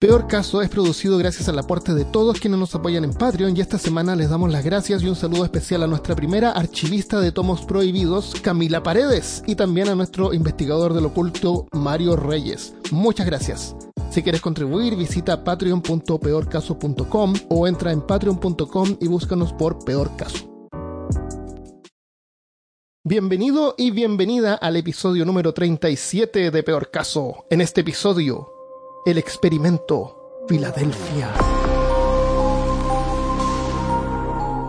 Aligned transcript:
Peor 0.00 0.26
Caso 0.28 0.62
es 0.62 0.70
producido 0.70 1.18
gracias 1.18 1.50
al 1.50 1.58
aporte 1.58 1.92
de 1.92 2.06
todos 2.06 2.40
quienes 2.40 2.58
nos 2.58 2.74
apoyan 2.74 3.04
en 3.04 3.12
Patreon 3.12 3.54
y 3.54 3.60
esta 3.60 3.76
semana 3.76 4.16
les 4.16 4.30
damos 4.30 4.50
las 4.50 4.64
gracias 4.64 5.02
y 5.02 5.08
un 5.08 5.14
saludo 5.14 5.44
especial 5.44 5.82
a 5.82 5.86
nuestra 5.86 6.16
primera 6.16 6.52
archivista 6.52 7.20
de 7.20 7.32
tomos 7.32 7.66
prohibidos, 7.66 8.34
Camila 8.40 8.82
Paredes, 8.82 9.42
y 9.46 9.56
también 9.56 9.90
a 9.90 9.94
nuestro 9.94 10.32
investigador 10.32 10.94
del 10.94 11.04
oculto, 11.04 11.66
Mario 11.72 12.16
Reyes. 12.16 12.72
Muchas 12.90 13.26
gracias. 13.26 13.76
Si 14.10 14.22
quieres 14.22 14.40
contribuir, 14.40 14.96
visita 14.96 15.44
patreon.peorcaso.com 15.44 17.34
o 17.50 17.68
entra 17.68 17.92
en 17.92 18.00
patreon.com 18.00 18.96
y 19.02 19.06
búscanos 19.06 19.52
por 19.52 19.84
Peor 19.84 20.16
Caso. 20.16 20.70
Bienvenido 23.04 23.74
y 23.76 23.90
bienvenida 23.90 24.54
al 24.54 24.76
episodio 24.76 25.26
número 25.26 25.52
37 25.52 26.50
de 26.50 26.62
Peor 26.62 26.90
Caso. 26.90 27.44
En 27.50 27.60
este 27.60 27.82
episodio, 27.82 28.59
el 29.04 29.18
experimento 29.18 30.44
Filadelfia. 30.48 31.28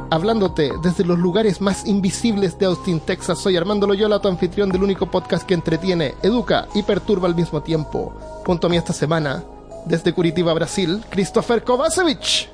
Hablándote 0.10 0.72
desde 0.84 1.06
los 1.06 1.18
lugares 1.20 1.62
más 1.62 1.86
invisibles 1.88 2.60
de 2.60 2.66
Austin, 2.66 3.00
Texas, 3.00 3.40
soy 3.40 3.56
Armando 3.56 3.88
Loyola, 3.88 4.20
tu 4.20 4.28
anfitrión 4.28 4.70
del 4.70 4.84
único 4.84 5.10
podcast 5.10 5.46
que 5.48 5.54
entretiene, 5.54 6.16
educa 6.22 6.68
y 6.74 6.84
perturba 6.84 7.28
al 7.30 7.36
mismo 7.36 7.62
tiempo. 7.64 8.14
Junto 8.46 8.68
a 8.68 8.70
mí 8.70 8.76
esta 8.78 8.92
semana, 8.94 9.44
desde 9.86 10.14
Curitiba, 10.14 10.54
Brasil, 10.54 11.02
Christopher 11.10 11.64
Kovacevic. 11.64 12.50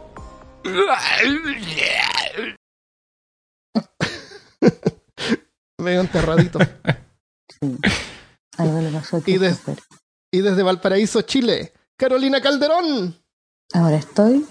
Medio 5.79 6.01
enterradito. 6.01 6.59
Sí. 7.59 7.75
Algo 8.57 8.81
le 8.81 8.89
pasó 8.91 9.17
a 9.17 9.19
Y 9.25 9.37
de- 9.37 9.47
Christopher. 9.47 9.83
Y 10.31 10.41
desde 10.41 10.63
Valparaíso, 10.63 11.21
Chile, 11.21 11.73
Carolina 11.95 12.41
Calderón. 12.41 13.15
Ahora 13.73 13.97
estoy 13.97 14.45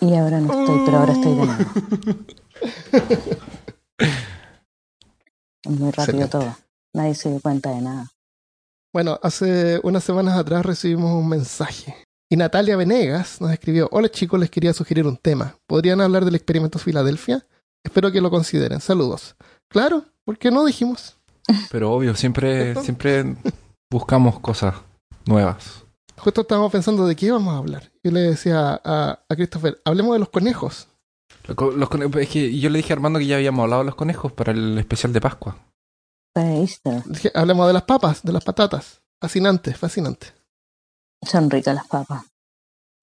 y 0.00 0.14
ahora 0.14 0.40
no 0.40 0.60
estoy, 0.60 0.82
pero 0.84 0.98
ahora 0.98 1.12
estoy 1.12 1.34
de 1.34 1.46
nuevo. 1.46 1.64
Es 5.64 5.70
muy 5.70 5.92
rápido 5.92 6.24
Excelente. 6.24 6.28
todo. 6.28 6.56
Nadie 6.92 7.14
se 7.14 7.30
dio 7.30 7.40
cuenta 7.40 7.70
de 7.70 7.80
nada. 7.82 8.08
Bueno, 8.92 9.18
hace 9.22 9.80
unas 9.84 10.02
semanas 10.02 10.36
atrás 10.36 10.66
recibimos 10.66 11.12
un 11.12 11.28
mensaje. 11.28 11.94
Y 12.28 12.36
Natalia 12.36 12.76
Venegas 12.76 13.40
nos 13.40 13.52
escribió, 13.52 13.88
hola 13.92 14.08
chicos, 14.08 14.40
les 14.40 14.50
quería 14.50 14.72
sugerir 14.72 15.06
un 15.06 15.16
tema. 15.16 15.56
¿Podrían 15.66 16.00
hablar 16.00 16.24
del 16.24 16.34
experimento 16.34 16.78
Filadelfia? 16.80 17.46
Espero 17.84 18.10
que 18.10 18.20
lo 18.20 18.30
consideren. 18.30 18.80
Saludos. 18.80 19.36
Claro, 19.68 20.04
¿por 20.24 20.36
qué 20.38 20.50
no 20.50 20.64
dijimos? 20.64 21.16
Pero 21.70 21.92
obvio, 21.92 22.14
siempre, 22.16 22.74
siempre 22.82 23.36
buscamos 23.92 24.40
cosas 24.40 24.74
nuevas. 25.26 25.84
Justo 26.16 26.40
estábamos 26.42 26.72
pensando 26.72 27.06
de 27.06 27.14
qué 27.16 27.26
íbamos 27.26 27.54
a 27.54 27.58
hablar. 27.58 27.92
Yo 28.02 28.10
le 28.10 28.20
decía 28.20 28.80
a, 28.84 29.20
a 29.28 29.36
Christopher, 29.36 29.80
hablemos 29.84 30.14
de 30.14 30.18
los 30.20 30.28
conejos. 30.28 30.88
Lo 31.46 31.56
co- 31.56 31.70
Los 31.70 31.88
cone- 31.88 32.08
es 32.22 32.28
que 32.28 32.58
yo 32.58 32.70
le 32.70 32.78
dije 32.78 32.92
a 32.92 32.96
Armando 32.96 33.18
que 33.18 33.26
ya 33.26 33.36
habíamos 33.36 33.62
hablado 33.64 33.82
de 33.82 33.86
los 33.86 33.94
conejos 33.94 34.32
para 34.32 34.52
el 34.52 34.78
especial 34.78 35.12
de 35.12 35.20
Pascua. 35.20 35.56
Easter. 36.34 37.02
Dije, 37.06 37.30
hablemos 37.34 37.66
de 37.66 37.72
las 37.74 37.82
papas, 37.82 38.22
de 38.22 38.32
las 38.32 38.44
patatas. 38.44 39.00
Fascinante, 39.20 39.74
fascinante. 39.74 40.28
Son 41.22 41.50
ricas 41.50 41.74
las 41.74 41.86
papas. 41.86 42.24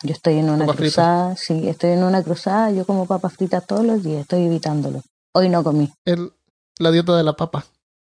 Yo 0.03 0.13
estoy 0.13 0.35
en 0.39 0.49
una 0.49 0.59
Papas 0.65 0.75
fritas. 0.77 0.93
cruzada, 0.95 1.35
sí, 1.35 1.67
estoy 1.67 1.91
en 1.91 2.03
una 2.03 2.23
cruzada, 2.23 2.71
yo 2.71 2.85
como 2.85 3.05
papas 3.05 3.33
fritas 3.33 3.65
todos 3.67 3.85
los 3.85 4.01
días, 4.01 4.21
estoy 4.21 4.45
evitándolo. 4.45 5.01
Hoy 5.33 5.49
no 5.49 5.63
comí. 5.63 5.91
El, 6.05 6.31
la 6.79 6.91
dieta 6.91 7.15
de 7.17 7.23
la 7.23 7.33
papa. 7.33 7.65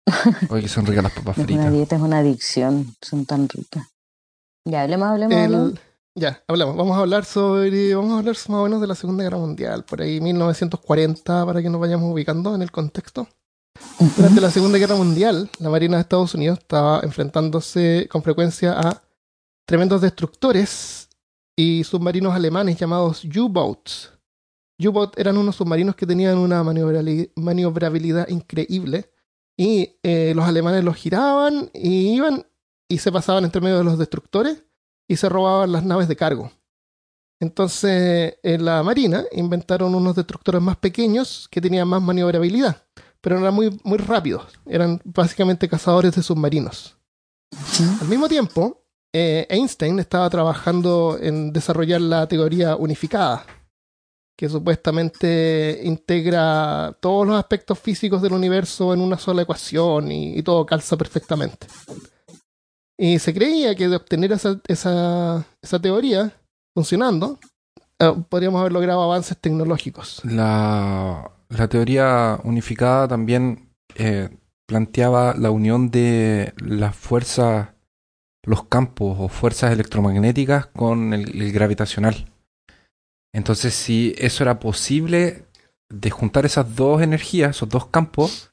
Oye, 0.50 0.67
son 0.67 0.86
ricas 0.86 1.03
las 1.03 1.14
papas 1.14 1.38
Es 1.38 1.44
una 1.44 1.47
fritas. 1.47 1.72
dieta, 1.73 1.95
es 1.95 2.02
una 2.02 2.17
adicción, 2.19 2.95
son 3.02 3.25
tan 3.25 3.47
ricas. 3.50 3.88
Ya, 4.66 4.81
hablemos, 4.83 5.08
hablemos, 5.09 5.36
hablemos. 5.38 5.72
El- 5.73 5.80
ya, 6.16 6.44
hablamos. 6.47 6.75
Vamos 6.75 6.97
a 6.97 7.02
hablar 7.02 7.23
sobre. 7.25 7.95
Vamos 7.95 8.11
a 8.14 8.17
hablar 8.19 8.35
más 8.35 8.50
o 8.50 8.63
menos 8.63 8.81
de 8.81 8.88
la 8.88 8.96
Segunda 8.96 9.23
Guerra 9.23 9.38
Mundial, 9.38 9.85
por 9.85 10.01
ahí 10.01 10.19
1940, 10.19 11.46
para 11.46 11.62
que 11.62 11.69
nos 11.69 11.79
vayamos 11.79 12.12
ubicando 12.12 12.53
en 12.56 12.62
el 12.62 12.72
contexto. 12.72 13.28
Durante 14.18 14.41
la 14.41 14.51
Segunda 14.51 14.78
Guerra 14.78 14.96
Mundial, 14.96 15.50
la 15.59 15.69
Marina 15.69 15.96
de 15.97 16.02
Estados 16.02 16.34
Unidos 16.34 16.59
estaba 16.59 17.00
enfrentándose 17.03 18.07
con 18.12 18.22
frecuencia 18.23 18.73
a 18.78 19.02
tremendos 19.66 20.02
destructores 20.02 21.07
y 21.56 21.84
submarinos 21.85 22.34
alemanes 22.34 22.78
llamados 22.78 23.23
U-Boats. 23.23 24.12
U-Boat 24.79 25.18
eran 25.18 25.38
unos 25.38 25.56
submarinos 25.57 25.96
que 25.96 26.06
tenían 26.06 26.38
una 26.38 26.63
maniobrabilidad 26.63 28.28
increíble 28.29 29.09
y 29.59 29.97
eh, 30.03 30.31
los 30.36 30.46
alemanes 30.46 30.84
los 30.84 30.96
giraban 30.96 31.70
y 31.74 32.16
iban 32.16 32.46
y 32.88 33.00
se 33.00 33.12
pasaban 33.12 33.44
entre 33.44 33.62
medio 33.62 33.80
de 33.80 33.84
los 33.84 34.00
destructores 34.00 34.64
y 35.08 35.18
se 35.18 35.28
robaban 35.28 35.72
las 35.72 35.84
naves 35.84 36.08
de 36.08 36.16
cargo. 36.16 36.52
Entonces, 37.42 38.38
en 38.44 38.66
la 38.66 38.84
Marina 38.84 39.24
inventaron 39.31 39.96
unos 39.96 40.16
destructores 40.16 40.62
más 40.62 40.78
pequeños 40.78 41.47
que 41.52 41.62
tenían 41.62 41.88
más 41.88 42.02
maniobrabilidad 42.02 42.86
pero 43.22 43.38
eran 43.38 43.53
muy, 43.53 43.80
muy 43.84 43.97
rápidos. 43.97 44.46
Eran 44.66 45.02
básicamente 45.03 45.68
cazadores 45.68 46.16
de 46.16 46.24
submarinos. 46.24 46.97
Al 48.02 48.08
mismo 48.08 48.28
tiempo, 48.28 48.84
eh, 49.14 49.46
Einstein 49.50 50.00
estaba 50.00 50.30
trabajando 50.30 51.18
en 51.20 51.52
desarrollar 51.52 52.02
la 52.02 52.28
teoría 52.28 52.76
unificada, 52.76 53.46
que 54.39 54.47
supuestamente 54.47 55.81
integra 55.83 56.95
todos 57.01 57.27
los 57.27 57.38
aspectos 57.38 57.77
físicos 57.77 58.22
del 58.22 58.31
universo 58.31 58.94
en 58.94 59.01
una 59.01 59.17
sola 59.17 59.41
ecuación 59.41 60.13
y, 60.13 60.41
todo 60.44 60.66
calza 60.66 60.95
perfectamente. 60.95 61.67
Y 62.97 63.19
se 63.19 63.33
creía 63.33 63.75
que 63.75 63.89
de 63.89 63.97
obtener 63.97 64.31
esa, 64.31 64.57
esa, 64.66 65.79
teoría 65.81 66.31
funcionando, 66.73 67.38
eh, 67.99 68.13
podríamos 68.29 68.61
haber 68.61 68.72
logrado 68.72 69.03
avances 69.03 69.38
tecnológicos. 69.38 70.22
La, 70.23 71.29
la 71.49 71.67
teoría 71.67 72.39
unificada 72.45 73.09
también 73.09 73.73
eh, 73.95 74.29
planteaba 74.66 75.35
la 75.38 75.51
unión 75.51 75.91
de 75.91 76.53
las 76.59 76.95
fuerzas, 76.95 77.72
los 78.45 78.63
campos 78.63 79.17
o 79.19 79.28
fuerzas 79.28 79.73
electromagnéticas 79.73 80.67
con 80.67 81.13
el 81.13 81.51
gravitacional. 81.51 82.25
Entonces, 83.34 83.73
si 83.73 84.16
eso 84.17 84.44
era 84.44 84.59
posible 84.59 85.45
de 85.90 86.09
juntar 86.09 86.45
esas 86.45 86.75
dos 86.75 87.01
energías, 87.01 87.51
esos 87.56 87.69
dos 87.69 87.88
campos, 87.88 88.50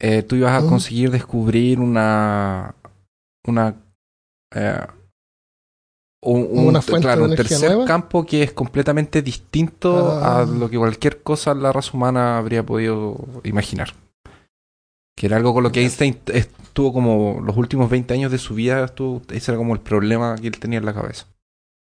eh, 0.00 0.22
tú 0.22 0.36
ibas 0.36 0.52
a 0.52 0.60
Ujú. 0.60 0.68
conseguir 0.70 1.10
descubrir 1.10 1.80
una 1.80 2.74
una 3.46 3.74
eh, 4.54 4.86
un, 6.22 6.48
un- 6.50 6.66
Una 6.68 6.80
fuente 6.82 7.06
claro, 7.06 7.20
de 7.22 7.26
un 7.26 7.32
energía 7.34 7.58
tercer 7.58 7.70
nueva. 7.76 7.84
campo 7.86 8.24
que 8.24 8.42
es 8.42 8.52
completamente 8.52 9.20
distinto 9.20 10.12
Ah. 10.22 10.40
a 10.40 10.44
lo 10.46 10.70
que 10.70 10.78
cualquier 10.78 11.22
cosa 11.22 11.54
la 11.54 11.70
raza 11.72 11.90
humana 11.94 12.38
habría 12.38 12.64
podido 12.64 13.16
imaginar. 13.44 13.92
Que 15.16 15.26
era 15.26 15.36
algo 15.36 15.52
con 15.54 15.62
lo 15.64 15.70
que 15.70 15.80
Einstein 15.82 16.18
estuvo 16.32 16.92
como 16.92 17.40
los 17.44 17.56
últimos 17.56 17.90
20 17.90 18.14
años 18.14 18.32
de 18.32 18.38
su 18.38 18.54
vida, 18.54 18.84
estuvo, 18.84 19.22
ese 19.30 19.50
era 19.52 19.58
como 19.58 19.74
el 19.74 19.80
problema 19.80 20.34
que 20.36 20.46
él 20.48 20.58
tenía 20.58 20.78
en 20.78 20.86
la 20.86 20.94
cabeza. 20.94 21.26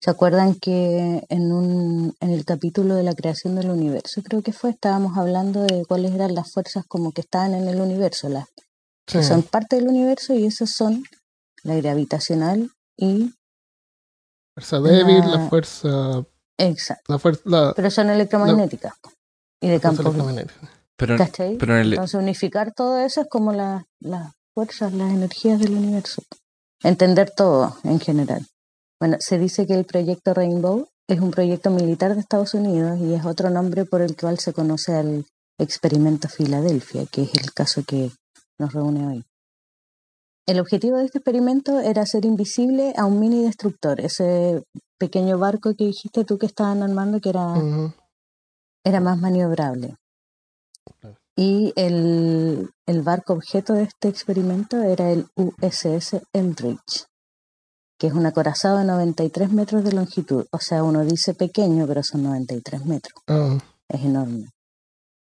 ¿Se 0.03 0.09
acuerdan 0.11 0.55
que 0.55 1.23
en, 1.29 1.53
un, 1.53 2.13
en 2.19 2.29
el 2.31 2.43
capítulo 2.43 2.95
de 2.95 3.03
la 3.03 3.15
creación 3.15 3.55
del 3.55 3.69
universo, 3.69 4.21
creo 4.21 4.41
que 4.41 4.51
fue, 4.51 4.71
estábamos 4.71 5.17
hablando 5.17 5.63
de 5.63 5.85
cuáles 5.85 6.11
eran 6.11 6.35
las 6.35 6.51
fuerzas 6.51 6.83
como 6.89 7.13
que 7.13 7.21
estaban 7.21 7.53
en 7.53 7.69
el 7.69 7.79
universo, 7.79 8.27
las 8.27 8.47
que 9.05 9.21
Sí. 9.21 9.23
son 9.29 9.43
parte 9.43 9.77
del 9.77 9.87
universo 9.87 10.33
y 10.33 10.45
esas 10.45 10.71
son 10.71 11.03
la 11.63 11.75
gravitacional 11.75 12.69
y... 12.97 13.33
fuerza 14.55 14.81
débil, 14.81 15.19
La- 15.19 15.37
la 15.37 15.49
fuerza, 15.49 16.25
Exacto, 16.57 17.13
la 17.13 17.19
fuerza, 17.19 17.41
la 17.45 17.73
pero 17.73 17.89
son 17.89 18.09
electromagnéticas 18.09 18.93
y 19.61 19.69
de 19.69 19.79
campo. 19.79 20.03
Pero, 20.97 21.17
¿Cachai? 21.17 21.57
pero 21.57 21.75
en 21.75 21.81
el, 21.81 21.93
Entonces 21.93 22.15
unificar 22.19 22.73
todo 22.73 22.99
eso 22.99 23.21
es 23.21 23.27
como 23.29 23.53
la- 23.53 23.85
las 24.01 24.33
fuerzas, 24.53 24.91
las 24.93 25.11
energías 25.13 25.59
del 25.61 25.75
universo. 25.75 26.21
Entender 26.83 27.31
todo 27.31 27.77
en 27.85 28.01
general. 28.01 28.45
Bueno, 29.00 29.18
se 29.19 29.38
dice 29.38 29.68
que 29.68 29.74
el 29.74 29.86
proyecto 29.86 30.34
Rainbow 30.34 30.88
es 31.07 31.19
un 31.19 31.31
proyecto 31.31 31.69
militar 31.69 32.13
de 32.13 32.22
Estados 32.22 32.54
Unidos 32.54 33.00
y 33.00 33.13
es 33.13 33.25
otro 33.25 33.50
nombre 33.50 33.86
por 33.86 34.01
el 34.01 34.16
cual 34.16 34.40
se 34.40 34.54
conoce 34.54 34.94
al 34.94 35.25
experimento 35.60 36.30
Filadelfia, 36.30 37.06
que 37.06 37.24
es 37.24 37.34
el 37.36 37.54
caso 37.54 37.84
que 37.86 38.12
nos 38.60 38.74
reúne 38.74 39.07
hoy. 39.07 39.24
El 40.45 40.60
objetivo 40.60 40.98
de 40.98 41.06
este 41.06 41.19
experimento 41.19 41.80
era 41.80 42.01
hacer 42.01 42.25
invisible 42.25 42.94
a 42.98 43.06
un 43.06 43.19
mini 43.19 43.44
destructor, 43.44 44.00
ese 44.01 44.63
pequeño 45.00 45.38
barco 45.38 45.74
que 45.75 45.86
dijiste 45.86 46.25
tú 46.25 46.38
que 46.38 46.45
estaban 46.45 46.84
armando 46.84 47.19
que 47.19 47.30
era 47.30 47.54
era 48.84 49.00
más 49.00 49.19
maniobrable. 49.19 49.95
Y 51.36 51.74
el, 51.75 52.69
el 52.86 53.01
barco 53.01 53.34
objeto 53.34 53.74
de 53.74 53.84
este 53.84 54.10
experimento 54.10 54.84
era 54.84 55.12
el 55.12 55.28
USS 55.36 56.22
Enrich, 56.34 57.07
que 58.03 58.07
es 58.07 58.13
un 58.13 58.25
acorazado 58.25 58.79
de 58.79 58.83
93 58.83 59.50
metros 59.53 59.81
de 59.85 59.94
longitud. 59.94 60.45
O 60.51 60.59
sea, 60.59 60.83
uno 60.83 61.05
dice 61.05 61.33
pequeño, 61.33 61.88
pero 61.88 62.03
son 62.03 62.23
93 62.23 62.85
metros. 62.85 63.13
Ah, 63.29 63.57
Es 63.88 64.01
enorme. 64.03 64.50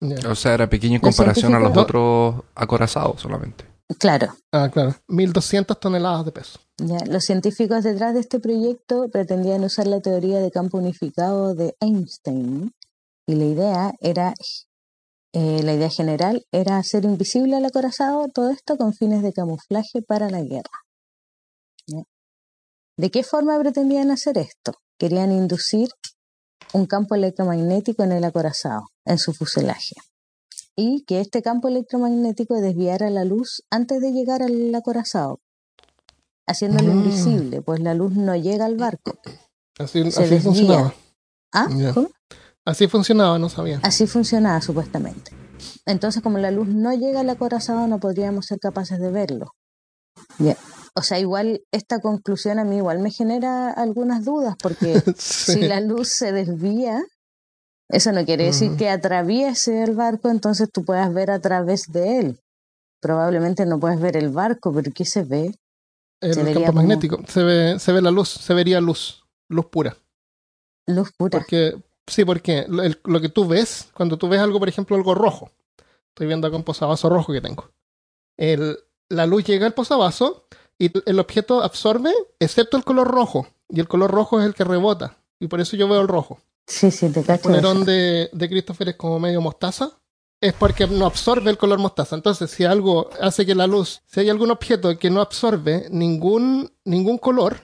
ya. 0.00 0.30
o 0.30 0.36
sea, 0.36 0.54
era 0.54 0.70
pequeño 0.70 0.94
en 0.94 1.02
Los 1.02 1.16
comparación 1.16 1.52
a 1.54 1.58
los 1.58 1.72
científicos- 1.72 1.82
otros 1.82 2.44
acorazados 2.54 3.20
solamente. 3.20 3.64
Claro. 3.98 4.36
Ah, 4.52 4.70
claro. 4.72 4.94
1200 5.08 5.80
toneladas 5.80 6.24
de 6.26 6.30
peso. 6.30 6.60
Ya, 6.78 6.98
los 7.06 7.24
científicos 7.24 7.82
detrás 7.82 8.14
de 8.14 8.20
este 8.20 8.38
proyecto 8.38 9.08
pretendían 9.10 9.64
usar 9.64 9.88
la 9.88 9.98
teoría 10.00 10.38
de 10.38 10.52
campo 10.52 10.78
unificado 10.78 11.56
de 11.56 11.74
Einstein 11.80 12.72
y 13.26 13.34
la 13.34 13.44
idea 13.46 13.92
era, 13.98 14.32
eh, 15.32 15.60
la 15.64 15.72
idea 15.74 15.90
general 15.90 16.44
era 16.52 16.76
hacer 16.76 17.04
invisible 17.04 17.56
al 17.56 17.64
acorazado 17.64 18.28
todo 18.28 18.50
esto 18.50 18.76
con 18.76 18.94
fines 18.94 19.24
de 19.24 19.32
camuflaje 19.32 20.02
para 20.06 20.30
la 20.30 20.40
guerra. 20.42 20.70
¿De 23.00 23.10
qué 23.10 23.22
forma 23.24 23.58
pretendían 23.58 24.10
hacer 24.10 24.36
esto? 24.36 24.74
Querían 24.98 25.32
inducir 25.32 25.88
un 26.74 26.84
campo 26.84 27.14
electromagnético 27.14 28.02
en 28.02 28.12
el 28.12 28.22
acorazado, 28.24 28.82
en 29.06 29.16
su 29.16 29.32
fuselaje, 29.32 29.94
y 30.76 31.02
que 31.06 31.22
este 31.22 31.40
campo 31.40 31.68
electromagnético 31.68 32.60
desviara 32.60 33.08
la 33.08 33.24
luz 33.24 33.62
antes 33.70 34.02
de 34.02 34.12
llegar 34.12 34.42
al 34.42 34.74
acorazado, 34.74 35.40
haciéndolo 36.46 36.92
Mm. 36.92 36.98
invisible, 36.98 37.62
pues 37.62 37.80
la 37.80 37.94
luz 37.94 38.12
no 38.12 38.36
llega 38.36 38.66
al 38.66 38.76
barco. 38.76 39.18
Así, 39.78 40.02
funcionaba. 40.38 40.92
¿Ah? 41.54 41.68
Así 42.66 42.86
funcionaba, 42.86 43.38
no 43.38 43.48
sabía. 43.48 43.80
Así 43.82 44.06
funcionaba 44.06 44.60
supuestamente. 44.60 45.32
Entonces, 45.86 46.22
como 46.22 46.36
la 46.36 46.50
luz 46.50 46.68
no 46.68 46.92
llega 46.92 47.20
al 47.20 47.30
acorazado, 47.30 47.86
no 47.86 47.98
podríamos 47.98 48.44
ser 48.44 48.58
capaces 48.58 49.00
de 49.00 49.10
verlo. 49.10 49.54
O 50.94 51.02
sea, 51.02 51.18
igual 51.18 51.62
esta 51.72 52.00
conclusión 52.00 52.58
a 52.58 52.64
mí 52.64 52.76
igual 52.78 52.98
me 52.98 53.10
genera 53.10 53.70
algunas 53.70 54.24
dudas, 54.24 54.56
porque 54.60 54.94
Sí. 55.16 55.52
si 55.54 55.60
la 55.62 55.80
luz 55.80 56.08
se 56.08 56.32
desvía, 56.32 57.02
eso 57.88 58.12
no 58.12 58.24
quiere 58.24 58.44
decir 58.44 58.76
que 58.76 58.88
atraviese 58.88 59.82
el 59.82 59.94
barco, 59.94 60.28
entonces 60.30 60.68
tú 60.72 60.84
puedas 60.84 61.12
ver 61.12 61.30
a 61.30 61.40
través 61.40 61.90
de 61.92 62.18
él. 62.18 62.40
Probablemente 63.00 63.64
no 63.66 63.80
puedes 63.80 64.00
ver 64.00 64.16
el 64.16 64.28
barco, 64.30 64.72
pero 64.72 64.90
¿qué 64.94 65.04
se 65.04 65.22
ve? 65.24 65.54
El 66.20 66.34
se 66.34 66.44
campo 66.44 66.60
como- 66.66 66.72
magnético. 66.74 67.18
Se 67.26 67.42
ve, 67.42 67.78
se 67.78 67.92
ve 67.92 68.02
la 68.02 68.10
luz, 68.10 68.28
se 68.28 68.52
vería 68.54 68.80
luz. 68.80 69.24
Luz 69.48 69.66
pura. 69.66 69.96
Luz 70.86 71.10
pura. 71.16 71.38
Porque, 71.38 71.74
sí, 72.06 72.24
porque 72.24 72.66
lo, 72.68 72.82
el- 72.82 73.00
lo 73.04 73.20
que 73.20 73.28
tú 73.30 73.48
ves, 73.48 73.88
cuando 73.94 74.18
tú 74.18 74.28
ves 74.28 74.40
algo, 74.40 74.58
por 74.58 74.68
ejemplo, 74.68 74.96
algo 74.96 75.14
rojo, 75.14 75.50
estoy 76.08 76.26
viendo 76.26 76.46
acá 76.46 76.56
un 76.56 76.62
posavasos 76.64 77.10
rojo 77.10 77.32
que 77.32 77.40
tengo. 77.40 77.70
El, 78.36 78.78
la 79.08 79.26
luz 79.26 79.44
llega 79.44 79.66
al 79.66 79.74
posavasos 79.74 80.42
y 80.80 80.90
el 81.08 81.20
objeto 81.20 81.62
absorbe, 81.62 82.12
excepto 82.40 82.76
el 82.76 82.84
color 82.84 83.06
rojo. 83.08 83.46
Y 83.68 83.78
el 83.80 83.86
color 83.88 84.10
rojo 84.10 84.40
es 84.40 84.46
el 84.46 84.54
que 84.54 84.64
rebota. 84.64 85.16
Y 85.38 85.46
por 85.46 85.60
eso 85.60 85.76
yo 85.76 85.86
veo 85.88 86.00
el 86.00 86.08
rojo. 86.08 86.40
Sí, 86.66 86.90
sí, 86.90 87.08
te 87.10 87.20
El 87.20 87.26
cacho. 87.26 87.42
polerón 87.44 87.78
eso. 87.78 87.84
de, 87.90 88.30
de 88.32 88.48
Christopher 88.48 88.88
es 88.90 88.96
como 88.96 89.18
medio 89.20 89.40
mostaza. 89.40 89.90
Es 90.40 90.54
porque 90.54 90.86
no 90.86 91.04
absorbe 91.06 91.50
el 91.50 91.58
color 91.58 91.78
mostaza. 91.78 92.16
Entonces, 92.16 92.50
si 92.50 92.64
algo 92.64 93.10
hace 93.20 93.44
que 93.44 93.54
la 93.54 93.66
luz, 93.66 94.00
si 94.06 94.20
hay 94.20 94.30
algún 94.30 94.50
objeto 94.50 94.98
que 94.98 95.10
no 95.10 95.20
absorbe 95.20 95.86
ningún, 95.90 96.72
ningún 96.84 97.18
color, 97.18 97.58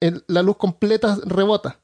el- 0.00 0.24
la 0.28 0.42
luz 0.42 0.56
completa 0.56 1.18
rebota. 1.24 1.80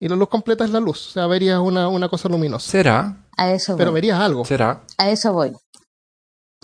Y 0.00 0.08
la 0.08 0.16
luz 0.16 0.28
completa 0.28 0.64
es 0.64 0.70
la 0.70 0.80
luz. 0.80 1.08
O 1.08 1.10
sea, 1.12 1.26
verías 1.28 1.60
una, 1.60 1.86
una 1.88 2.08
cosa 2.08 2.28
luminosa. 2.28 2.68
¿Será? 2.70 3.24
A 3.36 3.52
eso 3.52 3.76
Pero 3.76 3.90
voy. 3.92 4.00
verías 4.00 4.18
algo. 4.20 4.44
¿Será? 4.44 4.82
A 4.98 5.08
eso 5.10 5.32
voy. 5.32 5.52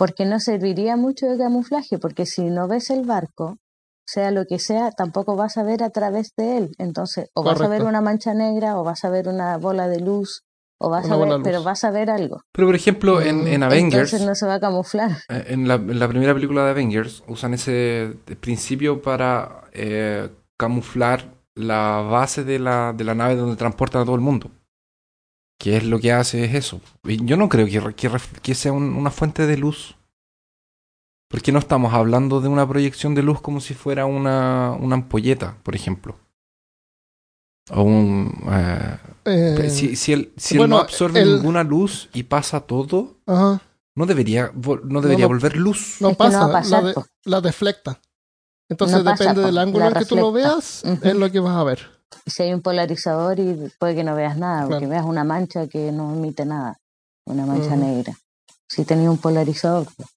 Porque 0.01 0.25
no 0.25 0.39
serviría 0.39 0.97
mucho 0.97 1.27
de 1.27 1.37
camuflaje, 1.37 1.99
porque 1.99 2.25
si 2.25 2.49
no 2.49 2.67
ves 2.67 2.89
el 2.89 3.05
barco, 3.05 3.57
sea 4.03 4.31
lo 4.31 4.45
que 4.45 4.57
sea, 4.57 4.89
tampoco 4.89 5.35
vas 5.35 5.57
a 5.57 5.63
ver 5.63 5.83
a 5.83 5.91
través 5.91 6.31
de 6.35 6.57
él. 6.57 6.71
Entonces, 6.79 7.29
o 7.35 7.43
vas 7.43 7.61
a 7.61 7.67
ver 7.67 7.83
una 7.83 8.01
mancha 8.01 8.33
negra, 8.33 8.79
o 8.79 8.83
vas 8.83 9.05
a 9.05 9.11
ver 9.11 9.27
una 9.27 9.59
bola 9.59 9.87
de 9.87 9.99
luz, 9.99 10.41
o 10.79 10.89
vas 10.89 11.05
Una 11.05 11.13
a 11.13 11.17
ver, 11.19 11.41
pero 11.43 11.61
vas 11.61 11.83
a 11.83 11.91
ver 11.91 12.09
algo. 12.09 12.41
Pero 12.51 12.67
por 12.67 12.73
ejemplo, 12.73 13.21
en, 13.21 13.47
en 13.47 13.61
Avengers, 13.61 14.11
Entonces 14.11 14.27
no 14.27 14.33
se 14.33 14.47
va 14.47 14.55
a 14.55 14.59
camuflar. 14.59 15.11
eh, 15.29 15.45
en 15.49 15.67
la, 15.67 15.75
en 15.75 15.99
la 15.99 16.07
primera 16.07 16.33
película 16.33 16.65
de 16.65 16.71
Avengers, 16.71 17.23
usan 17.27 17.53
ese 17.53 18.17
principio 18.39 19.03
para 19.03 19.65
eh, 19.71 20.29
camuflar 20.57 21.25
la 21.53 22.01
base 22.01 22.43
de 22.43 22.57
la, 22.57 22.91
de 22.97 23.03
la 23.03 23.13
nave 23.13 23.35
donde 23.35 23.55
transportan 23.55 24.01
a 24.01 24.05
todo 24.05 24.15
el 24.15 24.21
mundo. 24.21 24.49
Que 25.61 25.77
es 25.77 25.83
lo 25.83 25.99
que 25.99 26.11
hace 26.11 26.43
es 26.43 26.55
eso. 26.55 26.81
Y 27.03 27.23
yo 27.23 27.37
no 27.37 27.47
creo 27.47 27.67
que, 27.67 28.55
sea 28.55 28.71
un- 28.73 28.95
una 28.95 29.11
fuente 29.11 29.45
de 29.45 29.57
luz. 29.57 29.95
Porque 31.29 31.51
no 31.51 31.59
estamos 31.59 31.93
hablando 31.93 32.41
de 32.41 32.47
una 32.47 32.67
proyección 32.67 33.13
de 33.13 33.21
luz 33.21 33.41
como 33.41 33.61
si 33.61 33.75
fuera 33.75 34.07
una, 34.07 34.71
una 34.71 34.95
ampolleta, 34.95 35.57
por 35.61 35.75
ejemplo. 35.75 36.17
O 37.69 37.83
un... 37.83 38.33
eh, 38.49 38.97
Eh, 39.25 39.69
si 39.69 39.95
si 39.95 40.13
él, 40.13 40.33
si 40.35 40.57
él 40.57 40.67
no 40.67 40.79
absorbe 40.79 41.21
el- 41.21 41.35
ninguna 41.35 41.63
luz 41.63 42.09
y 42.11 42.23
pasa 42.23 42.61
todo, 42.61 43.19
ajá. 43.27 43.61
no 43.95 44.05
debería, 44.07 44.51
no 44.83 44.99
debería 45.01 45.25
no. 45.25 45.29
volver 45.29 45.55
luz. 45.57 45.97
No 45.99 46.15
pasa, 46.15 46.51
pasar, 46.51 46.81
la, 46.81 46.87
de- 46.87 46.93
po. 46.95 47.05
la 47.25 47.39
deflecta. 47.39 48.01
Entonces 48.67 48.97
No 48.97 49.03
pasa, 49.03 49.25
depende 49.25 49.45
del 49.45 49.59
ángulo 49.59 49.85
en 49.85 49.93
que 49.93 50.05
tú 50.05 50.15
lo 50.15 50.31
veas, 50.31 50.83
es 51.03 51.13
lo 51.13 51.31
que 51.31 51.39
vas 51.39 51.55
a 51.55 51.63
ver. 51.63 52.00
Y 52.25 52.31
si 52.31 52.43
hay 52.43 52.53
un 52.53 52.61
polarizador 52.61 53.39
y 53.39 53.71
puede 53.79 53.95
que 53.95 54.03
no 54.03 54.15
veas 54.15 54.37
nada, 54.37 54.59
Claro. 54.65 54.69
porque 54.71 54.87
veas 54.87 55.05
una 55.05 55.23
mancha 55.23 55.67
que 55.67 55.91
no 55.91 56.13
emite 56.13 56.45
nada, 56.45 56.77
una 57.25 57.45
mancha 57.45 57.75
negra. 57.75 58.13
Si 58.69 58.85
tenía 58.85 59.09
un 59.09 59.17
polarizador. 59.17 59.85
pues. 59.97 60.07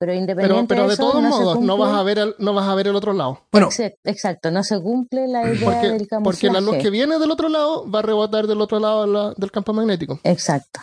Pero 0.00 0.12
Pero, 0.12 0.20
independiente 0.20 0.74
pero 0.76 0.86
de 0.86 0.94
eso, 0.94 1.02
todos 1.10 1.22
no 1.22 1.28
modos, 1.30 1.60
no 1.60 1.74
cumple- 1.76 1.78
vas 1.86 1.94
a 1.98 2.02
ver 2.04 2.18
el, 2.20 2.34
no 2.38 2.54
vas 2.54 2.68
a 2.68 2.74
ver 2.76 2.86
el 2.86 2.94
otro 2.94 3.12
lado. 3.12 3.40
Bueno, 3.50 3.68
Exacto, 4.04 4.50
no 4.52 4.62
se 4.62 4.80
cumple 4.80 5.26
la 5.26 5.42
idea 5.52 5.64
Porque, 5.64 5.88
del 5.88 6.06
camuflaje. 6.06 6.22
porque 6.22 6.50
la 6.50 6.60
luz 6.60 6.76
que 6.80 6.90
viene 6.90 7.18
del 7.18 7.30
otro 7.32 7.48
lado 7.48 7.90
va 7.90 7.98
a 7.98 8.02
rebotar 8.02 8.46
del 8.46 8.60
otro 8.60 8.78
lado 8.78 9.02
de 9.06 9.08
la- 9.12 9.34
del 9.36 9.50
campo 9.50 9.72
magnético. 9.72 10.20
Exacto. 10.22 10.78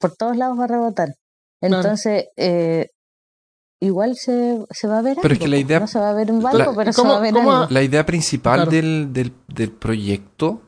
Por 0.00 0.16
todos 0.16 0.36
lados 0.36 0.58
va 0.58 0.64
a 0.64 0.66
rebotar. 0.66 1.14
Claro. 1.60 1.76
Entonces, 1.76 2.26
eh, 2.36 2.88
igual 3.80 4.16
se, 4.16 4.64
se 4.70 4.88
va 4.88 4.98
a 4.98 5.02
ver 5.02 5.16
Pero 5.20 5.34
es 5.34 5.40
algo, 5.40 5.44
que 5.44 5.48
la 5.50 5.56
po. 5.56 5.60
idea- 5.66 5.80
No 5.80 5.86
se 5.86 5.98
va 5.98 6.10
a 6.10 6.14
ver 6.14 6.30
un 6.32 6.42
barco, 6.42 6.58
la- 6.58 6.72
pero 6.74 6.92
se 6.92 7.00
¿Cómo- 7.00 7.12
va 7.12 7.18
a 7.18 7.22
ver 7.22 7.32
cómo- 7.34 7.52
algo. 7.52 7.66
la 7.70 7.82
idea 7.82 8.06
principal 8.06 8.56
Claro. 8.60 8.70
del, 8.70 9.12
del, 9.12 9.32
del 9.48 9.70
proyecto 9.72 10.62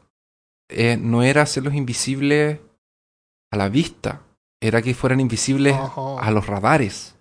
eh, 0.70 0.96
no 1.00 1.22
era 1.22 1.42
hacerlos 1.42 1.74
invisibles 1.74 2.60
a 3.50 3.56
la 3.56 3.68
vista, 3.70 4.20
era 4.60 4.82
que 4.82 4.92
fueran 4.94 5.20
invisibles 5.20 5.74
Ajá. 5.74 6.18
a 6.20 6.30
los 6.30 6.46
radares. 6.46 7.14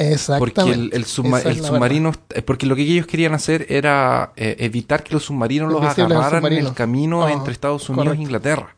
Exactamente. 0.00 0.54
Porque 0.62 0.72
el, 0.72 0.90
el, 0.94 1.04
subma- 1.04 1.38
Esa 1.40 1.50
es 1.50 1.56
el 1.58 1.62
la 1.62 1.68
submarino, 1.68 2.12
eh, 2.30 2.40
porque 2.40 2.64
lo 2.64 2.74
que 2.74 2.82
ellos 2.82 3.06
querían 3.06 3.34
hacer 3.34 3.66
era 3.68 4.32
eh, 4.36 4.56
evitar 4.60 5.02
que 5.04 5.12
los 5.12 5.24
submarinos 5.26 5.70
los 5.70 5.82
agarraran 5.84 6.46
en 6.46 6.66
el 6.66 6.72
camino 6.72 7.24
Ajá, 7.24 7.34
entre 7.34 7.52
Estados 7.52 7.86
Unidos 7.90 8.04
correcto. 8.06 8.20
e 8.22 8.24
Inglaterra. 8.24 8.76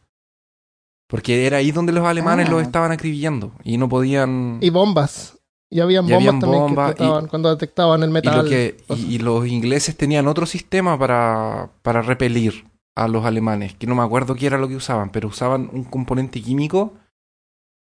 Porque 1.08 1.46
era 1.46 1.58
ahí 1.58 1.70
donde 1.70 1.92
los 1.92 2.04
alemanes 2.04 2.48
Ah. 2.48 2.50
los 2.50 2.62
estaban 2.62 2.90
acribillando 2.90 3.52
y 3.62 3.78
no 3.78 3.88
podían... 3.88 4.58
Y 4.60 4.70
bombas. 4.70 5.38
Y 5.74 5.80
habían 5.80 6.04
Y 6.04 6.12
bombas 6.12 6.18
habían 6.28 6.40
también 6.40 6.62
bombas, 6.62 6.84
que 6.86 6.90
explotaban 6.92 7.24
y- 7.24 7.28
cuando 7.28 7.50
detectaban 7.50 8.02
el 8.02 8.10
Y, 8.10 8.12
metal. 8.12 8.36
lo 8.44 8.44
que, 8.50 8.76
cosas. 8.86 9.04
y, 9.04 9.14
y 9.14 9.18
los 9.18 9.46
ingleses 9.46 9.96
tenían 9.96 10.28
otro 10.28 10.44
sistema 10.44 10.98
para, 10.98 11.70
para 11.80 12.02
repelir 12.02 12.66
a 12.94 13.08
los 13.08 13.24
alemanes, 13.24 13.74
que 13.74 13.86
no 13.86 13.94
me 13.94 14.02
acuerdo 14.02 14.34
qué 14.34 14.46
era 14.46 14.58
lo 14.58 14.68
que 14.68 14.76
usaban, 14.76 15.08
pero 15.10 15.28
usaban 15.28 15.70
un 15.72 15.84
componente 15.84 16.42
químico 16.42 16.92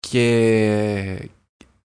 que... 0.01 1.31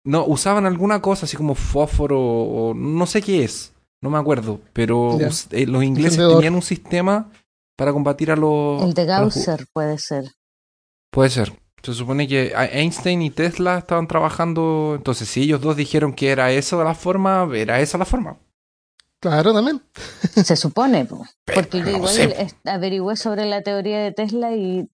No, 0.04 0.24
usaban 0.26 0.64
alguna 0.64 1.02
cosa 1.02 1.26
así 1.26 1.36
como 1.36 1.54
fósforo 1.54 2.18
o 2.20 2.74
no 2.74 3.06
sé 3.06 3.20
qué 3.20 3.44
es, 3.44 3.74
no 4.00 4.08
me 4.10 4.16
acuerdo, 4.18 4.60
pero 4.72 5.18
eh, 5.50 5.66
los 5.66 5.84
ingleses 5.84 6.16
tenían 6.16 6.54
un 6.54 6.62
sistema 6.62 7.30
para 7.76 7.92
combatir 7.92 8.30
a 8.30 8.36
los... 8.36 8.82
El 8.82 8.94
de 8.94 9.12
a 9.12 9.20
los 9.20 9.34
puede 9.72 9.98
ser. 9.98 10.30
Puede 11.12 11.28
ser. 11.30 11.52
Se 11.82 11.94
supone 11.94 12.28
que 12.28 12.52
Einstein 12.54 13.22
y 13.22 13.30
Tesla 13.30 13.78
estaban 13.78 14.06
trabajando, 14.06 14.94
entonces 14.96 15.28
si 15.28 15.42
ellos 15.42 15.60
dos 15.60 15.76
dijeron 15.76 16.12
que 16.12 16.30
era 16.30 16.52
eso 16.52 16.82
la 16.84 16.94
forma, 16.94 17.48
era 17.54 17.80
esa 17.80 17.96
la 17.96 18.04
forma. 18.04 18.38
Claro, 19.20 19.52
también. 19.52 19.82
Se 20.44 20.56
supone, 20.56 21.04
po. 21.04 21.24
Pero 21.44 21.62
porque 21.62 21.78
yo 21.78 21.84
no 21.84 21.90
igual 21.98 22.12
sé. 22.12 22.48
averigüé 22.64 23.16
sobre 23.16 23.44
la 23.44 23.62
teoría 23.62 23.98
de 24.00 24.12
Tesla 24.12 24.54
y 24.56 24.88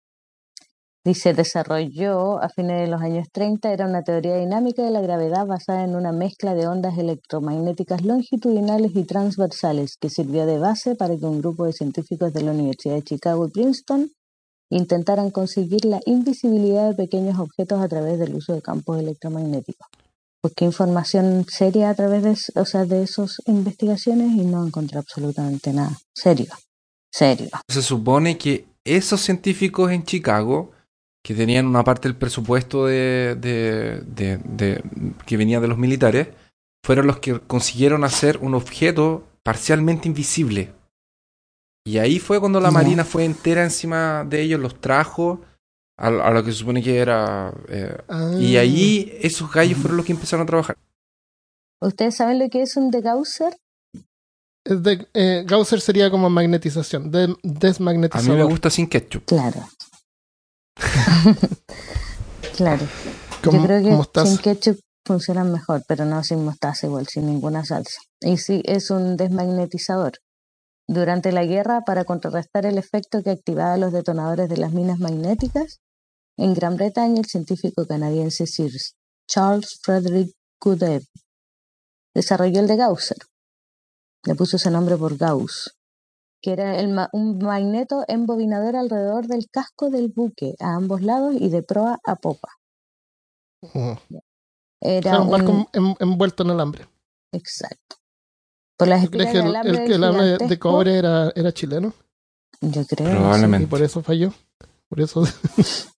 dice, 1.03 1.35
desarrolló 1.35 2.41
a 2.41 2.49
fines 2.49 2.81
de 2.81 2.87
los 2.87 3.01
años 3.01 3.27
30, 3.31 3.71
era 3.71 3.85
una 3.85 4.03
teoría 4.03 4.35
dinámica 4.37 4.81
de 4.81 4.89
la 4.89 5.01
gravedad 5.01 5.45
basada 5.45 5.83
en 5.83 5.95
una 5.95 6.11
mezcla 6.11 6.55
de 6.55 6.67
ondas 6.67 6.97
electromagnéticas 6.97 8.03
longitudinales 8.03 8.95
y 8.95 9.03
transversales 9.03 9.97
que 9.97 10.09
sirvió 10.09 10.47
de 10.47 10.57
base 10.57 10.95
para 10.95 11.15
que 11.15 11.25
un 11.25 11.41
grupo 11.41 11.65
de 11.65 11.73
científicos 11.73 12.33
de 12.33 12.41
la 12.41 12.51
Universidad 12.51 12.95
de 12.95 13.03
Chicago 13.03 13.45
y 13.47 13.51
Princeton 13.51 14.11
intentaran 14.69 15.31
conseguir 15.31 15.86
la 15.86 16.00
invisibilidad 16.05 16.89
de 16.89 16.95
pequeños 16.95 17.39
objetos 17.39 17.81
a 17.81 17.88
través 17.88 18.19
del 18.19 18.36
uso 18.36 18.53
de 18.53 18.62
campos 18.62 19.00
electromagnéticos. 19.00 19.88
Busqué 20.43 20.65
información 20.65 21.45
seria 21.50 21.89
a 21.89 21.95
través 21.95 22.24
de, 22.24 22.60
o 22.60 22.86
de 22.86 23.03
esas 23.03 23.41
investigaciones 23.48 24.31
y 24.34 24.45
no 24.45 24.65
encontré 24.65 25.00
absolutamente 25.00 25.74
nada. 25.74 25.98
Serio, 26.13 26.53
serio. 27.12 27.50
Se 27.67 27.81
supone 27.81 28.38
que 28.38 28.65
esos 28.84 29.22
científicos 29.22 29.91
en 29.91 30.03
Chicago, 30.03 30.72
que 31.24 31.34
tenían 31.34 31.65
una 31.65 31.84
parte 31.84 32.07
del 32.07 32.15
presupuesto 32.15 32.86
de- 32.86 33.36
de- 33.36 34.84
que 35.25 35.38
venía 35.38 35.60
de 35.60 35.67
los 35.67 35.79
militares, 35.79 36.27
fueron 36.86 37.07
los 37.07 37.17
que 37.17 37.39
consiguieron 37.39 38.03
hacer 38.03 38.38
un 38.38 38.53
objeto 38.53 39.24
parcialmente 39.41 40.07
invisible. 40.07 40.72
Y 41.85 41.99
ahí 41.99 42.19
fue 42.19 42.39
cuando 42.39 42.59
la. 42.59 42.71
Marina 42.71 43.05
fue 43.05 43.25
entera 43.25 43.63
encima 43.63 44.25
de 44.27 44.41
ellos, 44.41 44.59
los 44.59 44.81
trajo 44.81 45.41
a, 45.97 46.07
a 46.07 46.31
lo 46.31 46.43
que 46.43 46.51
se 46.51 46.57
supone 46.59 46.81
que 46.81 46.97
era... 46.97 47.53
eh, 47.69 47.95
Ah. 48.07 48.31
y 48.39 48.57
ahí 48.57 49.17
esos 49.21 49.51
gallos 49.51 49.77
fueron 49.79 49.97
los 49.97 50.05
que 50.05 50.11
empezaron 50.13 50.43
a 50.43 50.47
trabajar. 50.47 50.77
¿Ustedes 51.81 52.15
saben 52.15 52.39
lo 52.39 52.49
que 52.49 52.63
es 52.63 52.75
un 52.75 52.89
degausser? 52.89 53.55
De, 54.67 55.07
eh, 55.13 55.43
Gausser 55.45 55.79
sería 55.79 56.09
como 56.09 56.27
magnetización, 56.27 57.11
de, 57.11 57.25
A 57.25 57.27
mí 57.27 58.29
me 58.29 58.43
gusta 58.45 58.71
sin 58.71 58.87
ketchup. 58.87 59.23
Claro. 59.25 59.61
claro. 62.57 62.87
¿Cómo- 63.43 63.59
Yo 63.59 63.63
creo 63.67 63.83
que 63.83 64.21
sin 64.25 64.37
ketchup 64.39 64.79
funcionan 65.05 65.51
mejor, 65.51 65.83
pero 65.87 66.05
no 66.05 66.23
sin 66.23 66.43
mostaza 66.43 66.87
igual, 66.87 67.05
sin 67.07 67.27
ninguna 67.27 67.63
salsa. 67.63 67.99
Y 68.21 68.37
sí, 68.37 68.63
es 68.65 68.89
un 68.89 69.17
desmagnetizador. 69.17 70.13
Durante 70.87 71.31
la 71.31 71.45
guerra, 71.45 71.81
para 71.81 72.03
contrarrestar 72.05 72.65
el 72.65 72.77
efecto 72.77 73.23
que 73.23 73.31
activaba 73.31 73.77
los 73.77 73.91
detonadores 73.91 74.49
de 74.49 74.57
las 74.57 74.71
minas 74.71 74.99
magnéticas, 74.99 75.79
en 76.37 76.53
Gran 76.53 76.75
Bretaña 76.75 77.19
el 77.19 77.25
científico 77.25 77.85
canadiense 77.87 78.45
Sir 78.45 78.71
Charles 79.27 79.79
Frederick 79.81 80.33
Goodeb 80.61 81.03
desarrolló 82.13 82.59
el 82.59 82.67
de 82.67 82.75
Gausser. 82.75 83.17
Le 84.25 84.35
puso 84.35 84.57
ese 84.57 84.69
nombre 84.71 84.95
por 84.97 85.17
Gauss, 85.17 85.75
que 86.41 86.51
era 86.53 86.79
el 86.79 86.89
ma- 86.89 87.09
un 87.13 87.37
magneto 87.39 88.03
embobinador 88.07 88.75
alrededor 88.75 89.27
del 89.27 89.47
casco 89.51 89.89
del 89.89 90.09
buque, 90.09 90.53
a 90.59 90.75
ambos 90.75 91.01
lados 91.01 91.35
y 91.39 91.49
de 91.49 91.63
proa 91.63 91.99
a 92.03 92.15
popa. 92.15 92.49
Era 93.73 94.01
Era 94.81 95.21
un 95.21 95.65
envuelto 95.99 96.43
en 96.43 96.49
alambre. 96.51 96.87
Exacto. 97.31 97.97
Por 98.77 98.88
las 98.88 99.03
¿Tú 99.03 99.12
crees 99.12 99.27
espiras 99.27 99.34
que 99.34 99.38
de 99.38 99.44
el, 99.44 99.55
alambre 99.55 99.72
el 99.72 99.77
del 99.77 99.88
que 99.88 99.96
el 99.96 100.03
alambre 100.03 100.48
de 100.48 100.60
cobre 100.60 100.98
era, 100.98 101.32
era 101.36 101.51
chileno? 101.51 101.94
Yo 102.62 102.86
creo. 102.86 103.10
Probablemente. 103.10 103.63
Y 103.63 103.67
por 103.67 103.82
eso 103.82 104.01
falló. 104.01 104.34
Por 104.89 105.01
eso. 105.01 105.24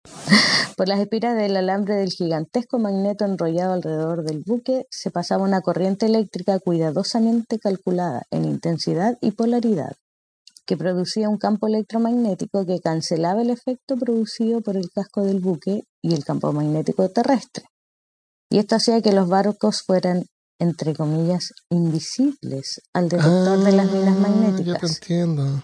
Por 0.77 0.87
las 0.87 0.99
espiras 0.99 1.35
del 1.35 1.57
alambre 1.57 1.95
del 1.95 2.11
gigantesco 2.11 2.77
magneto 2.77 3.25
enrollado 3.25 3.73
alrededor 3.73 4.23
del 4.23 4.43
buque 4.45 4.85
se 4.91 5.09
pasaba 5.09 5.43
una 5.43 5.61
corriente 5.61 6.05
eléctrica 6.05 6.59
cuidadosamente 6.59 7.57
calculada 7.57 8.27
en 8.29 8.45
intensidad 8.45 9.17
y 9.19 9.31
polaridad, 9.31 9.95
que 10.67 10.77
producía 10.77 11.29
un 11.29 11.39
campo 11.39 11.65
electromagnético 11.65 12.63
que 12.67 12.79
cancelaba 12.79 13.41
el 13.41 13.49
efecto 13.49 13.97
producido 13.97 14.61
por 14.61 14.77
el 14.77 14.91
casco 14.91 15.23
del 15.23 15.39
buque 15.39 15.81
y 16.03 16.13
el 16.13 16.23
campo 16.23 16.53
magnético 16.53 17.09
terrestre. 17.09 17.65
Y 18.51 18.59
esto 18.59 18.75
hacía 18.75 19.01
que 19.01 19.13
los 19.13 19.27
barcos 19.27 19.81
fueran, 19.81 20.25
entre 20.59 20.93
comillas, 20.95 21.51
invisibles 21.69 22.81
al 22.93 23.09
detector 23.09 23.59
de 23.63 23.71
las 23.71 23.91
minas 23.91 24.07
Ah, 24.07 24.13
Ya 24.13 24.13
te 24.13 24.19
magnéticas. 24.21 24.91
entiendo. 24.95 25.63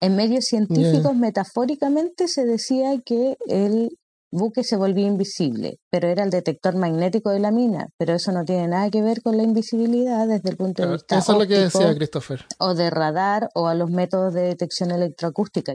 En 0.00 0.16
medios 0.16 0.44
científicos, 0.46 1.14
metafóricamente, 1.14 2.26
se 2.28 2.44
decía 2.44 2.90
que 3.04 3.36
el 3.46 3.90
buque 4.32 4.64
se 4.64 4.76
volvía 4.76 5.06
invisible, 5.06 5.76
pero 5.90 6.08
era 6.08 6.24
el 6.24 6.30
detector 6.30 6.74
magnético 6.74 7.30
de 7.30 7.38
la 7.38 7.50
mina. 7.52 7.88
Pero 7.98 8.14
eso 8.14 8.32
no 8.32 8.44
tiene 8.44 8.66
nada 8.68 8.90
que 8.90 9.02
ver 9.02 9.22
con 9.22 9.36
la 9.36 9.42
invisibilidad 9.42 10.26
desde 10.26 10.50
el 10.50 10.56
punto 10.56 10.82
de 10.82 10.86
Claro, 10.88 10.92
vista 10.94 11.18
Eso 11.18 11.32
es 11.32 11.38
lo 11.38 11.46
que 11.46 11.58
decía 11.58 11.94
Christopher. 11.94 12.44
o 12.58 12.74
de 12.74 12.90
radar 12.90 13.48
o 13.54 13.68
a 13.68 13.74
los 13.74 13.90
métodos 13.90 14.32
de 14.34 14.42
detección 14.42 14.90
electroacústica. 14.90 15.74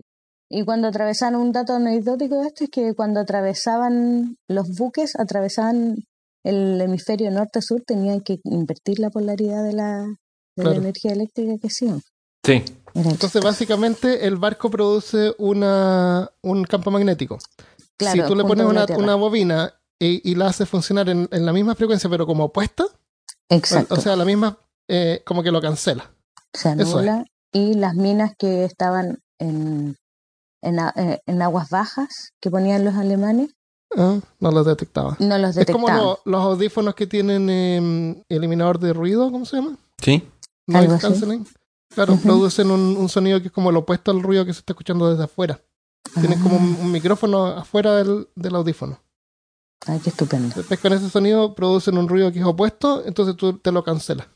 Y 0.50 0.64
cuando 0.66 0.88
atravesaban, 0.88 1.36
un 1.36 1.52
dato 1.52 1.74
anecdótico 1.74 2.40
de 2.42 2.48
esto 2.48 2.64
es 2.64 2.70
que 2.70 2.94
cuando 2.96 3.20
atravesaban 3.20 4.38
los 4.50 4.70
buques, 4.78 5.16
atravesaban 5.18 5.98
el 6.50 6.80
hemisferio 6.82 7.30
norte-sur, 7.32 7.82
tenían 7.86 8.22
que 8.22 8.40
invertir 8.44 9.00
la 9.00 9.10
polaridad 9.10 9.64
de 9.64 9.74
la, 9.74 10.02
de 10.04 10.16
Claro. 10.64 10.72
la 10.72 10.78
energía 10.78 11.12
eléctrica 11.14 11.54
que 11.62 11.68
hacían. 11.68 12.02
Sí. 12.44 12.64
Era 12.94 13.12
Entonces, 13.12 13.44
básicamente, 13.44 14.26
el 14.26 14.38
barco 14.38 14.70
produce 14.72 15.34
una, 15.38 16.32
un 16.42 16.64
campo 16.64 16.90
magnético. 16.92 17.38
Claro, 17.98 18.22
si 18.24 18.28
tú 18.28 18.36
le 18.36 18.44
pones 18.44 18.66
una, 18.66 18.86
una 18.98 19.16
bobina 19.16 19.74
y, 20.00 20.22
y 20.30 20.36
la 20.36 20.48
haces 20.48 20.68
funcionar 20.70 21.10
en, 21.10 21.28
en 21.32 21.46
la 21.46 21.54
misma 21.54 21.76
frecuencia, 21.76 22.10
pero 22.10 22.26
como 22.26 22.46
opuesta, 22.46 22.86
Exacto. 23.50 23.96
o 23.96 23.98
sea, 24.00 24.16
la 24.16 24.26
misma, 24.26 24.58
eh, 24.88 25.22
como 25.26 25.44
que 25.44 25.52
lo 25.52 25.62
cancela. 25.62 26.12
se 26.54 26.70
eso 26.72 26.82
es. 26.82 27.08
anula 27.08 27.26
y 27.52 27.74
las 27.76 27.96
minas 27.96 28.34
que 28.38 28.66
estaban 28.66 29.20
en, 29.40 29.96
en, 30.62 30.80
eh, 30.80 31.20
en 31.26 31.42
aguas 31.42 31.70
bajas 31.70 32.32
que 32.42 32.50
ponían 32.52 32.84
los 32.86 32.96
alemanes 32.96 33.50
Ah, 33.96 34.20
no 34.40 34.52
lo 34.52 34.64
detectaba. 34.64 35.16
no 35.20 35.38
los 35.38 35.56
Es 35.58 35.66
como 35.68 35.88
lo- 35.90 36.20
los 36.26 36.42
audífonos 36.44 36.94
que 36.96 37.08
tienen 37.08 37.50
eh, 37.50 38.24
eliminador 38.30 38.80
de 38.80 38.94
ruido, 38.94 39.32
¿cómo 39.32 39.46
se 39.46 39.58
llama? 39.58 39.78
Sí. 40.02 40.24
Noise 40.68 40.94
así. 40.94 41.02
cancelling. 41.02 41.48
Claro, 41.96 42.18
producen 42.22 42.70
un, 42.70 42.98
un 42.98 43.10
sonido 43.10 43.40
que 43.42 43.48
es 43.48 43.54
como 43.54 43.72
lo 43.72 43.80
opuesto 43.80 44.12
al 44.12 44.22
ruido 44.22 44.46
que 44.46 44.54
se 44.54 44.60
está 44.60 44.74
escuchando 44.74 45.10
desde 45.10 45.24
afuera. 45.24 45.60
Tienen 46.20 46.40
como 46.42 46.58
un, 46.58 46.76
Ah, 46.80 46.84
un 46.84 46.92
micrófono 46.92 47.46
afuera 47.48 47.96
del, 47.96 48.28
del 48.36 48.56
audífono. 48.56 49.00
Ay, 49.86 50.00
qué 50.04 50.10
estupendo. 50.10 50.54
Después 50.56 50.80
con 50.80 50.92
ese 50.94 51.10
sonido 51.10 51.56
producen 51.56 51.98
un 51.98 52.08
ruido 52.10 52.32
que 52.32 52.40
es 52.40 52.46
opuesto, 52.46 53.04
entonces 53.06 53.36
tú 53.38 53.58
te 53.58 53.72
lo 53.72 53.84
cancelas. 53.84 54.28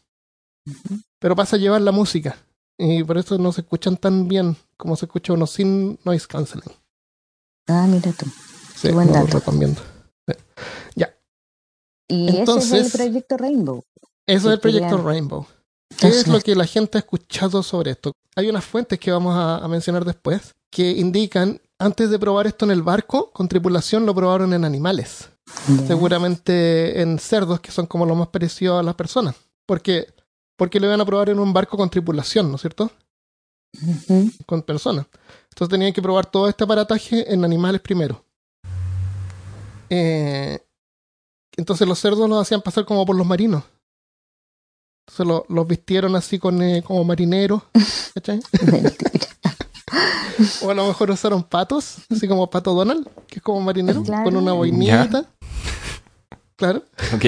Pero 1.20 1.36
pasa 1.36 1.56
a 1.56 1.60
llevar 1.60 1.82
la 1.82 1.92
música. 1.92 2.38
Y 2.78 3.04
por 3.04 3.18
eso 3.18 3.38
no 3.38 3.52
se 3.52 3.62
escuchan 3.62 3.98
tan 3.98 4.28
bien 4.28 4.56
como 4.78 4.96
se 4.96 5.06
escucha 5.06 5.34
uno 5.34 5.46
sin 5.46 6.00
noise 6.04 6.26
cancelling. 6.28 6.74
Ah, 7.68 7.86
mira 7.88 8.12
tú. 8.12 8.26
Sí, 8.82 8.92
buen 8.92 9.08
lo 9.08 9.14
dato. 9.14 9.40
recomiendo. 9.40 9.82
Y 12.08 12.24
ese 12.28 12.34
es 12.34 12.40
Entonces- 12.40 12.86
el 12.86 12.92
proyecto 12.92 13.38
Rainbow. 13.38 13.84
Eso 14.28 14.48
es 14.50 14.54
el 14.56 14.60
proyecto 14.60 14.98
Rainbow. 14.98 15.46
¿Qué 15.98 16.08
es 16.10 16.28
lo 16.28 16.40
que 16.42 16.56
la 16.56 16.66
gente 16.66 16.98
ha 16.98 17.00
escuchado 17.00 17.64
sobre 17.64 17.92
esto? 17.92 18.12
Hay 18.36 18.50
unas 18.50 18.66
fuentes 18.66 19.00
que 19.00 19.12
vamos 19.12 19.34
a, 19.36 19.58
a 19.58 19.68
mencionar 19.70 20.04
después 20.04 20.54
que 20.70 20.92
indican, 20.92 21.62
antes 21.80 22.10
de 22.10 22.20
probar 22.20 22.48
esto 22.48 22.66
en 22.66 22.72
el 22.72 22.82
barco, 22.82 23.32
con 23.32 23.48
tripulación 23.48 24.06
lo 24.06 24.14
probaron 24.16 24.54
en 24.54 24.64
animales. 24.66 25.30
Ya. 25.68 25.88
Seguramente 25.88 27.02
en 27.02 27.18
cerdos, 27.20 27.60
que 27.62 27.72
son 27.72 27.86
como 27.86 28.06
lo 28.06 28.16
más 28.16 28.28
parecido 28.30 28.78
a 28.78 28.84
las 28.84 28.96
personas. 28.96 29.36
Porque, 29.66 30.08
porque 30.58 30.80
lo 30.80 30.88
iban 30.88 31.00
a 31.02 31.06
probar 31.06 31.30
en 31.30 31.40
un 31.40 31.54
barco 31.54 31.78
con 31.78 31.90
tripulación, 31.90 32.50
¿no 32.50 32.56
es 32.56 32.62
cierto? 32.62 32.92
Con 34.46 34.62
personas. 34.64 35.06
Entonces 35.50 35.70
tenían 35.72 35.94
que 35.94 36.02
probar 36.02 36.26
todo 36.26 36.48
este 36.50 36.64
aparataje 36.64 37.34
en 37.34 37.44
animales 37.46 37.80
primero. 37.82 38.24
Eh, 39.94 40.60
entonces 41.58 41.86
los 41.88 42.00
cerdos 42.00 42.30
los 42.30 42.42
hacían 42.42 42.62
pasar 42.62 42.86
como 42.86 43.06
por 43.06 43.16
los 43.16 43.28
marinos. 43.28 43.64
Entonces 45.06 45.28
lo- 45.28 45.46
los 45.54 45.68
vistieron 45.68 46.16
así 46.16 46.40
con, 46.40 46.62
eh, 46.62 46.82
como 46.82 47.04
marineros. 47.04 47.62
¿cachai? 48.16 48.40
O 50.64 50.70
a 50.70 50.74
lo 50.74 50.88
mejor 50.88 51.12
usaron 51.12 51.44
patos, 51.44 51.98
así 52.10 52.28
como 52.28 52.50
Pato 52.50 52.74
Donald, 52.74 53.08
que 53.28 53.36
es 53.40 53.42
como 53.44 53.60
marinero, 53.62 54.02
Claro. 54.04 54.24
con 54.24 54.36
una 54.38 54.54
boinita. 54.54 55.26
Claro. 56.56 56.84
Ok. 57.14 57.26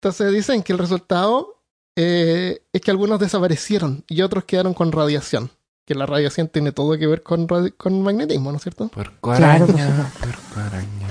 Entonces 0.00 0.32
dicen 0.32 0.62
que 0.62 0.72
el 0.72 0.78
resultado 0.78 1.62
eh, 1.96 2.62
es 2.72 2.80
que 2.80 2.90
algunos 2.90 3.20
desaparecieron 3.20 4.04
y 4.08 4.22
otros 4.22 4.44
quedaron 4.44 4.74
con 4.74 4.90
radiación. 4.92 5.50
Que 5.86 5.94
la 5.94 6.06
radiación 6.06 6.48
tiene 6.48 6.72
todo 6.72 6.98
que 6.98 7.06
ver 7.06 7.22
con, 7.22 7.46
con 7.46 8.02
magnetismo, 8.02 8.50
¿no 8.50 8.56
es 8.56 8.62
cierto? 8.62 8.88
Puerco 8.88 9.32
Claro, 9.34 9.64
araña. 9.64 10.12
Puerco 10.18 10.60
araña. 10.60 11.08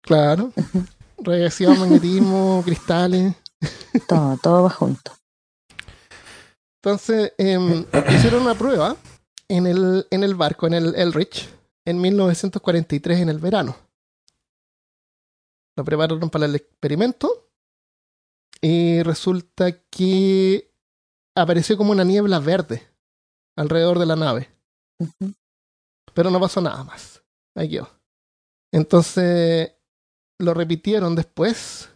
Claro. 0.00 0.52
Radiación, 1.18 1.78
magnetismo, 1.78 2.62
cristales. 2.64 3.34
todo, 4.08 4.38
todo 4.42 4.62
va 4.64 4.70
junto. 4.70 5.12
Entonces 6.82 7.32
em, 7.38 7.86
hicieron 8.14 8.42
una 8.42 8.54
prueba 8.54 8.96
en 9.48 9.66
el, 9.66 10.06
en 10.10 10.22
el 10.22 10.34
barco, 10.34 10.66
en 10.66 10.74
el 10.74 10.94
Elrich, 10.94 11.48
en 11.84 12.00
1943, 12.00 13.20
en 13.20 13.28
el 13.30 13.38
verano. 13.38 13.76
Lo 15.76 15.84
prepararon 15.84 16.30
para 16.30 16.46
el 16.46 16.54
experimento 16.54 17.48
y 18.60 19.02
resulta 19.02 19.72
que 19.90 20.70
apareció 21.34 21.76
como 21.76 21.90
una 21.90 22.04
niebla 22.04 22.38
verde 22.38 22.93
alrededor 23.56 23.98
de 23.98 24.06
la 24.06 24.16
nave, 24.16 24.50
Ujú. 24.98 25.32
pero 26.12 26.30
no 26.30 26.40
pasó 26.40 26.60
nada 26.60 26.84
más. 26.84 27.22
Ahí 27.54 27.70
quedó. 27.70 27.88
Entonces 28.72 29.72
lo 30.38 30.54
repitieron 30.54 31.14
después, 31.14 31.90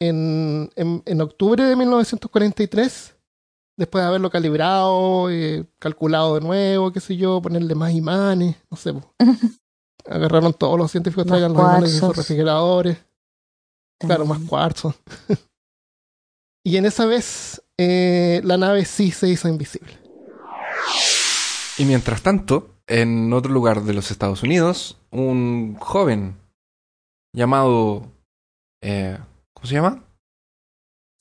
en, 0.00 0.70
en, 0.76 1.02
en 1.04 1.20
octubre 1.20 1.64
de 1.64 1.76
1943 1.76 3.16
después 3.76 4.02
de 4.02 4.08
haberlo 4.08 4.30
calibrado, 4.30 5.30
eh, 5.30 5.66
calculado 5.78 6.34
de 6.34 6.40
nuevo, 6.40 6.92
qué 6.92 7.00
sé 7.00 7.16
yo, 7.16 7.40
ponerle 7.40 7.74
más 7.74 7.92
imanes, 7.92 8.56
no 8.70 8.76
sé. 8.76 8.94
Agarraron 10.06 10.52
todos 10.52 10.78
los 10.78 10.90
científicos, 10.90 11.26
Más 11.26 11.32
traigan 11.32 11.52
los 11.52 11.62
imanes 11.62 11.92
de 11.94 11.98
sus 12.00 12.16
refrigeradores, 12.16 12.98
claro, 13.98 14.26
más 14.26 14.40
cuarzo. 14.48 14.94
y 16.64 16.76
en 16.76 16.86
esa 16.86 17.06
vez 17.06 17.62
eh, 17.78 18.40
la 18.44 18.56
nave 18.56 18.84
sí 18.84 19.10
se 19.10 19.28
hizo 19.28 19.48
invisible. 19.48 20.01
Y 21.78 21.84
mientras 21.84 22.22
tanto, 22.22 22.76
en 22.86 23.32
otro 23.32 23.52
lugar 23.52 23.82
de 23.82 23.94
los 23.94 24.10
Estados 24.10 24.42
Unidos, 24.42 24.98
un 25.10 25.76
joven 25.76 26.36
llamado. 27.34 28.12
eh, 28.82 29.18
¿Cómo 29.54 29.66
se 29.66 29.74
llama? 29.74 30.04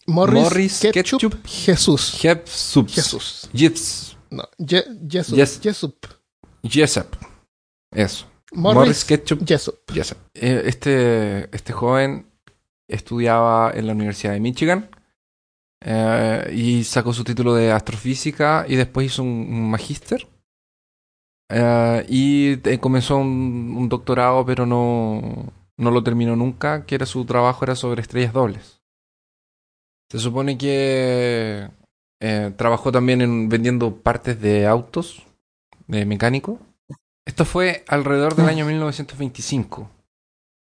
Morris, 0.07 0.43
Morris 0.43 0.79
Ketchup, 0.79 1.19
Ketchup. 1.19 1.45
Jesús. 1.45 2.17
Jesús. 2.19 2.93
Jesús. 2.93 3.49
Jeps. 3.53 4.17
No, 4.31 4.43
Je- 4.57 4.83
Jesús. 5.09 5.35
Yes. 5.35 5.59
Jesup. 5.61 6.05
Jessup. 6.63 7.15
Eso. 7.93 8.25
Morris, 8.53 8.75
Morris 8.75 9.05
Ketchup. 9.05 9.45
Jessup. 9.47 9.75
Jessup. 9.91 10.17
Eh, 10.33 10.63
Este, 10.65 11.55
este 11.55 11.71
joven 11.71 12.31
estudiaba 12.89 13.71
en 13.73 13.87
la 13.87 13.93
Universidad 13.93 14.33
de 14.33 14.39
Michigan 14.41 14.89
eh, 15.85 16.51
y 16.53 16.83
sacó 16.83 17.13
su 17.13 17.23
título 17.23 17.53
de 17.53 17.71
astrofísica 17.71 18.65
y 18.67 18.75
después 18.75 19.05
hizo 19.07 19.21
un, 19.23 19.29
un 19.29 19.69
magíster. 19.69 20.27
Eh, 21.51 22.05
y 22.09 22.69
eh, 22.69 22.79
comenzó 22.79 23.17
un, 23.17 23.75
un 23.77 23.89
doctorado, 23.89 24.45
pero 24.45 24.65
no, 24.65 25.51
no 25.77 25.91
lo 25.91 26.03
terminó 26.03 26.35
nunca, 26.35 26.85
que 26.85 26.95
era 26.95 27.05
su 27.05 27.25
trabajo 27.25 27.63
era 27.65 27.75
sobre 27.75 28.01
estrellas 28.01 28.33
dobles. 28.33 28.81
Se 30.09 30.19
supone 30.19 30.57
que 30.57 31.69
eh, 32.21 32.53
trabajó 32.57 32.91
también 32.91 33.21
en 33.21 33.49
vendiendo 33.49 33.95
partes 33.95 34.39
de 34.41 34.67
autos, 34.67 35.25
de 35.87 36.05
mecánico. 36.05 36.59
Esto 37.25 37.45
fue 37.45 37.83
alrededor 37.87 38.35
del 38.35 38.49
año 38.49 38.65
1925. 38.65 39.89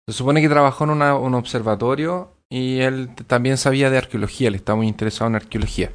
Se 0.09 0.14
supone 0.14 0.40
que 0.40 0.49
trabajó 0.49 0.85
en 0.85 0.90
una- 0.90 1.16
un 1.16 1.35
observatorio 1.35 2.33
y 2.49 2.78
él 2.80 3.11
también 3.26 3.56
sabía 3.59 3.90
de 3.90 3.99
arqueología, 3.99 4.50
le 4.50 4.56
estaba 4.56 4.76
muy 4.76 4.87
interesado 4.88 5.28
en 5.28 5.35
arqueología. 5.37 5.90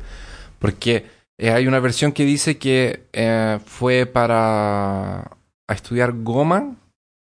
Porque 0.60 1.06
eh, 1.42 1.50
hay 1.50 1.66
una 1.66 1.80
versión 1.80 2.12
que 2.12 2.24
dice 2.24 2.60
que 2.60 3.08
eh, 3.14 3.60
fue 3.66 4.06
para 4.06 5.22
a 5.68 5.74
estudiar 5.74 6.14
goma 6.22 6.76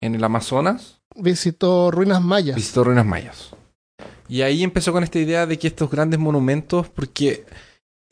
en 0.02 0.16
el 0.16 0.24
Amazonas 0.24 1.02
Visitó 1.16 1.92
ruinas 1.92 2.22
mayas. 2.22 2.56
visitó 2.56 2.84
ruinas 2.84 3.06
mayas. 3.06 3.52
Y 4.28 4.42
ahí 4.42 4.64
empezó 4.64 4.92
con 4.92 5.04
esta 5.04 5.20
idea 5.20 5.46
de 5.46 5.60
que 5.60 5.68
estos 5.68 5.90
grandes 5.90 6.20
monumentos, 6.20 6.90
porque 6.90 7.46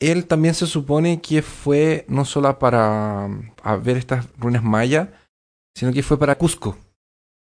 él 0.00 0.26
también 0.26 0.54
se 0.54 0.66
supone 0.66 1.20
que 1.20 1.42
fue 1.42 2.04
no 2.08 2.24
solo 2.24 2.56
para 2.58 3.28
a 3.62 3.76
ver 3.76 3.96
estas 3.96 4.26
ruinas 4.38 4.62
mayas, 4.62 5.08
sino 5.74 5.92
que 5.92 6.04
fue 6.04 6.18
para 6.18 6.38
Cusco. 6.38 6.76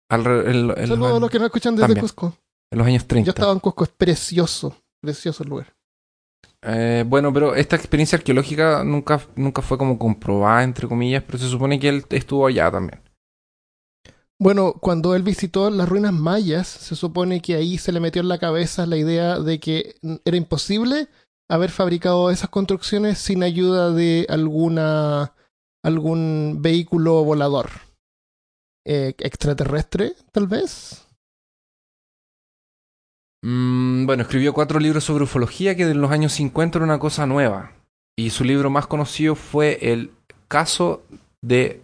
Saludos 0.10 0.48
a 0.78 0.88
los, 0.88 1.22
los 1.22 1.30
que 1.30 1.38
nos 1.38 1.46
escuchan 1.48 1.76
desde 1.76 1.88
También. 1.88 2.02
Cusco. 2.02 2.36
en 2.72 2.78
los 2.80 2.88
años 2.88 3.06
30. 3.08 3.28
Yo 3.28 3.30
estaba 3.30 3.52
en 3.52 3.60
Cusco, 3.60 3.84
es 3.84 3.92
precioso. 3.92 4.76
Precioso 5.02 5.44
el 5.44 5.50
lugar. 5.50 5.75
Eh, 6.68 7.04
bueno, 7.08 7.32
pero 7.32 7.54
esta 7.56 7.76
experiencia 7.76 8.18
arqueológica 8.18 8.84
nunca, 8.84 9.22
nunca 9.36 9.62
fue 9.62 9.78
como 9.78 10.00
comprobada, 10.00 10.64
entre 10.64 10.88
comillas, 10.88 11.24
pero 11.24 11.38
se 11.38 11.48
supone 11.48 11.80
que 11.80 11.90
él 11.90 12.06
estuvo 12.10 12.48
allá 12.48 12.72
también. 12.72 13.02
Bueno, 14.38 14.74
cuando 14.74 15.16
él 15.16 15.24
visitó 15.24 15.70
las 15.70 15.88
ruinas 15.88 16.12
mayas, 16.12 16.68
se 16.68 16.96
supone 16.96 17.42
que 17.42 17.56
ahí 17.56 17.78
se 17.78 17.92
le 17.92 18.02
metió 18.02 18.22
en 18.22 18.28
la 18.28 18.38
cabeza 18.38 18.86
la 18.86 18.98
idea 18.98 19.40
de 19.40 19.60
que 19.60 19.96
era 20.26 20.36
imposible 20.36 21.08
haber 21.50 21.70
fabricado 21.70 22.32
esas 22.32 22.50
construcciones 22.50 23.18
sin 23.20 23.44
ayuda 23.44 23.92
de 23.92 24.26
alguna 24.30 25.34
algún 25.84 26.58
vehículo 26.62 27.24
volador 27.24 27.70
Eh, 28.88 29.16
extraterrestre, 29.20 30.14
tal 30.32 30.48
vez. 30.48 31.05
Mm, 33.48 34.08
bueno, 34.08 34.24
escribió 34.24 34.54
cuatro 34.54 34.80
libros 34.80 35.04
sobre 35.04 35.26
ufología 35.26 35.76
que 35.76 35.84
en 35.84 36.02
los 36.02 36.10
años 36.10 36.34
50 36.34 36.80
era 36.80 36.86
una 36.86 36.98
cosa 36.98 37.28
nueva. 37.28 37.74
Y 38.18 38.32
su 38.32 38.44
libro 38.44 38.70
más 38.72 38.88
conocido 38.88 39.36
fue 39.36 39.78
el 39.92 40.12
caso 40.48 41.04
de... 41.42 41.82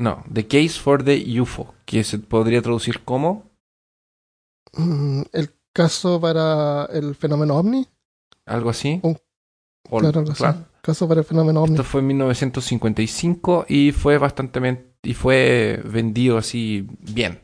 No, 0.00 0.24
The 0.32 0.46
Case 0.46 0.80
for 0.80 1.02
the 1.04 1.40
UFO, 1.40 1.74
que 1.84 2.04
se 2.04 2.18
podría 2.18 2.62
traducir 2.62 3.00
como... 3.04 3.44
Mm, 4.72 5.22
el 5.32 5.50
caso 5.74 6.20
para 6.20 6.86
el 6.86 7.14
fenómeno 7.14 7.56
ovni. 7.56 7.86
Algo 8.46 8.70
así. 8.70 9.00
Un- 9.02 9.18
O- 9.90 9.98
Claro, 9.98 10.20
algo 10.20 10.32
así. 10.32 10.38
claro. 10.42 10.58
Caso 10.80 11.06
para 11.08 11.20
el 11.20 11.26
fenómeno 11.26 11.62
ovni. 11.62 11.74
Esto 11.74 11.84
fue 11.84 12.00
en 12.00 12.06
1955 12.08 13.66
y 13.68 13.92
fue 13.92 14.16
bastante... 14.16 14.86
Y 15.02 15.14
fue 15.14 15.82
vendido 15.84 16.38
así 16.38 16.86
bien. 17.00 17.40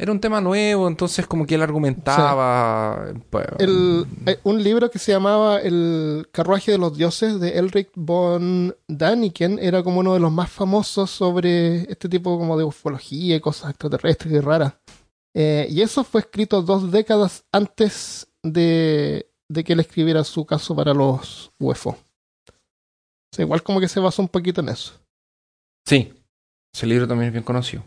Era 0.00 0.12
un 0.12 0.20
tema 0.20 0.40
nuevo, 0.40 0.88
entonces 0.88 1.26
como 1.26 1.46
que 1.46 1.56
él 1.56 1.62
argumentaba... 1.62 3.12
pues, 3.28 3.46
El- 3.58 4.06
eh, 4.26 4.38
un 4.44 4.62
libro 4.62 4.90
que 4.90 4.98
se 4.98 5.12
llamaba 5.12 5.58
El 5.60 6.26
carruaje 6.32 6.72
de 6.72 6.78
los 6.78 6.96
dioses 6.96 7.38
de 7.38 7.58
Elric 7.58 7.90
von 7.94 8.74
Daniken 8.88 9.58
era 9.60 9.82
como 9.82 10.00
uno 10.00 10.14
de 10.14 10.20
los 10.20 10.32
más 10.32 10.50
famosos 10.50 11.10
sobre 11.10 11.82
este 11.92 12.08
tipo 12.08 12.38
como 12.38 12.56
de 12.56 12.64
ufología 12.64 13.36
y 13.36 13.40
cosas 13.40 13.70
extraterrestres 13.70 14.32
y 14.32 14.40
raras. 14.40 14.72
Eh, 15.34 15.66
y 15.70 15.82
eso 15.82 16.02
fue 16.02 16.22
escrito 16.22 16.62
dos 16.62 16.90
décadas 16.90 17.44
antes 17.52 18.26
de, 18.42 19.30
de 19.50 19.64
que 19.64 19.74
él 19.74 19.80
escribiera 19.80 20.24
su 20.24 20.46
caso 20.46 20.74
para 20.74 20.94
los 20.94 21.52
UFO. 21.58 21.90
O 21.90 21.96
sea, 23.36 23.44
igual 23.44 23.62
como 23.62 23.80
que 23.80 23.88
se 23.88 24.00
basó 24.00 24.22
un 24.22 24.28
poquito 24.28 24.62
en 24.62 24.70
eso. 24.70 24.94
Sí, 25.86 26.12
ese 26.74 26.86
libro 26.86 27.06
también 27.06 27.26
es 27.28 27.32
bien 27.32 27.44
conocido. 27.44 27.84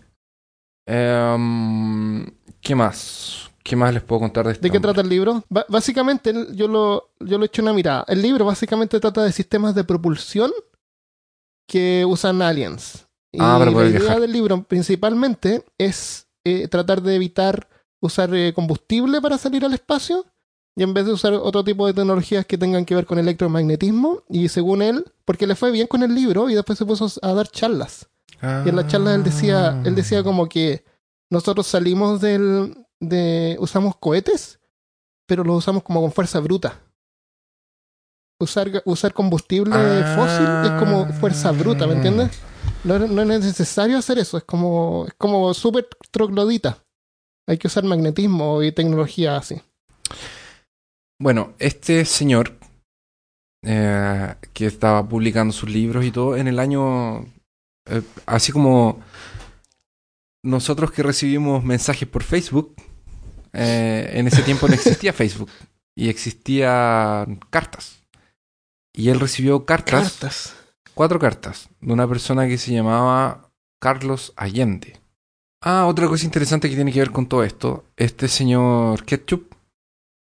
Em, 0.85 2.25
¿Qué 2.61 2.75
más? 2.75 3.49
¿Qué 3.63 3.75
más 3.75 3.93
les 3.93 4.03
puedo 4.03 4.19
contar 4.21 4.45
de 4.45 4.53
este 4.53 4.63
¿De 4.63 4.71
qué 4.71 4.77
hombre? 4.77 4.89
trata 4.93 5.01
el 5.01 5.09
libro? 5.09 5.43
Básicamente, 5.69 6.33
yo 6.53 6.67
lo, 6.67 7.11
yo 7.21 7.37
lo 7.37 7.43
he 7.43 7.47
hecho 7.47 7.61
una 7.61 7.71
mirada. 7.73 8.03
El 8.07 8.21
libro 8.21 8.43
básicamente 8.45 8.99
trata 8.99 9.23
de 9.23 9.31
sistemas 9.31 9.73
de 9.73 9.83
propulsión 9.85 10.51
que 11.67 12.03
usan 12.05 12.41
aliens. 12.41 13.07
Y 13.31 13.37
Ah, 13.41 13.55
para 13.57 13.71
la 13.71 13.85
idea 13.85 13.99
viajar. 13.99 14.19
del 14.21 14.31
libro 14.31 14.63
principalmente 14.63 15.65
es 15.77 16.27
eh, 16.43 16.67
tratar 16.67 17.01
de 17.01 17.15
evitar 17.15 17.67
usar 18.01 18.33
eh, 18.35 18.51
combustible 18.53 19.21
para 19.21 19.37
salir 19.37 19.63
al 19.65 19.73
espacio 19.73 20.25
y 20.75 20.83
en 20.83 20.93
vez 20.93 21.05
de 21.05 21.13
usar 21.13 21.33
otro 21.33 21.63
tipo 21.63 21.87
de 21.87 21.93
tecnologías 21.93 22.45
que 22.45 22.57
tengan 22.57 22.83
que 22.85 22.95
ver 22.95 23.05
con 23.05 23.17
electromagnetismo. 23.17 24.23
Y 24.29 24.49
según 24.49 24.81
él, 24.81 25.05
porque 25.23 25.47
le 25.47 25.55
fue 25.55 25.71
bien 25.71 25.87
con 25.87 26.03
el 26.03 26.13
libro 26.13 26.49
y 26.49 26.53
después 26.55 26.77
se 26.77 26.85
puso 26.85 27.07
a 27.21 27.33
dar 27.33 27.47
charlas. 27.47 28.09
Y 28.65 28.69
en 28.69 28.75
la 28.75 28.85
charla 28.87 29.15
él 29.15 29.23
decía, 29.23 29.81
él 29.85 29.95
decía 29.95 30.23
como 30.23 30.49
que 30.49 30.83
nosotros 31.31 31.65
salimos 31.65 32.19
del, 32.21 32.75
de, 32.99 33.55
usamos 33.59 33.95
cohetes, 33.97 34.59
pero 35.25 35.43
los 35.43 35.57
usamos 35.57 35.83
como 35.83 36.01
con 36.01 36.11
fuerza 36.11 36.39
bruta. 36.39 36.79
Usar, 38.39 38.69
usar 38.85 39.13
combustible 39.13 39.73
Ah. 39.75 40.15
fósil 40.17 40.73
es 40.73 40.79
como 40.79 41.05
fuerza 41.19 41.51
bruta, 41.51 41.87
¿me 41.87 41.93
entiendes? 41.93 42.31
No, 42.83 42.95
es- 42.97 43.09
no 43.09 43.21
es 43.21 43.27
necesario 43.27 43.97
hacer 43.97 44.19
eso, 44.19 44.37
es 44.37 44.43
como, 44.43 45.05
es 45.07 45.13
como 45.13 45.53
súper 45.53 45.87
troglodita. 46.11 46.77
Hay 47.47 47.57
que 47.57 47.67
usar 47.67 47.83
magnetismo 47.85 48.61
y 48.61 48.71
tecnología 48.73 49.37
así. 49.37 49.61
Bueno, 51.21 51.53
este 51.59 52.03
señor 52.05 52.57
eh, 53.65 54.35
que 54.51 54.65
estaba 54.65 55.07
publicando 55.07 55.53
sus 55.53 55.69
libros 55.69 56.03
y 56.03 56.11
todo 56.11 56.35
en 56.35 56.49
el 56.49 56.59
año, 56.59 57.25
eh, 57.85 58.01
así 58.25 58.51
como 58.51 59.01
nosotros 60.43 60.91
que 60.91 61.03
recibimos 61.03 61.63
mensajes 61.63 62.07
por 62.07 62.23
Facebook, 62.23 62.75
eh, 63.53 64.11
en 64.13 64.27
ese 64.27 64.41
tiempo 64.43 64.67
no 64.67 64.73
existía 64.73 65.13
Facebook 65.13 65.49
y 65.95 66.09
existían 66.09 67.39
cartas. 67.49 68.01
Y 68.95 69.09
él 69.09 69.19
recibió 69.19 69.65
cartas. 69.65 70.11
Cartas. 70.19 70.55
cuatro 70.93 71.19
cartas 71.19 71.69
de 71.81 71.93
una 71.93 72.07
persona 72.07 72.47
que 72.47 72.57
se 72.57 72.73
llamaba 72.73 73.49
Carlos 73.81 74.33
Allende. 74.35 74.99
Ah, 75.61 75.85
otra 75.87 76.07
cosa 76.07 76.25
interesante 76.25 76.69
que 76.69 76.75
tiene 76.75 76.91
que 76.91 76.99
ver 76.99 77.11
con 77.11 77.25
todo 77.27 77.43
esto. 77.43 77.85
Este 77.95 78.27
señor 78.27 79.03
Ketchup 79.05 79.53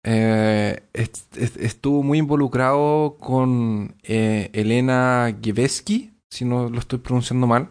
eh, 0.04 0.82
est- 0.92 1.36
est- 1.36 1.56
estuvo 1.56 2.02
muy 2.02 2.18
involucrado 2.18 3.16
con 3.18 3.96
eh, 4.02 4.50
Elena 4.52 5.34
Gieveski, 5.42 6.09
si 6.30 6.44
no 6.44 6.68
lo 6.68 6.78
estoy 6.78 6.98
pronunciando 7.00 7.46
mal. 7.46 7.70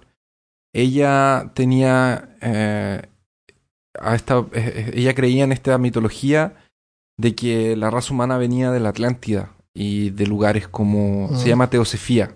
Ella 0.74 1.52
tenía... 1.56 2.36
eh, 2.42 3.02
a 4.00 4.16
esta, 4.16 4.40
eh, 4.40 4.46
eh, 4.54 4.92
ella 4.96 5.16
creía 5.16 5.44
en 5.44 5.52
esta 5.52 5.78
mitología 5.78 6.56
de 7.18 7.36
que 7.36 7.76
la 7.76 7.90
raza 7.90 8.14
humana 8.14 8.38
venía 8.38 8.72
de 8.72 8.80
la 8.80 8.90
Atlántida 8.90 9.54
y 9.74 10.12
de 10.12 10.28
lugares 10.28 10.68
como... 10.68 11.36
Se 11.36 11.50
llama 11.50 11.70
Teosefía. 11.70 12.36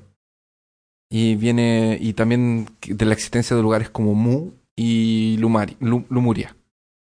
Y 1.12 1.36
viene... 1.36 1.98
Y 2.02 2.14
también 2.14 2.70
de 2.88 3.06
la 3.06 3.14
existencia 3.14 3.56
de 3.56 3.62
lugares 3.62 3.90
como 3.90 4.14
Mu 4.16 4.52
y 4.76 5.38
Lumari- 5.38 5.78
Lu- 5.80 6.06
Lumuria. 6.10 6.56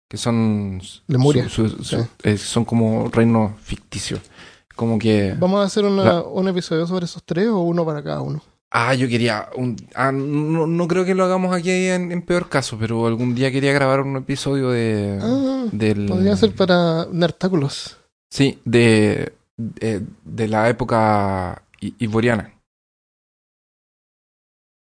Que 0.10 0.18
son... 0.18 0.80
Lemuria, 1.08 1.50
su- 1.50 1.68
su- 1.68 1.84
su- 1.84 1.98
sí. 2.04 2.08
eh, 2.24 2.38
son 2.38 2.64
como 2.64 3.10
reinos 3.10 3.60
ficticios. 3.60 4.22
Como 4.76 5.00
que... 5.00 5.36
¿Vamos 5.40 5.62
a 5.62 5.64
hacer 5.64 5.84
una- 5.86 6.04
La- 6.04 6.22
un 6.24 6.48
episodio 6.48 6.86
sobre 6.86 7.06
esos 7.06 7.24
tres 7.24 7.48
o 7.48 7.60
uno 7.62 7.84
para 7.86 8.04
cada 8.04 8.22
uno? 8.22 8.42
Ah, 8.72 8.94
yo 8.94 9.08
quería... 9.08 9.50
un- 9.56 9.78
ah, 9.96 10.12
no, 10.12 10.68
no 10.68 10.88
creo 10.88 11.06
que 11.06 11.16
lo 11.16 11.24
hagamos 11.24 11.56
aquí 11.56 11.70
en, 11.72 12.12
en 12.12 12.22
peor 12.22 12.50
caso, 12.50 12.78
pero 12.80 13.06
algún 13.08 13.34
día 13.36 13.52
quería 13.52 13.72
grabar 13.74 14.02
un 14.02 14.18
episodio 14.18 14.70
de... 14.72 15.18
Ah, 15.22 15.66
del... 15.72 16.08
podría 16.08 16.36
ser 16.36 16.54
para 16.56 17.06
Nertáculos. 17.12 17.98
Sí, 18.30 18.60
de, 18.66 19.34
de, 19.56 20.06
de 20.26 20.48
la 20.48 20.68
época 20.70 21.64
i- 21.80 21.96
ivoriana. 22.00 22.54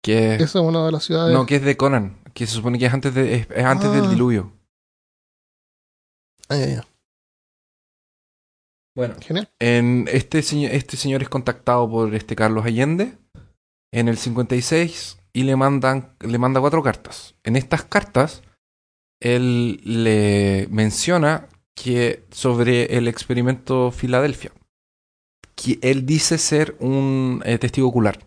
Que 0.03 0.35
es, 0.35 0.43
Eso 0.43 0.61
es 0.61 0.65
una 0.67 0.85
de 0.85 0.93
las 0.93 1.05
ciudades. 1.05 1.35
no, 1.35 1.47
que 1.47 1.57
es 1.57 1.63
de 1.63 1.77
Conan, 1.77 2.19
que 2.35 2.47
se 2.47 2.53
supone 2.55 2.79
que 2.79 2.87
es 2.87 2.93
antes, 2.93 3.15
de, 3.15 3.35
es, 3.35 3.49
es 3.51 3.65
antes 3.65 3.89
Ah. 3.89 3.93
del 3.93 4.11
diluvio. 4.11 4.53
Ah, 6.51 6.57
ya, 6.57 6.67
ya. 6.67 6.87
Bueno, 8.95 9.15
Genial. 9.21 9.49
en 9.61 10.07
este, 10.11 10.43
señor, 10.43 10.73
este 10.73 10.97
señor 10.97 11.23
es 11.23 11.29
contactado 11.29 11.89
por 11.89 12.15
este 12.15 12.35
Carlos 12.37 12.65
Allende 12.67 13.17
en 13.93 14.09
el 14.09 14.19
56 14.19 15.19
y 15.33 15.43
le 15.45 15.57
mandan 15.57 16.15
le 16.21 16.39
manda 16.39 16.61
cuatro 16.61 16.83
cartas. 16.83 17.35
En 17.45 17.57
estas 17.57 17.85
cartas 17.85 18.43
él 19.21 19.81
le 19.85 20.69
menciona 20.71 21.49
que 21.75 22.25
sobre 22.31 22.97
el 22.97 23.09
experimento 23.09 23.91
Filadelfia. 23.91 24.53
que 25.55 25.79
él 25.83 26.07
dice 26.07 26.39
ser 26.39 26.77
un 26.79 27.43
eh, 27.45 27.59
testigo 27.59 27.89
ocular. 27.89 28.19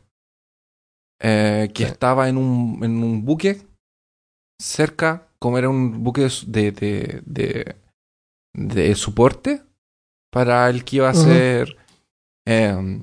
Eh, 1.21 1.69
que 1.73 1.85
Sí. 1.85 1.91
estaba 1.91 2.27
en 2.27 2.35
un, 2.37 2.83
en 2.83 3.01
un 3.03 3.23
buque 3.23 3.61
cerca, 4.59 5.27
como 5.39 5.57
era 5.57 5.69
un 5.69 6.03
buque 6.03 6.27
de, 6.47 6.71
de, 6.71 7.21
de, 7.25 7.75
de 8.53 8.95
soporte 8.95 9.63
para 10.29 10.69
el 10.69 10.83
que 10.83 10.97
iba 10.97 11.09
a 11.09 11.13
ser 11.13 11.77
eh, 12.45 12.99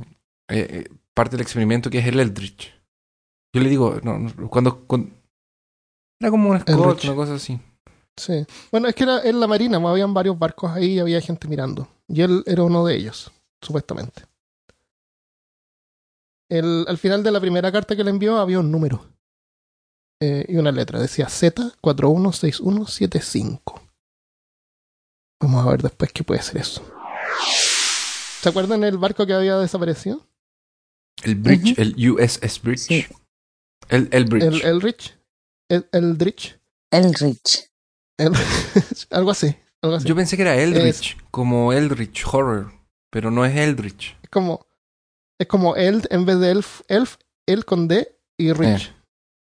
eh, 0.51 0.89
parte 1.19 1.37
del 1.37 1.43
experimento 1.43 1.91
que 1.91 1.99
es 1.99 2.07
el 2.07 2.21
Eldritch. 2.21 2.73
Yo 3.53 3.61
le 3.61 3.69
digo, 3.69 3.99
no, 4.05 4.21
no, 4.21 4.49
cuando, 4.49 4.87
cuando- 4.87 5.11
era 6.21 6.31
como 6.31 6.51
un 6.51 6.61
Scott, 6.61 7.03
una 7.05 7.15
cosa 7.17 7.35
así. 7.35 7.59
Sí. 8.17 8.47
Bueno, 8.71 8.87
es 8.87 8.95
que 8.95 9.03
era 9.03 9.21
en 9.23 9.41
la 9.41 9.49
marina, 9.49 9.81
pues, 9.81 9.91
habían 9.91 10.15
varios 10.15 10.39
barcos 10.39 10.71
ahí 10.71 10.93
y 10.93 11.01
había 11.01 11.21
gente 11.21 11.49
mirando. 11.49 11.89
Y 12.07 12.23
él 12.23 12.45
era 12.47 12.63
uno 12.63 12.87
de 12.87 12.95
ellos, 12.95 13.33
supuestamente. 13.61 14.27
El, 16.49 16.85
al 16.87 16.99
final 16.99 17.25
de 17.25 17.33
la 17.33 17.41
primera 17.41 17.73
carta 17.73 17.97
que 17.97 18.05
le 18.05 18.11
envió 18.11 18.39
había 18.39 18.61
un 18.61 18.71
número 18.71 19.05
eh, 20.23 20.45
y 20.49 20.57
una 20.57 20.71
letra. 20.71 21.01
Decía 21.01 21.27
Z416175. 21.27 23.81
Vamos 25.43 25.67
a 25.67 25.71
ver 25.71 25.83
después 25.83 26.13
qué 26.13 26.23
puede 26.23 26.43
ser 26.43 26.59
eso. 26.59 26.81
¿Se 28.41 28.49
acuerdan 28.49 28.85
el 28.85 28.99
barco 28.99 29.27
que 29.27 29.35
había 29.35 29.59
desaparecido? 29.59 30.25
El 31.25 31.35
Bridge, 31.37 31.79
el 31.79 32.11
USS 32.11 32.63
Bridge. 32.63 32.79
Sí. 32.81 33.07
El, 33.89 34.09
el 34.13 34.25
Bridge. 34.27 34.45
El 34.45 34.63
Elrich. 34.63 35.19
El 35.69 35.87
Eldritch. 35.93 36.59
Elrich. 36.91 37.71
El- 38.19 38.33
algo 39.11 39.31
así. 39.31 39.55
Algo 39.83 39.97
así. 39.97 40.09
Yo 40.09 40.17
pensé 40.17 40.37
que 40.37 40.43
era 40.43 40.57
Eldritch, 40.57 41.17
como 41.31 41.73
Eldritch 41.73 42.25
Horror, 42.27 42.73
pero 43.11 43.31
no 43.31 43.45
es 43.45 43.57
Eldritch. 43.57 44.17
Es 44.23 44.29
como, 44.31 44.67
es 45.41 45.47
como 45.47 45.77
Eld 45.77 46.07
en 46.11 46.25
vez 46.27 46.39
de 46.41 46.51
Elf, 46.51 46.81
Elf, 46.89 47.17
El 47.47 47.65
con 47.65 47.87
D 47.87 48.17
y 48.37 48.53
Rich. 48.53 48.93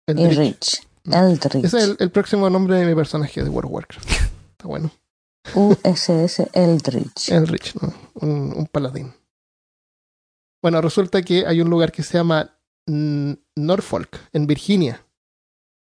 El 0.09 0.19
Y 0.21 0.27
Rich. 0.29 0.39
Rich. 0.39 0.83
Eldritch. 1.05 1.65
Ese 1.65 1.79
es 1.79 1.85
el, 1.85 1.97
el 2.01 2.11
próximo 2.11 2.51
nombre 2.51 2.77
de 2.77 2.87
mi 2.87 2.95
personaje 2.95 3.43
de 3.45 3.49
World 3.51 3.67
of 3.69 3.73
Warcraft. 3.75 4.11
Está 4.53 4.67
bueno. 4.67 4.91
USS 5.55 6.43
Eldritch. 6.53 7.29
El 7.31 7.47
Rich, 7.47 7.75
¿no? 7.81 7.95
un, 8.15 8.53
un 8.57 8.67
paladín. 8.67 9.15
Bueno, 10.63 10.81
resulta 10.81 11.23
que 11.23 11.47
hay 11.47 11.61
un 11.61 11.71
lugar 11.71 11.93
que 11.93 12.03
se 12.03 12.19
llama 12.19 12.59
mm, 12.87 13.33
Norfolk, 13.57 14.19
en 14.33 14.47
Virginia. 14.47 15.05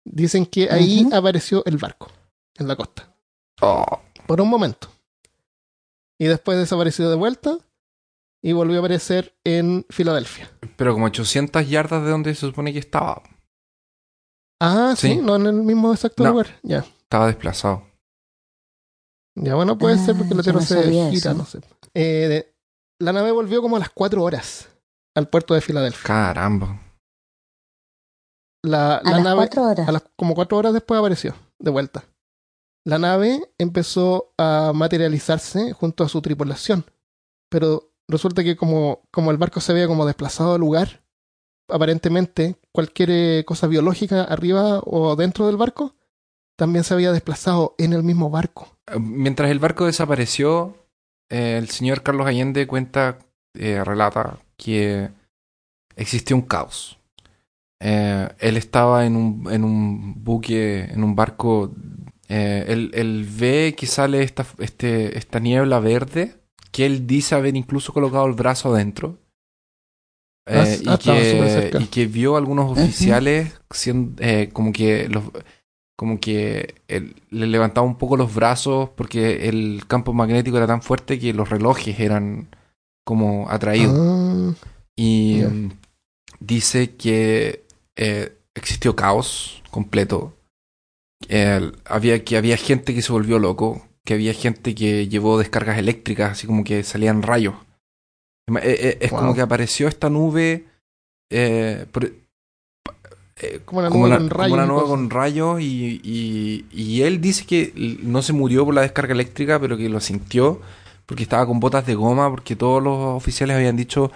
Dicen 0.05 0.45
que 0.45 0.69
ahí 0.71 1.08
apareció 1.12 1.63
el 1.65 1.77
barco, 1.77 2.10
en 2.58 2.67
la 2.67 2.75
costa, 2.75 3.13
Oh, 3.62 3.86
por 4.25 4.39
un 4.41 4.49
momento. 4.49 4.88
Y 6.19 6.25
después 6.25 6.58
desapareció 6.58 7.10
de 7.10 7.15
vuelta 7.15 7.58
y 8.41 8.53
volvió 8.53 8.77
a 8.77 8.79
aparecer 8.79 9.36
en 9.43 9.86
Filadelfia. 9.89 10.49
pero 10.77 10.93
como 10.93 11.05
800 11.08 11.67
yardas 11.69 12.03
de 12.03 12.10
donde 12.12 12.34
se 12.36 12.41
supone 12.47 12.71
que 12.73 12.79
estaba. 12.79 13.21
Ah, 14.62 14.93
sí, 14.97 15.10
Sí. 15.10 15.17
no 15.17 15.36
en 15.36 15.45
el 15.47 15.53
mismo 15.55 15.91
exacto 15.93 16.23
No. 16.23 16.32
lugar. 16.32 16.60
Ya. 16.63 16.79
Estaba 16.79 17.27
desplazado. 17.27 17.86
Ya, 19.36 19.55
bueno, 19.55 19.77
puede 19.77 19.97
ser 19.97 20.15
porque 20.17 20.34
Ah, 20.34 20.38
la 20.38 20.43
Tierra 20.43 20.60
no 20.60 20.65
se 20.65 20.84
gira, 20.84 21.10
eso. 21.32 21.34
no 21.34 21.45
sé. 21.45 21.60
Eh, 21.93 22.27
de- 22.27 22.48
la 22.99 23.13
nave 23.13 23.31
volvió 23.31 23.62
como 23.62 23.75
a 23.77 23.79
las 23.79 23.89
4 23.89 24.21
horas 24.23 24.69
al 25.15 25.27
puerto 25.29 25.53
de 25.53 25.62
Filadelfia. 25.62 26.03
Caramba. 26.03 26.81
La, 28.63 28.97
A 28.97 29.03
la 29.03 29.12
las 29.12 29.23
nave, 29.23 29.38
cuatro 29.38 29.63
horas. 29.63 29.88
a 29.88 29.91
las 29.91 30.03
como 30.17 30.35
4 30.35 30.57
horas 30.57 30.73
después 30.73 30.99
apareció, 30.99 31.33
de 31.59 31.71
vuelta. 31.71 32.03
La 32.85 32.97
nave 32.97 33.41
empezó 33.57 34.33
a 34.38 34.71
materializarse 34.73 35.73
junto 35.73 36.03
a 36.03 36.09
su 36.09 36.21
tripulación, 36.21 36.85
pero 37.49 37.91
resulta 38.07 38.43
que 38.43 38.55
como, 38.57 39.01
como 39.12 39.31
el 39.31 39.38
barco 39.38 39.62
se 39.62 39.71
había 39.71 39.88
como 39.88 40.05
desplazado 40.05 40.53
del 40.53 40.62
lugar, 40.62 41.03
aparentemente 41.69 42.55
cualquier 42.71 43.45
cosa 43.45 43.67
biológica 43.67 44.23
arriba 44.23 44.79
o 44.83 45.15
dentro 45.15 45.47
del 45.47 45.57
barco 45.57 45.95
también 46.57 46.83
se 46.83 46.93
había 46.93 47.13
desplazado 47.13 47.75
en 47.77 47.93
el 47.93 48.03
mismo 48.03 48.29
barco. 48.29 48.67
Mientras 48.99 49.49
el 49.51 49.59
barco 49.59 49.85
desapareció, 49.85 50.75
eh, 51.29 51.57
el 51.57 51.69
señor 51.69 52.03
Carlos 52.03 52.27
Allende 52.27 52.67
cuenta, 52.67 53.19
eh, 53.53 53.83
relata 53.83 54.39
que 54.57 55.09
existió 55.95 56.35
un 56.35 56.43
caos. 56.43 56.99
Eh, 57.81 58.27
él 58.39 58.57
estaba 58.57 59.05
en 59.05 59.15
un, 59.15 59.47
en 59.51 59.63
un 59.63 60.23
buque, 60.23 60.85
en 60.91 61.03
un 61.03 61.15
barco. 61.15 61.73
eh, 62.27 62.65
él, 62.67 62.91
él 62.93 63.27
ve 63.29 63.75
que 63.77 63.85
sale 63.87 64.21
esta, 64.23 64.45
este, 64.59 65.17
esta 65.17 65.39
niebla 65.39 65.79
verde, 65.79 66.35
que 66.71 66.85
él 66.85 67.07
dice 67.07 67.35
haber 67.35 67.55
incluso 67.55 67.93
colocado 67.93 68.27
el 68.27 68.33
brazo 68.33 68.73
adentro. 68.73 69.17
Ah, 70.45 70.63
ah, 70.65 70.95
y, 70.95 70.97
que, 70.97 71.71
y 71.79 71.85
que 71.87 72.05
vio 72.07 72.35
algunos 72.35 72.71
oficiales 72.77 73.59
siendo, 73.69 74.21
como 74.51 74.71
que 74.71 75.07
los 75.07 75.23
como 75.99 76.21
que 76.21 76.75
él 76.88 77.13
le 77.29 77.45
levantaba 77.45 77.85
un 77.85 77.97
poco 77.97 78.15
los 78.15 78.33
brazos 78.33 78.89
porque 78.95 79.49
el 79.49 79.83
campo 79.85 80.13
magnético 80.13 80.55
era 80.55 80.65
tan 80.65 80.81
fuerte 80.81 81.19
que 81.19 81.33
los 81.33 81.49
relojes 81.49 81.99
eran 81.99 82.47
como 83.05 83.49
atraídos. 83.49 83.97
Ah, 83.97 84.53
Y 84.95 85.41
mm, 85.43 85.71
dice 86.39 86.95
que 86.95 87.65
eh, 87.97 88.31
existió 88.55 88.95
caos 88.95 89.62
completo. 89.71 90.38
Había, 91.85 92.23
que 92.23 92.38
había 92.38 92.55
gente 92.55 92.95
que 92.95 93.01
se 93.01 93.12
volvió 93.12 93.38
loco, 93.38 93.85
que 94.05 94.13
había 94.13 94.33
gente 94.33 94.73
que 94.75 95.09
llevó 95.09 95.38
descargas 95.38 95.77
eléctricas, 95.77 96.31
así 96.31 96.47
como 96.47 96.63
que 96.63 96.83
salían 96.83 97.23
rayos. 97.23 97.55
Eh, 98.47 98.62
eh, 98.63 98.97
Es 99.01 99.12
como 99.12 99.35
que 99.35 99.41
apareció 99.41 99.89
esta 99.89 100.09
nube. 100.09 100.63
eh, 101.29 101.85
por- 101.91 102.12
eh, 103.39 103.62
como 103.65 103.80
una 103.80 103.89
como 103.89 104.08
nube 104.08 104.10
una, 104.10 104.17
con 104.19 104.30
como 104.30 104.39
rayos. 104.41 104.54
una 104.54 104.65
nube 104.65 104.84
con 104.86 105.10
rayos 105.10 105.62
y, 105.62 106.02
y- 106.04 106.65
y 106.71 107.02
él 107.04 107.21
dice 107.21 107.45
que 107.45 107.73
no 108.04 108.21
se 108.21 108.34
murió 108.34 108.65
por 108.65 108.73
la 108.73 108.82
descarga 108.82 109.13
eléctrica, 109.13 109.60
pero 109.60 109.78
que 109.78 109.89
lo 109.89 109.99
sintió 109.99 110.60
porque 111.06 111.23
estaba 111.23 111.45
con 111.45 111.60
botas 111.60 111.86
de 111.86 111.95
goma, 111.95 112.30
porque 112.30 112.56
todos 112.56 112.84
los 112.84 112.97
oficiales 113.15 113.56
habían 113.56 113.75
dicho 113.78 114.12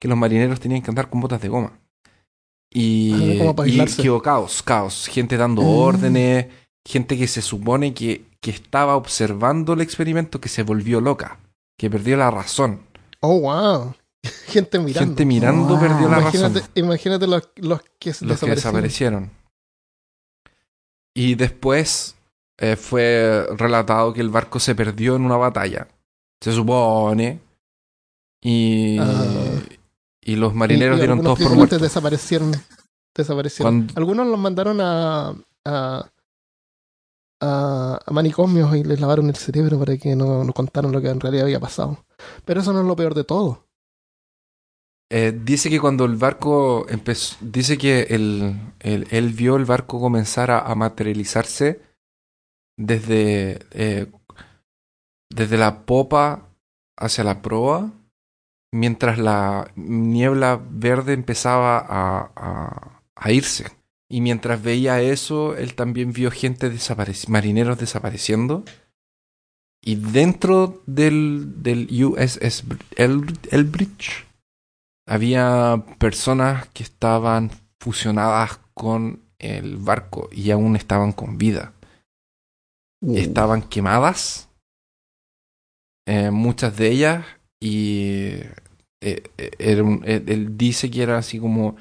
que 0.00 0.08
los 0.08 0.16
marineros 0.18 0.60
tenían 0.60 0.82
que 0.82 0.90
andar 0.90 1.08
con 1.10 1.20
botas 1.20 1.40
de 1.40 1.48
goma. 1.48 1.72
Y, 2.70 3.12
Ah, 3.40 3.54
y 3.66 3.78
caos, 4.22 4.62
caos, 4.62 5.06
gente 5.08 5.36
dando 5.36 5.62
Ah. 5.62 5.66
órdenes, 5.66 6.46
gente 6.84 7.16
que 7.16 7.26
se 7.26 7.40
supone 7.42 7.94
que, 7.94 8.24
que 8.40 8.50
estaba 8.50 8.96
observando 8.96 9.72
el 9.72 9.80
experimento 9.80 10.40
que 10.40 10.48
se 10.48 10.62
volvió 10.62 11.00
loca, 11.00 11.38
que 11.78 11.88
perdió 11.90 12.16
la 12.16 12.30
razón. 12.30 12.80
Oh, 13.20 13.40
wow. 13.40 13.94
Gente 14.46 14.78
mirando. 14.78 15.06
Gente 15.08 15.24
mirando 15.24 15.68
Wow. 15.68 15.80
perdió 15.80 16.08
la 16.08 16.20
imagínate, 16.20 16.60
razón. 16.60 16.72
imagínate 16.74 17.26
los, 17.26 17.48
los 17.56 17.80
que 17.98 18.10
desaparecieron. 18.10 18.54
desaparecieron. 18.56 19.30
Y 21.14 21.34
después 21.34 22.14
eh, 22.58 22.76
fue 22.76 23.46
relatado 23.56 24.12
que 24.12 24.20
el 24.20 24.28
barco 24.30 24.60
se 24.60 24.74
perdió 24.74 25.16
en 25.16 25.24
una 25.24 25.36
batalla. 25.36 25.88
Se 26.40 26.52
supone. 26.52 27.40
Y, 28.42 28.98
Ah. 29.00 29.60
y 30.22 30.36
los 30.36 30.54
marineros 30.54 30.96
Y- 30.96 30.98
y 30.98 31.02
dieron 31.02 31.22
todos 31.22 31.38
por 31.38 31.54
muertos. 31.54 31.80
desaparecieron. 31.80 32.52
Desaparecieron. 33.14 33.84
Cuando- 33.86 33.94
Algunos 33.96 34.26
los 34.26 34.38
mandaron 34.38 34.80
a, 34.80 35.28
a, 35.64 36.10
a, 37.40 38.00
a 38.06 38.10
manicomios 38.12 38.74
y 38.76 38.84
les 38.84 39.00
lavaron 39.00 39.28
el 39.28 39.36
cerebro 39.36 39.78
para 39.78 39.96
que 39.96 40.14
no, 40.14 40.44
no 40.44 40.52
contaran 40.52 40.92
lo 40.92 41.00
que 41.00 41.08
en 41.08 41.20
realidad 41.20 41.44
había 41.44 41.60
pasado. 41.60 42.04
Pero 42.44 42.60
eso 42.60 42.72
no 42.72 42.80
es 42.80 42.86
lo 42.86 42.96
peor 42.96 43.14
de 43.14 43.24
todo. 43.24 43.65
Eh, 45.10 45.32
dice 45.44 45.70
que 45.70 45.78
cuando 45.78 46.04
el 46.04 46.16
barco 46.16 46.86
dice 47.40 47.78
que 47.78 48.02
el, 48.10 48.56
el- 48.80 49.06
él 49.10 49.28
vio 49.32 49.56
el 49.56 49.64
barco 49.64 50.00
comenzar 50.00 50.50
a, 50.50 50.58
a 50.60 50.74
materializarse 50.74 51.80
desde, 52.76 53.60
eh, 53.70 54.10
desde 55.32 55.58
la 55.58 55.86
popa 55.86 56.48
hacia 56.98 57.22
la 57.24 57.40
proa, 57.40 57.92
mientras 58.72 59.18
la 59.18 59.70
niebla 59.76 60.60
verde 60.70 61.12
empezaba 61.12 61.78
a, 61.78 62.32
a- 63.14 63.30
irse. 63.32 63.66
Y 64.08 64.20
mientras 64.20 64.62
veía 64.62 65.00
eso, 65.00 65.56
él 65.56 65.74
también 65.74 66.12
vio 66.12 66.30
gente 66.30 66.70
desapareci- 66.72 67.28
marineros 67.28 67.78
desapareciendo. 67.78 68.64
Y 69.82 69.96
dentro 69.96 70.82
del, 70.86 71.62
del 71.62 71.88
USS 72.04 72.64
El- 72.96 73.38
Elbridge 73.50 74.25
había 75.06 75.84
personas 75.98 76.68
que 76.70 76.82
estaban 76.82 77.50
fusionadas 77.80 78.58
con 78.74 79.22
el 79.38 79.76
barco 79.76 80.28
y 80.32 80.50
aún 80.50 80.76
estaban 80.76 81.12
con 81.12 81.38
vida. 81.38 81.72
Estaban 83.02 83.62
quemadas, 83.62 84.48
eh, 86.06 86.30
muchas 86.30 86.76
de 86.76 86.88
ellas, 86.90 87.24
y 87.60 88.40
eh, 89.02 89.22
eh, 89.38 89.50
era 89.58 89.82
un- 89.84 90.02
él 90.04 90.56
dice 90.56 90.90
que 90.90 91.02
era 91.02 91.18
así 91.18 91.38
como, 91.38 91.76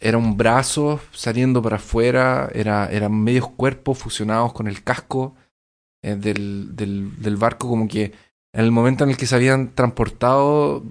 era 0.00 0.18
un 0.18 0.36
brazo 0.36 1.00
saliendo 1.12 1.62
para 1.62 1.76
afuera, 1.76 2.50
era, 2.54 2.86
eran 2.90 3.14
medios 3.22 3.48
cuerpos 3.50 3.98
fusionados 3.98 4.52
con 4.52 4.66
el 4.68 4.82
casco 4.82 5.34
eh, 6.02 6.16
del, 6.16 6.76
del, 6.76 7.20
del 7.22 7.36
barco, 7.36 7.68
como 7.68 7.88
que 7.88 8.04
en 8.54 8.64
el 8.64 8.70
momento 8.72 9.04
en 9.04 9.10
el 9.10 9.16
que 9.16 9.26
se 9.26 9.34
habían 9.36 9.74
transportado 9.74 10.84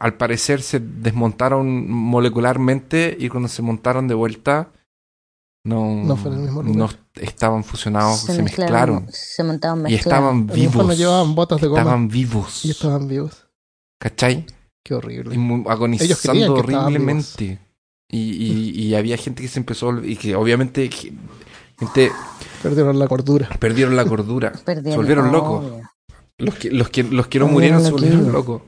al 0.00 0.14
parecer 0.14 0.62
se 0.62 0.80
desmontaron 0.80 1.90
molecularmente 1.90 3.16
y 3.18 3.28
cuando 3.28 3.48
se 3.48 3.62
montaron 3.62 4.06
de 4.08 4.14
vuelta 4.14 4.70
no, 5.64 6.02
No 6.04 6.14
el 6.24 6.36
mismo 6.38 6.62
lugar. 6.62 6.76
no 6.76 6.90
estaban 7.22 7.62
fusionados, 7.64 8.20
se, 8.20 8.42
mezclaron. 8.42 9.06
Se 9.10 9.42
montaban 9.44 9.80
Y 9.80 9.82
mezclados. 9.92 10.06
estaban 10.06 10.50
A 10.50 10.54
lo 10.54 10.62
mejor 10.62 10.76
no 10.76 10.82
vivos. 10.84 10.98
llevaban 10.98 11.34
botas 11.34 11.60
de 11.60 11.66
goma 11.66 11.80
Estaban 11.82 12.08
vivos. 12.08 12.64
y 12.64 12.70
estaban 12.70 13.08
vivos. 13.08 13.46
¿Cachai? 14.00 14.46
Qué 14.84 14.94
horrible. 14.94 15.34
Y 15.34 15.64
agonizando 15.68 16.14
estaban 16.14 16.42
horriblemente. 16.48 17.58
Y, 18.10 18.18
y, 18.18 18.70
y 18.70 18.94
había 18.94 19.18
gente 19.18 19.42
que 19.42 19.48
se 19.48 19.58
empezó 19.58 20.02
y 20.02 20.16
que 20.16 20.34
obviamente 20.34 20.88
ge- 20.90 21.12
gente 21.78 22.10
Perdieron 22.62 22.98
la 22.98 23.06
cordura. 23.06 23.48
perdieron 23.60 23.96
la 23.96 24.06
cordura. 24.06 24.52
Perdieron- 24.64 24.92
se 24.92 24.96
volvieron 24.96 25.32
locos. 25.32 25.82
Los 26.38 26.54
que, 26.54 26.70
los 26.70 26.88
que, 26.88 27.02
los 27.02 27.26
que 27.26 27.40
no 27.40 27.48
Volvieron 27.48 27.82
murieron 27.82 27.84
se 27.84 27.90
volvieron 27.90 28.32
locos. 28.32 28.62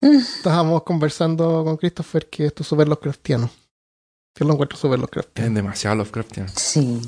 Estábamos 0.00 0.82
conversando 0.84 1.64
con 1.64 1.76
Christopher 1.76 2.28
que 2.28 2.46
esto 2.46 2.62
es 2.62 2.68
súper 2.68 2.88
Lovecraftiano. 2.88 3.50
Que 4.34 4.44
lo 4.44 4.52
encuentro 4.54 4.78
súper 4.78 4.98
Lovecraftiano. 4.98 5.48
Es 5.48 5.54
demasiado 5.54 5.96
Lovecraftiano. 5.96 6.48
Sí. 6.54 7.00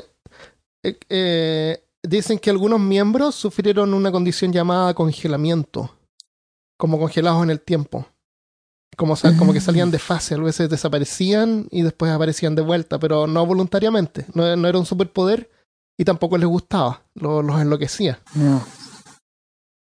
Eh, 0.85 0.99
eh, 1.09 1.85
dicen 2.03 2.39
que 2.39 2.51
algunos 2.51 2.81
miembros 2.81 3.35
sufrieron 3.35 3.93
una 3.95 4.13
condición 4.13 4.53
llamada 4.53 4.95
congelamiento, 4.95 5.95
como 6.79 6.99
congelados 6.99 7.43
en 7.43 7.51
el 7.51 7.61
tiempo. 7.61 8.07
Como, 8.97 9.15
sal- 9.17 9.37
como 9.37 9.53
que 9.53 9.61
salían 9.61 9.91
de 9.91 9.99
fase, 10.11 10.35
a 10.35 10.39
veces 10.39 10.71
desaparecían 10.71 11.69
y 11.71 11.83
después 11.83 12.11
aparecían 12.11 12.55
de 12.55 12.63
vuelta, 12.63 12.99
pero 12.99 13.27
no 13.27 13.45
voluntariamente. 13.47 14.25
No, 14.35 14.57
no 14.57 14.69
era 14.69 14.79
un 14.79 14.87
superpoder 14.87 15.51
y 15.99 16.05
tampoco 16.05 16.39
les 16.39 16.49
gustaba, 16.49 17.03
lo- 17.15 17.43
los 17.43 17.61
enloquecía. 17.61 18.21
No. 18.35 18.65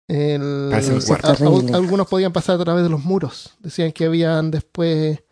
El- 0.09 0.71
a- 0.73 1.77
algunos 1.77 2.07
podían 2.09 2.33
pasar 2.33 2.61
a 2.61 2.65
través 2.65 2.85
de 2.85 2.89
los 2.91 3.05
muros. 3.05 3.57
Decían 3.61 3.93
que 3.93 4.05
habían 4.07 4.51
después. 4.51 5.23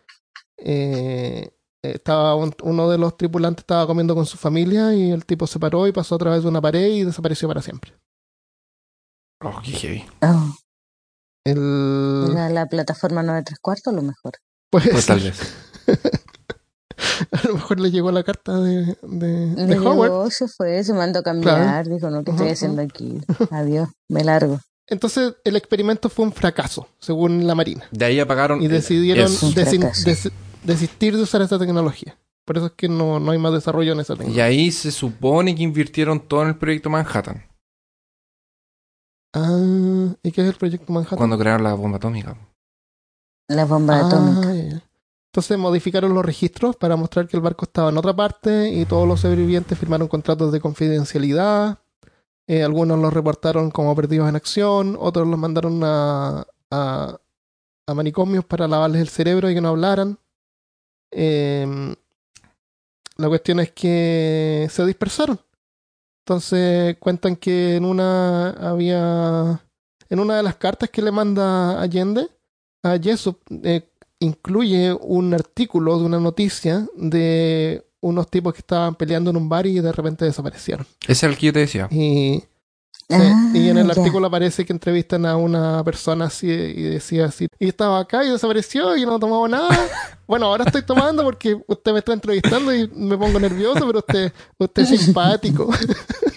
eh, 0.57 1.51
estaba 1.83 2.33
un- 2.35 2.55
uno 2.63 2.89
de 2.89 2.97
los 2.97 3.15
tripulantes 3.17 3.63
estaba 3.63 3.85
comiendo 3.85 4.15
con 4.15 4.25
su 4.25 4.37
familia 4.37 4.93
y 4.93 5.11
el 5.11 5.25
tipo 5.25 5.45
se 5.47 5.59
paró 5.59 5.85
y 5.85 5.91
pasó 5.91 6.15
a 6.15 6.17
través 6.17 6.43
de 6.43 6.49
una 6.49 6.61
pared 6.61 6.87
y 6.87 7.03
desapareció 7.03 7.47
para 7.47 7.61
siempre. 7.61 7.93
Oh, 9.41 9.61
qué 9.63 9.71
heavy. 9.71 10.05
Oh, 10.21 10.55
El, 11.45 12.29
era 12.31 12.49
la 12.49 12.65
plataforma 12.67 13.21
9 13.21 13.43
3 13.45 13.59
cuartos, 13.59 13.93
a 13.93 13.95
lo 13.95 14.01
mejor. 14.01 14.33
pues, 14.71 14.87
Pues 14.89 15.05
tal 15.05 15.19
vez. 15.19 15.37
a 17.31 17.47
lo 17.47 17.53
mejor 17.55 17.79
le 17.79 17.91
llegó 17.91 18.11
la 18.11 18.23
carta 18.23 18.59
de, 18.59 18.97
de, 19.03 19.55
de 19.55 19.67
Le 19.67 19.79
Howard. 19.79 20.09
llegó, 20.11 20.29
se 20.31 20.47
fue, 20.47 20.83
se 20.83 20.93
mandó 20.93 21.19
a 21.19 21.23
cambiar. 21.23 21.87
Dijo, 21.87 22.09
no, 22.09 22.23
¿qué 22.23 22.31
estoy 22.31 22.49
haciendo 22.49 22.81
aquí? 22.81 23.19
Adiós, 23.51 23.89
me 24.09 24.23
largo. 24.23 24.59
Entonces 24.87 25.35
el 25.43 25.55
experimento 25.55 26.09
fue 26.09 26.25
un 26.25 26.31
fracaso, 26.33 26.87
según 26.99 27.47
la 27.47 27.55
Marina. 27.55 27.85
De 27.91 28.05
ahí 28.05 28.19
apagaron. 28.19 28.61
Y 28.61 28.67
decidieron 28.67 29.31
des- 29.31 30.31
desistir 30.63 31.15
de 31.17 31.23
usar 31.23 31.41
esa 31.41 31.57
tecnología. 31.57 32.17
Por 32.45 32.57
eso 32.57 32.67
es 32.67 32.71
que 32.73 32.87
no, 32.87 33.19
no 33.19 33.31
hay 33.31 33.39
más 33.39 33.53
desarrollo 33.53 33.93
en 33.93 33.99
esa 34.01 34.13
Y 34.13 34.17
tecnología. 34.17 34.45
ahí 34.45 34.71
se 34.71 34.91
supone 34.91 35.55
que 35.55 35.63
invirtieron 35.63 36.19
todo 36.19 36.43
en 36.43 36.49
el 36.49 36.55
proyecto 36.57 36.91
Manhattan. 36.91 37.43
Ah, 39.33 40.13
¿y 40.23 40.31
qué 40.31 40.41
es 40.41 40.47
el 40.47 40.55
proyecto 40.55 40.93
Manhattan? 40.93 41.17
Cuando 41.17 41.37
crearon 41.37 41.63
la 41.63 41.73
bomba 41.73 41.97
atómica. 41.97 42.37
La 43.49 43.65
bomba 43.65 43.97
Ah, 43.97 44.07
atómica. 44.07 44.83
Entonces 45.35 45.57
modificaron 45.57 46.13
los 46.13 46.23
registros 46.23 46.77
para 46.77 46.95
mostrar 46.95 47.27
que 47.27 47.35
el 47.35 47.43
barco 47.43 47.65
estaba 47.65 47.89
en 47.89 47.97
otra 47.97 48.15
parte 48.15 48.69
y 48.69 48.85
todos 48.85 49.05
los 49.05 49.19
sobrevivientes 49.19 49.77
firmaron 49.77 50.07
contratos 50.07 50.49
de 50.53 50.61
confidencialidad. 50.61 51.77
Eh, 52.47 52.63
algunos 52.63 52.97
los 52.99 53.13
reportaron 53.13 53.69
como 53.69 53.93
perdidos 53.97 54.29
en 54.29 54.37
acción, 54.37 54.95
otros 54.97 55.27
los 55.27 55.37
mandaron 55.37 55.81
a, 55.83 56.47
a, 56.71 57.19
a 57.85 57.93
manicomios 57.93 58.45
para 58.45 58.65
lavarles 58.65 59.01
el 59.01 59.09
cerebro 59.09 59.49
y 59.49 59.55
que 59.55 59.59
no 59.59 59.67
hablaran. 59.67 60.17
Eh, 61.11 61.93
la 63.17 63.27
cuestión 63.27 63.59
es 63.59 63.73
que 63.73 64.69
se 64.71 64.85
dispersaron. 64.85 65.37
Entonces 66.23 66.95
cuentan 66.97 67.35
que 67.35 67.75
en 67.75 67.83
una 67.83 68.51
había 68.51 69.61
en 70.07 70.19
una 70.21 70.37
de 70.37 70.43
las 70.43 70.55
cartas 70.55 70.89
que 70.89 71.01
le 71.01 71.11
manda 71.11 71.81
Allende 71.81 72.29
a 72.83 72.97
Jessup 72.97 73.41
eh, 73.65 73.89
incluye 74.19 74.93
un 74.93 75.33
artículo 75.33 75.99
de 75.99 76.05
una 76.05 76.19
noticia 76.19 76.87
de 76.95 77.85
unos 78.01 78.29
tipos 78.29 78.53
que 78.53 78.59
estaban 78.59 78.95
peleando 78.95 79.29
en 79.31 79.37
un 79.37 79.49
bar 79.49 79.65
y 79.65 79.79
de 79.79 79.91
repente 79.91 80.25
desaparecieron. 80.25 80.85
Ese 81.07 81.11
es 81.11 81.31
el 81.31 81.37
que 81.37 81.47
yo 81.47 81.53
te 81.53 81.59
decía. 81.59 81.87
Y, 81.91 82.43
sí, 82.91 83.15
Ah, 83.15 83.51
y 83.53 83.69
en 83.69 83.77
el 83.77 83.87
ya. 83.87 83.93
artículo 83.99 84.27
aparece 84.27 84.65
que 84.65 84.73
entrevistan 84.73 85.25
a 85.25 85.35
una 85.37 85.83
persona 85.83 86.25
así 86.25 86.47
y 86.47 86.81
decía 86.83 87.25
así, 87.25 87.47
y 87.59 87.67
estaba 87.67 87.99
acá 87.99 88.23
y 88.23 88.29
desapareció 88.29 88.95
y 88.95 89.05
no 89.05 89.19
tomaba 89.19 89.47
nada. 89.47 89.69
bueno, 90.27 90.45
ahora 90.47 90.65
estoy 90.65 90.83
tomando 90.83 91.23
porque 91.23 91.59
usted 91.67 91.91
me 91.93 91.99
está 91.99 92.13
entrevistando 92.13 92.73
y 92.73 92.87
me 92.87 93.17
pongo 93.17 93.39
nervioso, 93.39 93.85
pero 93.85 93.99
usted, 93.99 94.31
usted 94.59 94.83
es 94.83 95.01
simpático. 95.01 95.69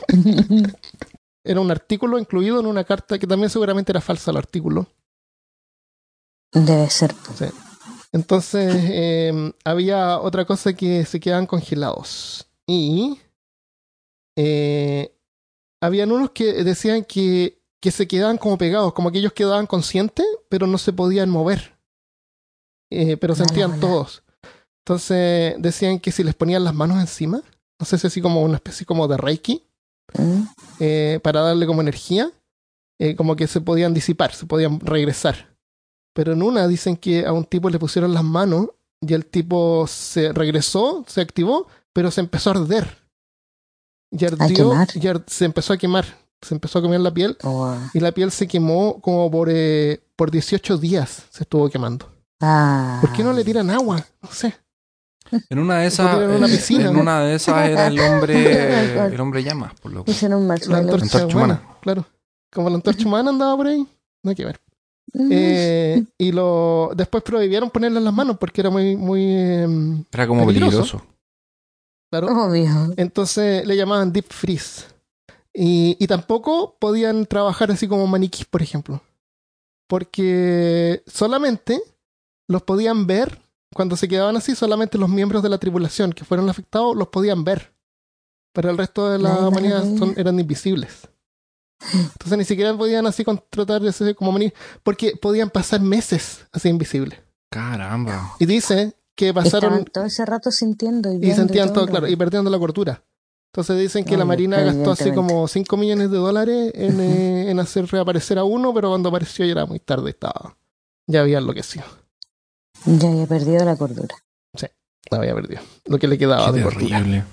Era 1.44 1.60
un 1.60 1.70
artículo 1.70 2.18
incluido 2.18 2.60
en 2.60 2.66
una 2.66 2.84
carta 2.84 3.18
que 3.18 3.26
también 3.26 3.48
seguramente 3.48 3.90
era 3.92 4.02
falsa 4.02 4.30
el 4.30 4.36
artículo. 4.36 4.86
Debe 6.52 6.90
ser. 6.90 7.14
po. 7.14 7.32
Entonces, 8.12 8.74
eh, 8.90 9.52
había 9.64 10.18
otra 10.18 10.44
cosa 10.44 10.72
que 10.72 11.04
se 11.04 11.20
quedaban 11.20 11.46
congelados. 11.46 12.48
Y 12.66 13.18
eh, 14.36 15.14
habían 15.82 16.12
unos 16.12 16.30
que 16.30 16.64
decían 16.64 17.04
que, 17.04 17.60
que 17.80 17.90
se 17.90 18.06
quedaban 18.08 18.38
como 18.38 18.58
pegados, 18.58 18.92
como 18.92 19.10
que 19.10 19.18
ellos 19.18 19.32
quedaban 19.32 19.66
conscientes, 19.66 20.26
pero 20.48 20.66
no 20.66 20.78
se 20.78 20.92
podían 20.92 21.30
mover. 21.30 21.76
Eh, 22.90 23.16
pero 23.18 23.34
sentían 23.34 23.78
todos. 23.80 24.22
Entonces 24.86 25.54
decían 25.58 25.98
que 25.98 26.10
si 26.12 26.24
les 26.24 26.34
ponían 26.34 26.64
las 26.64 26.74
manos 26.74 26.98
encima, 26.98 27.42
no 27.78 27.84
sé 27.86 27.98
si 27.98 28.06
así 28.06 28.22
como 28.22 28.42
una 28.42 28.56
especie 28.56 28.86
como 28.86 29.06
de 29.08 29.16
reiki, 29.16 29.64
Mm. 30.18 30.42
eh, 30.80 31.20
para 31.22 31.42
darle 31.42 31.66
como 31.66 31.82
energía, 31.82 32.32
eh, 32.98 33.14
como 33.14 33.36
que 33.36 33.46
se 33.46 33.60
podían 33.60 33.92
disipar, 33.92 34.32
se 34.32 34.46
podían 34.46 34.80
regresar. 34.80 35.54
Pero 36.14 36.32
en 36.32 36.42
una 36.42 36.66
dicen 36.66 36.96
que 36.96 37.24
a 37.26 37.32
un 37.32 37.44
tipo 37.44 37.70
le 37.70 37.78
pusieron 37.78 38.12
las 38.14 38.24
manos 38.24 38.68
y 39.00 39.14
el 39.14 39.26
tipo 39.26 39.86
se 39.86 40.32
regresó, 40.32 41.04
se 41.06 41.20
activó, 41.20 41.68
pero 41.92 42.10
se 42.10 42.20
empezó 42.20 42.50
a 42.50 42.54
arder. 42.54 42.98
Y 44.10 44.24
ardió, 44.24 44.72
y 44.94 45.06
ar- 45.06 45.24
se 45.26 45.44
empezó 45.44 45.72
a 45.74 45.76
quemar, 45.76 46.06
se 46.40 46.54
empezó 46.54 46.78
a 46.78 46.82
quemar 46.82 47.00
la 47.00 47.12
piel 47.12 47.36
Oh, 47.44 47.76
y 47.92 48.00
la 48.00 48.10
piel 48.12 48.30
se 48.30 48.48
quemó 48.48 49.00
como 49.00 49.30
por, 49.30 49.48
eh, 49.50 50.00
por 50.16 50.30
18 50.30 50.78
días, 50.78 51.26
se 51.30 51.42
estuvo 51.44 51.68
quemando. 51.68 52.10
ah. 52.40 52.98
¿Por 53.02 53.12
qué 53.12 53.22
no 53.22 53.32
le 53.32 53.44
tiran 53.44 53.70
agua? 53.70 54.04
No 54.22 54.30
sé. 54.32 54.54
En 55.50 55.58
una 55.58 55.80
de 55.80 55.88
esas, 55.88 56.18
en 56.22 56.30
una 56.30 56.46
eh, 56.46 56.50
piscina. 56.50 56.88
en 56.88 56.96
una 56.96 57.20
de 57.20 57.34
esas 57.34 57.68
era 57.68 57.86
el 57.88 58.00
hombre, 58.00 59.06
el 59.14 59.20
hombre 59.20 59.42
llamas, 59.44 59.74
por. 59.78 59.92
Hicieron 60.08 60.40
un 60.40 60.48
La 60.48 60.54
antorcha, 60.54 61.04
Antorcha 61.04 61.26
humana, 61.26 61.54
humana. 61.62 61.76
claro. 61.82 62.06
Como 62.50 62.70
la 62.70 62.76
antorcha 62.76 63.06
humana 63.06 63.28
andaba 63.28 63.54
por 63.58 63.66
ahí, 63.66 63.86
no 64.22 64.30
hay 64.30 64.34
que 64.34 64.46
ver. 64.46 64.58
Eh, 65.30 66.04
y 66.18 66.32
lo 66.32 66.90
después 66.96 67.22
prohibieron 67.22 67.70
ponerle 67.70 67.98
en 67.98 68.04
las 68.04 68.14
manos 68.14 68.36
porque 68.38 68.60
era 68.60 68.70
muy, 68.70 68.96
muy 68.96 69.22
em, 69.32 70.04
Era 70.12 70.26
como 70.26 70.46
Peligroso. 70.46 70.78
peligroso. 70.78 71.06
claro. 72.10 72.26
Obvio. 72.46 72.94
Entonces 72.96 73.66
le 73.66 73.76
llamaban 73.76 74.12
deep 74.12 74.26
freeze. 74.28 74.84
Y, 75.54 75.96
y 75.98 76.06
tampoco 76.06 76.76
podían 76.78 77.26
trabajar 77.26 77.70
así 77.70 77.88
como 77.88 78.06
maniquís, 78.06 78.44
por 78.46 78.62
ejemplo. 78.62 79.00
Porque 79.88 81.02
solamente 81.06 81.80
los 82.46 82.62
podían 82.62 83.06
ver, 83.06 83.38
cuando 83.74 83.96
se 83.96 84.06
quedaban 84.08 84.36
así, 84.36 84.54
solamente 84.54 84.98
los 84.98 85.08
miembros 85.08 85.42
de 85.42 85.48
la 85.48 85.58
tripulación 85.58 86.12
que 86.12 86.24
fueron 86.24 86.48
afectados 86.50 86.94
los 86.96 87.08
podían 87.08 87.44
ver. 87.44 87.72
Pero 88.52 88.70
el 88.70 88.78
resto 88.78 89.08
de 89.10 89.18
la 89.18 89.48
humanidad 89.48 89.84
son- 89.98 90.14
eran 90.16 90.38
invisibles. 90.38 91.08
Entonces 91.92 92.38
ni 92.38 92.44
siquiera 92.44 92.76
podían 92.76 93.06
así 93.06 93.24
contratar 93.24 93.84
ese 93.84 94.14
como 94.14 94.32
maniquí, 94.32 94.52
porque 94.82 95.14
podían 95.20 95.50
pasar 95.50 95.80
meses 95.80 96.44
así 96.52 96.68
invisibles. 96.68 97.20
Caramba. 97.50 98.34
Y 98.38 98.46
dice 98.46 98.94
que 99.14 99.32
pasaron 99.32 99.72
Estaban 99.72 99.84
todo 99.86 100.04
ese 100.04 100.24
rato 100.26 100.50
sintiendo 100.50 101.12
y, 101.12 101.24
y 101.24 101.32
sentían 101.32 101.72
todo, 101.72 101.86
claro, 101.86 102.06
y 102.08 102.16
perdiendo 102.16 102.50
la 102.50 102.58
cordura. 102.58 103.02
Entonces 103.52 103.78
dicen 103.78 104.04
que 104.04 104.16
la 104.16 104.24
Marina 104.24 104.60
gastó 104.60 104.90
así 104.92 105.10
como 105.12 105.48
5 105.48 105.76
millones 105.76 106.10
de 106.10 106.18
dólares 106.18 106.70
en, 106.74 107.00
eh, 107.00 107.50
en 107.50 107.58
hacer 107.60 107.86
reaparecer 107.86 108.38
a 108.38 108.44
uno, 108.44 108.74
pero 108.74 108.90
cuando 108.90 109.08
apareció 109.08 109.44
ya 109.46 109.52
era 109.52 109.66
muy 109.66 109.80
tarde, 109.80 110.10
estaba. 110.10 110.56
Ya 111.06 111.22
había 111.22 111.38
enloquecido, 111.38 111.84
Ya 112.84 113.08
había 113.08 113.26
perdido 113.26 113.64
la 113.64 113.76
cordura. 113.76 114.14
la 115.10 115.18
había 115.18 115.34
perdido. 115.34 115.62
Lo 115.86 115.98
que 115.98 116.06
le 116.06 116.18
quedaba 116.18 116.52
Qué 116.52 116.58
de 116.58 116.62
cordura. 116.64 116.98
terrible. 116.98 117.24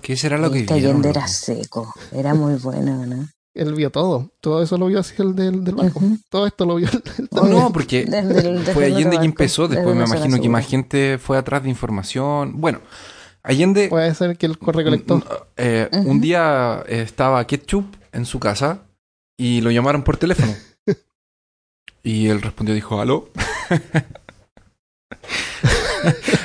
¿Qué 0.00 0.16
será 0.16 0.38
lo 0.38 0.50
que 0.52 0.60
Este 0.60 0.74
vieron? 0.74 0.90
Allende 0.92 1.08
loco? 1.08 1.18
era 1.18 1.28
seco. 1.28 1.92
Era 2.12 2.34
muy 2.34 2.54
bueno, 2.54 3.04
¿no? 3.04 3.28
Él 3.56 3.74
vio 3.74 3.90
todo. 3.90 4.30
Todo 4.40 4.62
eso 4.62 4.76
lo 4.78 4.86
vio 4.86 5.00
así 5.00 5.14
el 5.18 5.34
del, 5.34 5.64
del 5.64 5.74
barco. 5.74 5.98
Ujú. 5.98 6.18
Todo 6.28 6.46
esto 6.46 6.64
lo 6.66 6.76
vio 6.76 6.88
el, 6.92 7.02
el- 7.18 7.28
No, 7.32 7.42
no, 7.44 7.72
porque 7.72 8.04
Desde 8.04 8.48
el- 8.48 8.58
desde 8.60 8.72
fue 8.72 8.86
Allende 8.86 9.10
quien 9.18 9.24
empezó. 9.24 9.68
Después 9.68 9.96
me 9.96 10.04
imagino 10.04 10.40
que 10.40 10.48
más 10.48 10.66
gente 10.66 11.18
fue 11.18 11.38
atrás 11.38 11.62
de 11.62 11.70
información. 11.70 12.60
Bueno, 12.60 12.80
Allende 13.42 13.88
Puede 13.88 14.14
ser 14.14 14.36
que 14.36 14.46
él 14.46 14.56
recolectó. 14.60 15.22
Eh. 15.56 15.88
Un 15.92 16.20
día 16.20 16.82
eh, 16.88 17.02
estaba 17.02 17.46
Ketchup 17.46 17.86
en 18.12 18.26
su 18.26 18.40
casa 18.40 18.82
y 19.36 19.60
lo 19.60 19.70
llamaron 19.70 20.02
por 20.02 20.16
teléfono. 20.16 20.52
y 22.02 22.28
él 22.28 22.42
respondió, 22.42 22.74
dijo, 22.74 23.00
¿aló? 23.00 23.30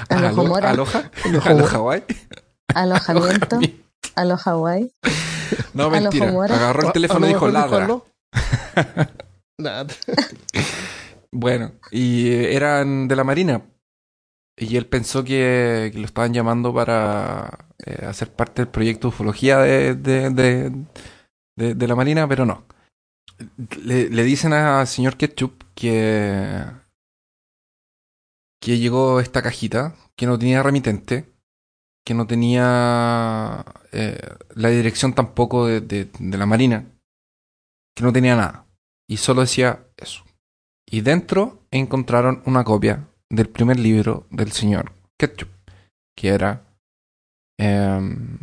¿Aloha? 0.10 0.69
Aloha 1.26 1.41
¿Aló. 1.45 1.67
Hawái? 1.67 2.04
Alojamiento. 2.74 3.60
a 4.15 4.26
los 4.26 4.41
Hawái. 4.41 4.91
No, 5.74 5.90
mentira. 6.12 6.26
Agarró 6.56 6.82
el 6.88 6.94
teléfono 6.94 7.26
y 7.26 7.30
dijo, 7.34 7.46
ladra. 7.54 7.88
Bueno, 11.34 11.72
y 11.92 12.28
eh, 12.30 12.56
eran 12.56 13.08
de 13.08 13.16
la 13.16 13.24
Marina. 13.24 13.62
Y 14.58 14.76
él 14.76 14.86
pensó 14.86 15.24
que, 15.24 15.90
que 15.94 15.98
lo 16.00 16.06
estaban 16.06 16.34
llamando 16.34 16.74
para 16.74 17.68
eh, 17.86 18.06
hacer 18.06 18.32
parte 18.34 18.62
del 18.64 18.68
proyecto 18.72 19.08
ufología 19.08 19.60
de, 19.60 19.96
de, 19.96 20.30
de, 20.30 20.72
de- 21.58 21.74
de 21.76 21.88
la 21.88 21.96
Marina, 21.96 22.28
pero 22.28 22.46
no. 22.46 22.66
Le, 23.84 24.10
le 24.10 24.24
dicen 24.24 24.52
al 24.54 24.86
señor 24.88 25.16
Ketchup 25.18 25.64
que, 25.74 26.64
que 28.62 28.78
llegó 28.78 29.20
esta 29.20 29.42
cajita, 29.42 29.96
que 30.16 30.26
no 30.28 30.38
tenía 30.38 30.62
remitente, 30.62 31.31
que 32.06 32.14
no 32.14 32.26
tenía 32.28 33.64
eh, 33.92 34.20
la 34.56 34.70
dirección 34.70 35.14
tampoco 35.14 35.68
de, 35.68 35.82
de- 35.82 36.10
de 36.20 36.38
la 36.38 36.46
Marina, 36.46 36.86
que 37.96 38.04
no 38.04 38.12
tenía 38.14 38.36
nada. 38.36 38.66
Y 39.08 39.18
solo 39.18 39.42
decía 39.42 39.86
eso. 39.98 40.24
Y 40.90 41.02
dentro 41.02 41.64
encontraron 41.72 42.42
una 42.46 42.64
copia 42.64 43.08
del 43.30 43.50
primer 43.50 43.80
libro 43.80 44.26
del 44.30 44.52
señor 44.52 44.94
Ketchup, 45.18 45.50
que 46.16 46.30
era... 46.30 46.66
em, 47.60 48.38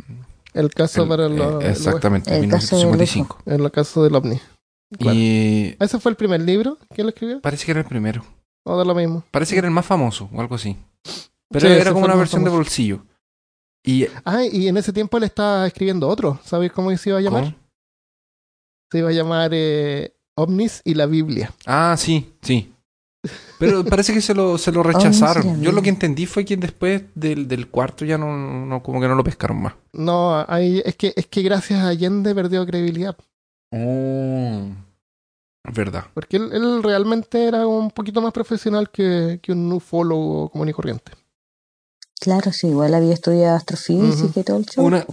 El 0.53 0.69
caso 0.73 1.03
el- 1.03 1.09
para 1.09 1.25
eh, 1.25 1.29
lo, 1.29 1.61
exactamente, 1.61 2.35
El 2.37 2.49
caso 2.49 2.77
del 2.77 2.87
1955. 2.87 3.43
En 3.45 3.61
el 3.61 3.71
caso 3.71 4.03
del 4.03 4.15
ovni. 4.15 4.39
Claro. 4.97 5.15
Y 5.17 5.75
¿Ese 5.79 5.99
fue 5.99 6.11
el 6.11 6.15
primer 6.17 6.41
libro 6.41 6.77
que 6.95 7.01
él 7.03 7.09
escribió? 7.09 7.41
parece 7.41 7.65
que 7.65 7.71
era 7.71 7.81
el 7.81 7.85
primero. 7.85 8.23
¿O 8.65 8.77
de 8.79 8.85
lo 8.85 8.95
mismo? 8.95 9.23
Parece 9.31 9.53
que 9.53 9.59
era 9.59 9.67
el 9.67 9.73
más 9.73 9.85
famoso 9.85 10.29
o 10.33 10.41
algo 10.41 10.55
así. 10.55 10.77
Pero 11.51 11.67
Sí, 11.67 11.73
era 11.73 11.91
como 11.93 12.05
el 12.05 12.11
una 12.11 12.19
versión 12.19 12.43
de 12.43 12.49
bolsillo. 12.49 13.05
Y 13.83 14.07
Ah, 14.25 14.43
y 14.43 14.67
en 14.67 14.77
ese 14.77 14.93
tiempo 14.93 15.17
él 15.17 15.23
estaba 15.23 15.67
escribiendo 15.67 16.07
otro. 16.07 16.39
¿Sabéis 16.43 16.71
cómo 16.71 16.95
se 16.95 17.09
iba 17.09 17.19
a 17.19 17.21
llamar? 17.21 17.43
¿cómo? 17.43 17.55
Se 18.91 18.99
iba 18.99 19.09
a 19.09 19.13
llamar 19.13 19.51
eh, 19.53 20.13
OVNIs 20.35 20.81
y 20.83 20.95
la 20.95 21.05
Biblia. 21.05 21.53
Ah, 21.65 21.95
sí, 21.97 22.33
sí. 22.41 22.73
Pero 23.59 23.83
parece 23.85 24.13
que 24.13 24.21
se 24.21 24.33
lo, 24.33 24.57
se 24.57 24.71
lo 24.71 24.83
rechazaron. 24.83 25.61
Yo 25.61 25.71
lo 25.71 25.81
que 25.81 25.89
entendí 25.89 26.25
fue 26.25 26.45
que 26.45 26.57
después 26.57 27.03
del, 27.15 27.47
del 27.47 27.67
cuarto 27.67 28.05
ya 28.05 28.17
no, 28.17 28.35
no, 28.65 28.81
como 28.81 28.99
que 28.99 29.07
no 29.07 29.15
lo 29.15 29.23
pescaron 29.23 29.61
más. 29.61 29.73
No, 29.93 30.43
ahí, 30.47 30.81
es, 30.85 30.95
que, 30.95 31.13
es 31.15 31.27
que 31.27 31.41
gracias 31.41 31.79
a 31.79 31.89
Allende 31.89 32.33
perdió 32.33 32.65
credibilidad. 32.65 33.15
Oh. 33.71 34.69
Verdad. 35.73 36.05
Porque 36.13 36.37
él, 36.37 36.49
él 36.53 36.81
realmente 36.81 37.45
era 37.45 37.67
un 37.67 37.91
poquito 37.91 38.21
más 38.21 38.31
profesional 38.31 38.89
que, 38.89 39.39
que 39.41 39.51
un 39.51 39.71
ufólogo 39.71 40.49
común 40.49 40.69
y 40.69 40.73
corriente. 40.73 41.11
Claro, 42.21 42.51
sí, 42.51 42.67
igual 42.67 42.93
había 42.93 43.13
estudiado 43.13 43.55
astrofísica 43.55 44.41
y 44.41 44.43
todo 44.43 44.57
el 44.57 44.65
show. 44.65 44.85
Una- 44.85 45.05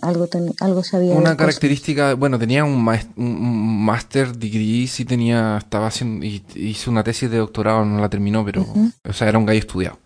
algo, 0.00 0.26
ten- 0.28 0.54
algo 0.60 0.82
sabía. 0.82 1.14
Una 1.14 1.36
característica, 1.36 2.14
bueno, 2.14 2.38
tenía 2.38 2.64
un, 2.64 2.82
maes- 2.82 3.08
un- 3.16 3.84
master 3.84 4.34
degree, 4.34 4.86
sí 4.86 5.04
tenía, 5.04 5.58
estaba 5.58 5.88
haciendo, 5.88 6.24
y- 6.24 6.42
hizo 6.54 6.90
una 6.90 7.04
tesis 7.04 7.30
de 7.30 7.36
doctorado, 7.36 7.84
no 7.84 8.00
la 8.00 8.08
terminó, 8.08 8.44
pero, 8.46 8.64
o 9.06 9.12
sea, 9.12 9.28
era 9.28 9.38
un 9.38 9.44
gallo 9.44 9.58
estudiado. 9.60 9.98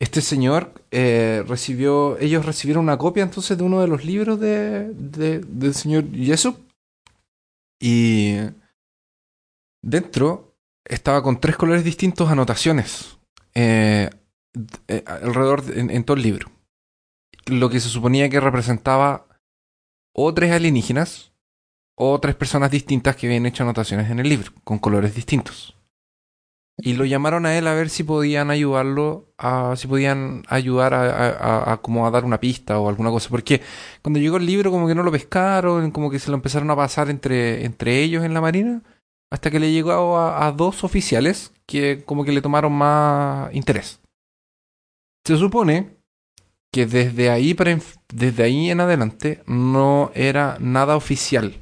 Este 0.00 0.20
señor 0.20 0.72
eh, 0.92 1.42
recibió, 1.48 2.16
ellos 2.20 2.46
recibieron 2.46 2.84
una 2.84 2.96
copia 2.96 3.24
entonces 3.24 3.58
de 3.58 3.64
uno 3.64 3.80
de 3.80 3.88
los 3.88 4.04
libros 4.04 4.38
de, 4.38 4.92
de- 4.94 5.40
del 5.40 5.74
señor 5.74 6.04
Jessup 6.14 6.56
y 7.80 8.36
dentro 9.82 10.54
estaba 10.84 11.22
con 11.22 11.40
tres 11.40 11.56
colores 11.56 11.82
distintos 11.84 12.30
anotaciones 12.30 13.18
eh, 13.54 14.08
eh, 14.88 15.04
alrededor 15.06 15.62
de- 15.62 15.94
en, 15.94 16.04
todo 16.04 16.16
el 16.16 16.22
libro. 16.22 16.50
Lo 17.46 17.70
que 17.70 17.80
se 17.80 17.88
suponía 17.88 18.28
que 18.28 18.40
representaba 18.40 19.26
o 20.12 20.34
tres 20.34 20.52
alienígenas 20.52 21.32
o 21.96 22.18
tres 22.20 22.34
personas 22.34 22.70
distintas 22.70 23.16
que 23.16 23.26
habían 23.26 23.46
hecho 23.46 23.62
anotaciones 23.62 24.10
en 24.10 24.18
el 24.18 24.28
libro 24.28 24.52
con 24.64 24.78
colores 24.78 25.14
distintos. 25.14 25.74
Y 26.80 26.92
lo 26.94 27.04
llamaron 27.04 27.44
a 27.44 27.58
él 27.58 27.66
a 27.66 27.74
ver 27.74 27.90
si 27.90 28.04
podían 28.04 28.52
ayudarlo, 28.52 29.32
a, 29.36 29.74
si 29.74 29.88
podían 29.88 30.44
ayudar 30.46 30.94
a, 30.94 31.80
como 31.82 32.06
a 32.06 32.10
dar 32.12 32.24
una 32.24 32.38
pista 32.38 32.78
o 32.78 32.88
alguna 32.88 33.10
cosa. 33.10 33.30
Porque 33.30 33.62
cuando 34.00 34.20
llegó 34.20 34.36
el 34.36 34.46
libro 34.46 34.70
como 34.70 34.86
que 34.86 34.94
no 34.94 35.02
lo 35.02 35.10
pescaron, 35.10 35.90
como 35.90 36.08
que 36.08 36.20
se 36.20 36.30
lo 36.30 36.36
empezaron 36.36 36.70
a 36.70 36.76
pasar 36.76 37.10
entre, 37.10 37.64
entre 37.64 38.00
ellos 38.00 38.24
en 38.24 38.32
la 38.32 38.40
marina, 38.40 38.82
hasta 39.32 39.50
que 39.50 39.58
le 39.58 39.72
llegó 39.72 40.18
a 40.18 40.52
dos 40.52 40.84
oficiales 40.84 41.52
que 41.66 42.04
como 42.06 42.24
que 42.24 42.30
le 42.32 42.42
tomaron 42.42 42.72
más 42.72 43.52
interés. 43.54 43.97
Se 45.28 45.36
supone 45.36 45.98
que 46.72 46.86
desde 46.86 47.28
ahí, 47.28 47.54
desde 48.14 48.42
ahí 48.42 48.70
en 48.70 48.80
adelante 48.80 49.42
no 49.46 50.10
era 50.14 50.56
nada 50.58 50.96
oficial. 50.96 51.60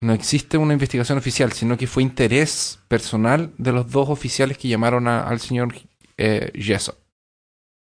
No 0.00 0.12
existe 0.12 0.56
una 0.56 0.74
investigación 0.74 1.18
oficial, 1.18 1.50
sino 1.50 1.76
que 1.76 1.88
fue 1.88 2.04
interés 2.04 2.78
personal 2.86 3.52
de 3.58 3.72
los 3.72 3.90
dos 3.90 4.08
oficiales 4.08 4.56
que 4.56 4.68
llamaron 4.68 5.08
a- 5.08 5.26
al 5.26 5.40
señor 5.40 5.74
eh, 6.16 6.52
Jessop. 6.54 6.96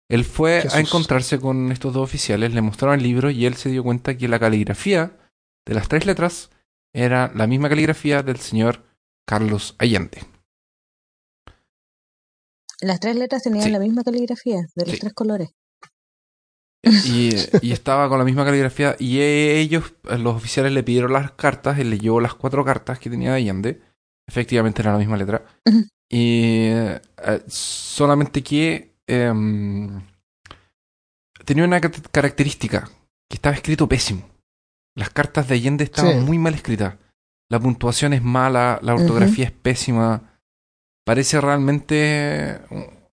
Él 0.09 0.25
fue 0.25 0.62
Jesús. 0.62 0.75
a 0.75 0.81
encontrarse 0.81 1.39
con 1.39 1.70
estos 1.70 1.93
dos 1.93 2.05
oficiales, 2.05 2.55
le 2.55 2.62
mostraron 2.62 2.97
el 2.99 3.03
libro 3.03 3.29
y 3.29 3.45
él 3.45 3.57
se 3.57 3.68
dio 3.68 3.83
cuenta 3.85 4.16
que 4.16 4.27
la 4.27 4.39
caligrafía 4.39 5.18
de 5.66 5.75
las 5.75 5.89
tres 5.89 6.07
letras 6.07 6.49
era 6.95 7.31
la 7.35 7.47
misma 7.47 7.68
caligrafía 7.68 8.23
del 8.23 8.39
señor 8.39 8.83
Carlos 9.27 9.75
Allende. 9.79 10.32
Las 12.83 13.01
tres 13.01 13.16
letras 13.16 13.43
tenían 13.43 13.64
Sí. 13.64 13.70
la 13.70 13.78
misma 13.78 14.03
caligrafía, 14.03 14.59
de 14.74 14.85
los 14.85 14.95
Sí. 14.95 15.01
tres 15.01 15.12
colores. 15.14 15.51
Y, 16.85 17.30
y 17.62 17.70
estaba 17.72 18.09
con 18.09 18.18
la 18.18 18.24
misma 18.24 18.45
caligrafía. 18.45 18.97
Y 18.99 19.20
ellos, 19.20 19.95
los 20.18 20.35
oficiales, 20.35 20.72
le 20.72 20.83
pidieron 20.83 21.12
las 21.12 21.30
cartas. 21.33 21.78
Él 21.78 21.91
leyó 21.91 22.18
las 22.20 22.35
cuatro 22.35 22.64
cartas 22.64 22.99
que 22.99 23.09
tenía 23.09 23.30
de 23.30 23.37
Allende. 23.37 23.80
Efectivamente 24.28 24.83
era 24.83 24.93
la 24.93 24.99
misma 24.99 25.16
letra. 25.16 25.45
Y 26.11 26.66
eh, 26.70 27.01
solamente 27.47 28.43
que 28.43 28.97
em, 29.07 30.03
tenía 31.45 31.64
una 31.64 31.80
car- 31.80 31.93
característica: 32.11 32.91
que 33.30 33.37
estaba 33.37 33.55
escrito 33.55 33.89
pésimo. 33.89 34.28
Las 34.97 35.11
cartas 35.11 35.47
de 35.49 35.55
Allende 35.55 35.85
estaban 35.85 36.18
Sí. 36.20 36.26
muy 36.26 36.39
mal 36.39 36.55
escritas. 36.55 36.97
La 37.49 37.61
puntuación 37.61 38.12
es 38.12 38.22
mala, 38.22 38.80
la 38.83 38.95
ortografía 38.95 39.45
es 39.45 39.53
pésima. 39.53 40.32
Parece 41.05 41.40
realmente 41.40 42.61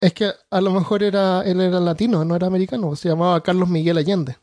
Es 0.01 0.13
que 0.13 0.31
a 0.51 0.61
lo 0.61 0.71
mejor 0.71 1.03
era, 1.03 1.41
él 1.43 1.59
era 1.61 1.79
latino, 1.79 2.23
no 2.23 2.35
era 2.35 2.47
americano. 2.47 2.95
Se 2.95 3.09
llamaba 3.09 3.41
Carlos 3.43 3.67
Miguel 3.69 3.97
Allende. 3.97 4.37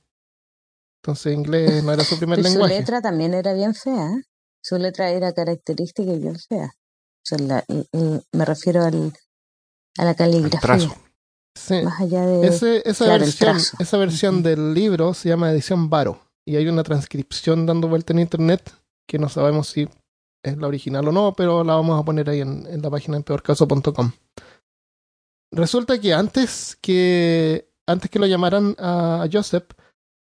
Entonces 1.03 1.33
inglés 1.35 1.85
no 1.85 1.93
era 1.93 2.05
su 2.05 2.19
primer 2.19 2.39
Y 2.41 2.43
su 2.43 2.49
lenguaje. 2.49 2.79
letra 2.79 3.01
también 3.01 3.35
era 3.35 3.53
bien 3.55 3.75
fea. 3.75 4.11
¿eh? 4.13 4.23
Su 4.63 4.77
letra 4.79 5.11
era 5.11 5.33
característica 5.33 6.11
y 6.13 6.19
bien 6.19 6.37
fea. 6.39 6.67
O 6.75 7.25
sea, 7.29 7.39
la- 7.39 7.65
el- 7.69 7.89
el- 7.93 8.23
me 8.33 8.45
refiero 8.45 8.83
al, 8.85 9.13
a 9.99 10.05
la 10.05 10.11
el 10.11 10.17
caligrafía. 10.17 10.61
trazo. 10.61 10.95
Sí. 11.57 11.81
Más 11.83 12.01
allá 12.01 12.27
de... 12.27 12.47
Ese- 12.49 12.83
esa, 12.85 13.05
claro, 13.07 13.21
versión, 13.25 13.51
trazo. 13.53 13.77
esa 13.79 13.97
versión 13.97 14.43
del 14.43 14.75
libro 14.75 15.15
se 15.15 15.29
llama 15.29 15.51
edición 15.53 15.89
Varo. 15.89 16.21
Y 16.45 16.57
hay 16.57 16.69
una 16.69 16.83
transcripción 16.83 17.65
dando 17.67 17.89
vuelta 17.89 18.13
en 18.13 18.19
internet 18.21 18.73
que 19.09 19.19
no 19.19 19.29
sabemos 19.29 19.69
si 19.69 19.89
es 20.47 20.57
la 20.59 20.67
original 20.69 21.07
o 21.09 21.13
no, 21.13 21.35
pero 21.37 21.63
la 21.65 21.75
vamos 21.75 22.01
a 22.01 22.05
poner 22.05 22.29
ahí 22.31 22.41
en, 22.41 22.67
en 22.67 22.83
la 22.83 22.91
página 22.91 23.17
en 23.17 23.23
peorcaso.com. 23.23 24.13
Resulta 25.53 26.01
que 26.01 26.13
antes 26.13 26.77
que 26.81 27.71
antes 27.87 28.11
que 28.11 28.19
lo 28.19 28.27
llamaran 28.27 28.75
a 28.79 29.27
Joseph, 29.33 29.65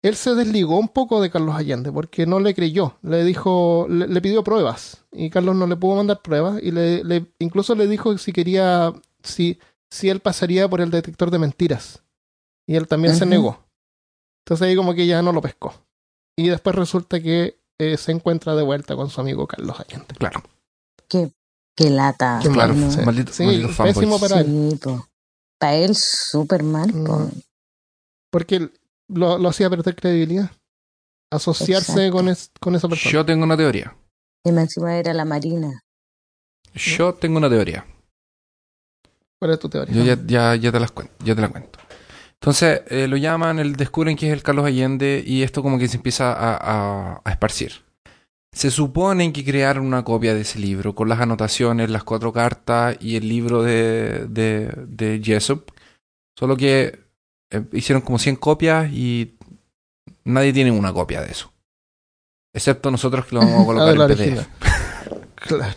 él 0.03 0.15
se 0.15 0.35
desligó 0.35 0.77
un 0.77 0.89
poco 0.89 1.19
de 1.19 1.31
Carlos 1.31 1.55
Allende 1.55 1.91
porque 1.91 2.27
no 2.27 2.39
le 2.39 2.53
creyó. 2.53 2.97
Le 3.01 3.23
dijo, 3.23 3.87
le, 3.89 4.07
le 4.07 4.21
pidió 4.21 4.43
pruebas 4.43 5.03
y 5.11 5.31
Carlos 5.31 5.55
no 5.55 5.65
le 5.65 5.75
pudo 5.75 5.95
mandar 5.95 6.21
pruebas 6.21 6.61
y 6.61 6.71
le, 6.71 7.03
le- 7.03 7.25
incluso 7.39 7.73
le 7.73 7.87
dijo 7.87 8.15
si 8.19 8.31
quería, 8.31 8.93
si, 9.23 9.57
si 9.89 10.09
él 10.09 10.19
pasaría 10.19 10.69
por 10.69 10.79
el 10.81 10.91
detector 10.91 11.31
de 11.31 11.39
mentiras. 11.39 12.03
Y 12.67 12.75
él 12.75 12.87
también 12.87 13.15
se 13.15 13.25
negó. 13.25 13.59
Entonces 14.45 14.67
ahí 14.67 14.75
como 14.75 14.93
que 14.93 15.07
ya 15.07 15.23
no 15.23 15.31
lo 15.31 15.41
pescó. 15.41 15.73
Y 16.37 16.49
después 16.49 16.75
resulta 16.75 17.19
que 17.19 17.57
eh, 17.79 17.97
se 17.97 18.11
encuentra 18.11 18.55
de 18.55 18.63
vuelta 18.63 18.95
con 18.95 19.09
su 19.09 19.19
amigo 19.21 19.47
Carlos 19.47 19.79
Allende. 19.79 20.13
Claro. 20.17 20.43
Qué, 21.09 21.31
qué 21.75 21.89
lata. 21.89 22.39
Qué 22.41 22.49
Claro, 22.49 22.73
¿no? 22.73 22.91
Sí. 22.91 22.99
maldito, 23.01 23.31
Sí, 23.33 23.43
maldito 23.45 23.83
pésimo 23.83 24.19
para 24.19 24.39
él. 24.41 24.79
Sí. 24.81 24.89
Para 25.59 25.75
él 25.75 25.95
súper 25.95 26.63
mal. 26.63 26.91
po. 26.91 27.29
Porque 28.31 28.69
lo, 29.07 29.37
lo 29.37 29.49
hacía 29.49 29.69
perder 29.69 29.95
credibilidad. 29.95 30.51
Asociarse 31.31 32.11
con, 32.11 32.29
es- 32.29 32.51
con 32.59 32.75
esa 32.75 32.87
persona. 32.87 33.11
Yo 33.11 33.25
tengo 33.25 33.43
una 33.43 33.57
teoría. 33.57 33.95
Y 34.43 34.49
encima 34.49 34.95
era 34.97 35.13
la 35.13 35.25
Marina. 35.25 35.81
Yo 36.73 37.13
tengo 37.15 37.37
una 37.37 37.49
teoría. 37.49 37.85
¿Cuál 39.39 39.51
es 39.51 39.59
tu 39.59 39.69
teoría? 39.69 39.93
Yo 39.95 40.03
ya, 40.03 40.17
ya, 40.25 40.55
ya 40.55 40.71
te 40.71 40.79
las 40.79 40.91
cuento, 40.91 41.13
ya 41.23 41.35
te 41.35 41.41
la 41.41 41.49
cuento. 41.49 41.79
Entonces 42.45 42.81
eh, 42.89 43.07
lo 43.07 43.17
llaman, 43.17 43.57
el, 43.57 43.75
descubren 43.75 44.15
que 44.15 44.27
es 44.27 44.33
el 44.33 44.43
Carlos 44.43 44.65
Allende 44.67 45.23
y 45.25 45.41
esto 45.41 45.63
como 45.63 45.79
que 45.79 45.87
se 45.87 45.97
empieza 45.97 46.31
a, 46.31 46.55
a- 46.55 47.21
a 47.25 47.31
esparcir. 47.31 47.71
Se 48.51 48.69
supone 48.69 49.33
que 49.33 49.43
crearon 49.43 49.83
una 49.87 50.03
copia 50.03 50.35
de 50.35 50.41
ese 50.41 50.59
libro 50.59 50.93
con 50.93 51.09
las 51.09 51.19
anotaciones, 51.19 51.89
las 51.89 52.03
cuatro 52.03 52.31
cartas 52.31 52.97
y 53.01 53.15
el 53.15 53.27
libro 53.27 53.63
de, 53.63 54.27
de, 54.27 54.71
de 54.87 55.19
Jessup. 55.23 55.71
Solo 56.37 56.55
que 56.55 56.99
eh, 57.49 57.63
hicieron 57.73 58.03
como 58.03 58.19
100 58.19 58.35
copias 58.35 58.91
y 58.91 59.33
nadie 60.23 60.53
tiene 60.53 60.69
una 60.69 60.93
copia 60.93 61.21
de 61.21 61.31
eso. 61.31 61.51
Excepto 62.53 62.91
nosotros 62.91 63.25
que 63.25 63.35
lo 63.35 63.41
vamos 63.41 63.55
a 63.57 63.61
Ah, 63.61 63.65
colocar 63.65 63.87
de 63.87 63.97
la 63.97 64.05
en 64.05 64.11
original. 64.11 64.45
PDF. 64.45 64.65
Claro. 65.47 65.73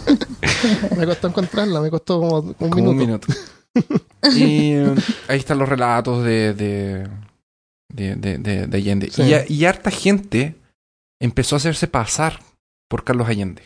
me 0.98 1.06
costó 1.06 1.28
encontrarla, 1.28 1.80
me 1.80 1.90
costó 1.90 2.18
como 2.20 2.38
un 2.40 2.52
Como 2.54 2.74
minuto. 2.74 2.90
un 2.90 2.96
minuto. 2.98 3.28
y 4.36 4.74
ahí 5.28 5.38
están 5.38 5.58
los 5.58 5.68
relatos 5.68 6.24
de, 6.24 6.54
de, 6.54 7.08
de, 7.92 8.14
de, 8.16 8.38
de- 8.38 8.66
de 8.66 8.76
Allende. 8.76 9.10
Sí. 9.10 9.22
Y, 9.48 9.54
y 9.54 9.64
harta 9.64 9.90
gente 9.90 10.56
empezó 11.20 11.56
a 11.56 11.58
hacerse 11.58 11.86
pasar 11.86 12.40
por 12.88 13.04
Carlos 13.04 13.28
Allende. 13.28 13.62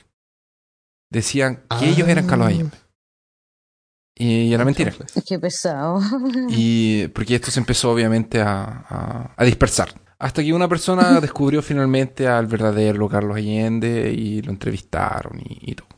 Decían 1.11 1.63
que 1.79 1.89
ellos 1.91 2.09
eran 2.09 2.27
Carlos 2.27 2.49
Ah. 2.49 2.51
Allende. 2.51 2.77
Y 4.17 4.53
era 4.55 4.65
mentira. 4.65 4.93
Qué 5.27 5.39
pesado. 5.39 6.01
Y 6.49 7.09
porque 7.09 7.35
esto 7.35 7.51
se 7.51 7.59
empezó 7.61 7.91
obviamente 7.93 8.41
a, 8.41 8.63
a- 8.89 9.35
a 9.37 9.45
dispersar. 9.45 9.93
Hasta 10.19 10.43
que 10.43 10.53
una 10.53 10.69
persona 10.69 11.21
descubrió 11.21 11.61
finalmente 11.63 12.27
al 12.29 12.47
verdadero 12.47 13.09
Carlos 13.09 13.37
Allende 13.37 14.13
y 14.13 14.41
lo 14.43 14.53
entrevistaron 14.53 15.41
y, 15.41 15.71
y 15.73 15.75
todo. 15.75 15.89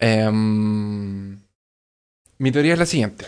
Em, 0.00 1.40
mi 2.38 2.52
teoría 2.52 2.74
es 2.74 2.78
la 2.78 2.86
siguiente. 2.86 3.26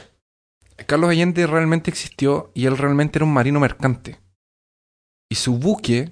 Carlos 0.86 1.10
Allende 1.10 1.46
realmente 1.46 1.90
existió 1.90 2.50
y 2.54 2.66
él 2.66 2.76
realmente 2.78 3.18
era 3.18 3.24
un 3.26 3.32
marino 3.34 3.60
mercante. 3.60 4.18
Y 5.30 5.34
su 5.34 5.58
buque 5.58 6.08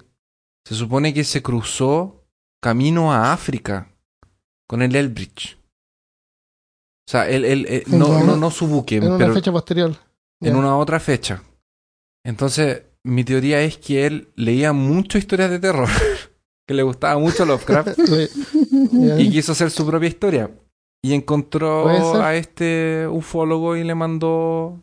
se 0.65 0.75
supone 0.75 1.13
que 1.13 1.23
se 1.23 1.41
cruzó 1.41 2.23
camino 2.61 3.11
a 3.11 3.33
África 3.33 3.91
con 4.67 4.81
el 4.81 4.95
Elbridge. 4.95 5.57
O 7.07 7.11
sea, 7.11 7.27
él, 7.27 7.43
él- 7.45 7.65
él- 7.67 7.83
no, 7.87 8.23
no, 8.23 8.35
no 8.37 8.51
su 8.51 8.67
buque, 8.67 8.97
En 8.97 9.11
una 9.11 9.33
fecha 9.33 9.51
posterior. 9.51 9.95
en 10.41 10.55
una 10.55 10.77
otra 10.77 10.99
fecha. 10.99 11.41
Entonces, 12.23 12.83
mi 13.03 13.23
teoría 13.23 13.61
es 13.61 13.77
que 13.77 14.05
él 14.05 14.31
leía 14.35 14.71
mucho 14.73 15.17
historias 15.17 15.49
de 15.49 15.59
terror, 15.59 15.89
que 16.67 16.73
le 16.75 16.83
gustaba 16.83 17.19
mucho 17.19 17.45
Lovecraft 17.45 17.97
y 19.17 19.31
quiso 19.31 19.53
hacer 19.53 19.71
su 19.71 19.85
propia 19.87 20.09
historia. 20.09 20.51
Y 21.01 21.13
encontró 21.13 21.87
a 22.21 22.35
este 22.35 23.07
ufólogo 23.09 23.75
y 23.77 23.83
le 23.83 23.95
mandó, 23.95 24.77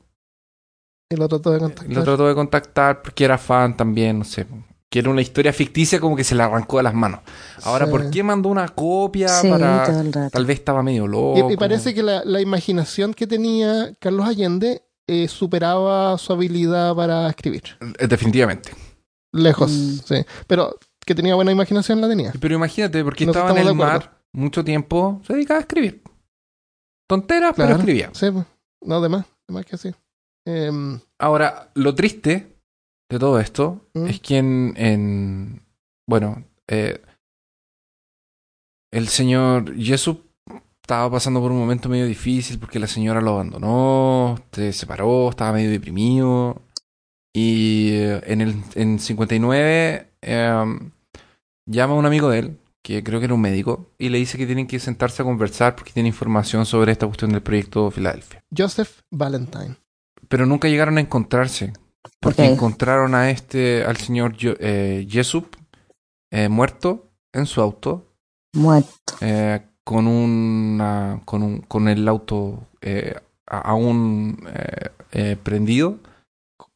Y 1.10 1.16
lo 1.16 1.28
trató 1.28 1.50
de 1.50 1.56
lo 1.58 1.64
contactar. 1.66 2.04
trató 2.04 2.28
de 2.28 2.34
contactar 2.34 3.02
porque 3.02 3.24
era 3.24 3.36
fan 3.38 3.76
también, 3.76 4.18
no 4.20 4.24
sé. 4.24 4.46
Que 4.88 5.00
era 5.00 5.10
una 5.10 5.20
historia 5.20 5.52
ficticia 5.52 6.00
como 6.00 6.16
que 6.16 6.24
se 6.24 6.34
le 6.34 6.42
arrancó 6.42 6.78
de 6.78 6.84
las 6.84 6.94
manos. 6.94 7.20
Ahora, 7.64 7.84
Sí. 7.86 7.90
¿por 7.90 8.10
qué 8.10 8.22
mandó 8.22 8.48
una 8.48 8.68
copia 8.68 9.28
Sí, 9.28 9.48
para...? 9.50 9.84
todo 9.84 10.00
el 10.00 10.12
rato. 10.12 10.30
Tal 10.30 10.46
vez 10.46 10.58
estaba 10.60 10.82
medio 10.82 11.06
loco. 11.06 11.50
Y, 11.50 11.52
y 11.52 11.56
parece 11.56 11.92
que 11.92 12.02
la, 12.02 12.24
la 12.24 12.40
imaginación 12.40 13.12
que 13.12 13.26
tenía 13.26 13.92
Carlos 14.00 14.26
Allende 14.26 14.82
eh, 15.08 15.28
superaba 15.28 16.16
su 16.18 16.32
habilidad 16.32 16.94
para 16.94 17.28
escribir. 17.28 17.62
Eh, 17.98 18.06
Definitivamente. 18.06 18.70
Lejos, 19.32 19.70
Mm. 19.70 19.98
sí. 20.04 20.24
Pero 20.46 20.78
que 21.04 21.14
tenía 21.14 21.34
buena 21.34 21.52
imaginación 21.52 22.00
la 22.00 22.08
tenía. 22.08 22.32
Pero 22.40 22.54
imagínate, 22.54 23.04
porque 23.04 23.26
Nos 23.26 23.36
estaba 23.36 23.60
en 23.60 23.66
el 23.66 23.74
mar 23.74 24.15
mucho 24.36 24.64
tiempo, 24.64 25.20
se 25.26 25.32
dedicaba 25.34 25.58
a 25.58 25.62
escribir. 25.62 26.02
Tonteras, 27.08 27.54
pero 27.56 27.74
escribía. 27.76 28.10
Sí, 28.14 28.30
pues. 28.30 28.44
no, 28.82 29.00
de 29.00 29.08
más, 29.08 29.26
de 29.48 29.54
más 29.54 29.64
que 29.64 29.76
sí. 29.76 29.94
Em, 30.46 31.00
Ahora, 31.18 31.70
lo 31.74 31.94
triste 31.94 32.56
de 33.10 33.18
todo 33.18 33.38
esto 33.40 33.80
¿Mm? 33.94 34.06
es 34.06 34.20
que 34.20 34.38
en, 34.38 34.74
en- 34.76 35.62
bueno, 36.08 36.44
eh, 36.68 37.00
el 38.92 39.08
señor 39.08 39.74
Jesús 39.76 40.18
estaba 40.82 41.10
pasando 41.10 41.40
por 41.40 41.50
un 41.50 41.58
momento 41.58 41.88
medio 41.88 42.06
difícil 42.06 42.58
porque 42.58 42.78
la 42.78 42.86
señora 42.86 43.20
lo 43.20 43.32
abandonó, 43.32 44.36
se 44.52 44.72
separó, 44.72 45.30
estaba 45.30 45.52
medio 45.52 45.70
deprimido. 45.70 46.62
Y 47.34 47.90
eh, 47.92 48.22
en 48.26 48.40
el 48.40 48.54
en 48.74 48.98
59 48.98 50.08
eh, 50.22 50.64
llama 51.66 51.94
a 51.94 51.96
un 51.96 52.06
amigo 52.06 52.30
de 52.30 52.38
él, 52.38 52.58
que 52.86 53.02
creo 53.02 53.18
que 53.18 53.24
era 53.24 53.34
un 53.34 53.40
médico, 53.40 53.90
y 53.98 54.10
le 54.10 54.18
dice 54.18 54.38
que 54.38 54.46
tienen 54.46 54.68
que 54.68 54.78
sentarse 54.78 55.20
a 55.22 55.24
conversar 55.24 55.74
porque 55.74 55.90
tiene 55.92 56.08
información 56.08 56.64
sobre 56.66 56.92
esta 56.92 57.06
cuestión 57.06 57.32
del 57.32 57.42
proyecto 57.42 57.90
Filadelfia. 57.90 58.44
Joseph 58.56 59.00
Valentine. 59.10 59.74
Pero 60.28 60.46
nunca 60.46 60.68
llegaron 60.68 60.96
a 60.98 61.00
encontrarse. 61.00 61.72
Porque 62.20 62.42
Ok. 62.42 62.48
encontraron 62.52 63.16
a 63.16 63.30
este, 63.30 63.84
al 63.84 63.96
señor 63.96 64.36
eh, 64.40 65.04
Jessup 65.10 65.56
eh, 66.30 66.48
muerto 66.48 67.10
en 67.32 67.46
su 67.46 67.60
auto, 67.60 68.14
Muerto. 68.54 69.14
eh, 69.20 69.60
con 69.82 70.06
una, 70.06 71.20
con 71.24 71.42
un, 71.42 71.60
con 71.62 71.88
el 71.88 72.06
auto 72.06 72.68
eh, 72.80 73.14
a- 73.48 73.58
aún 73.72 74.38
eh, 74.54 74.90
eh, 75.12 75.36
prendido, 75.42 75.98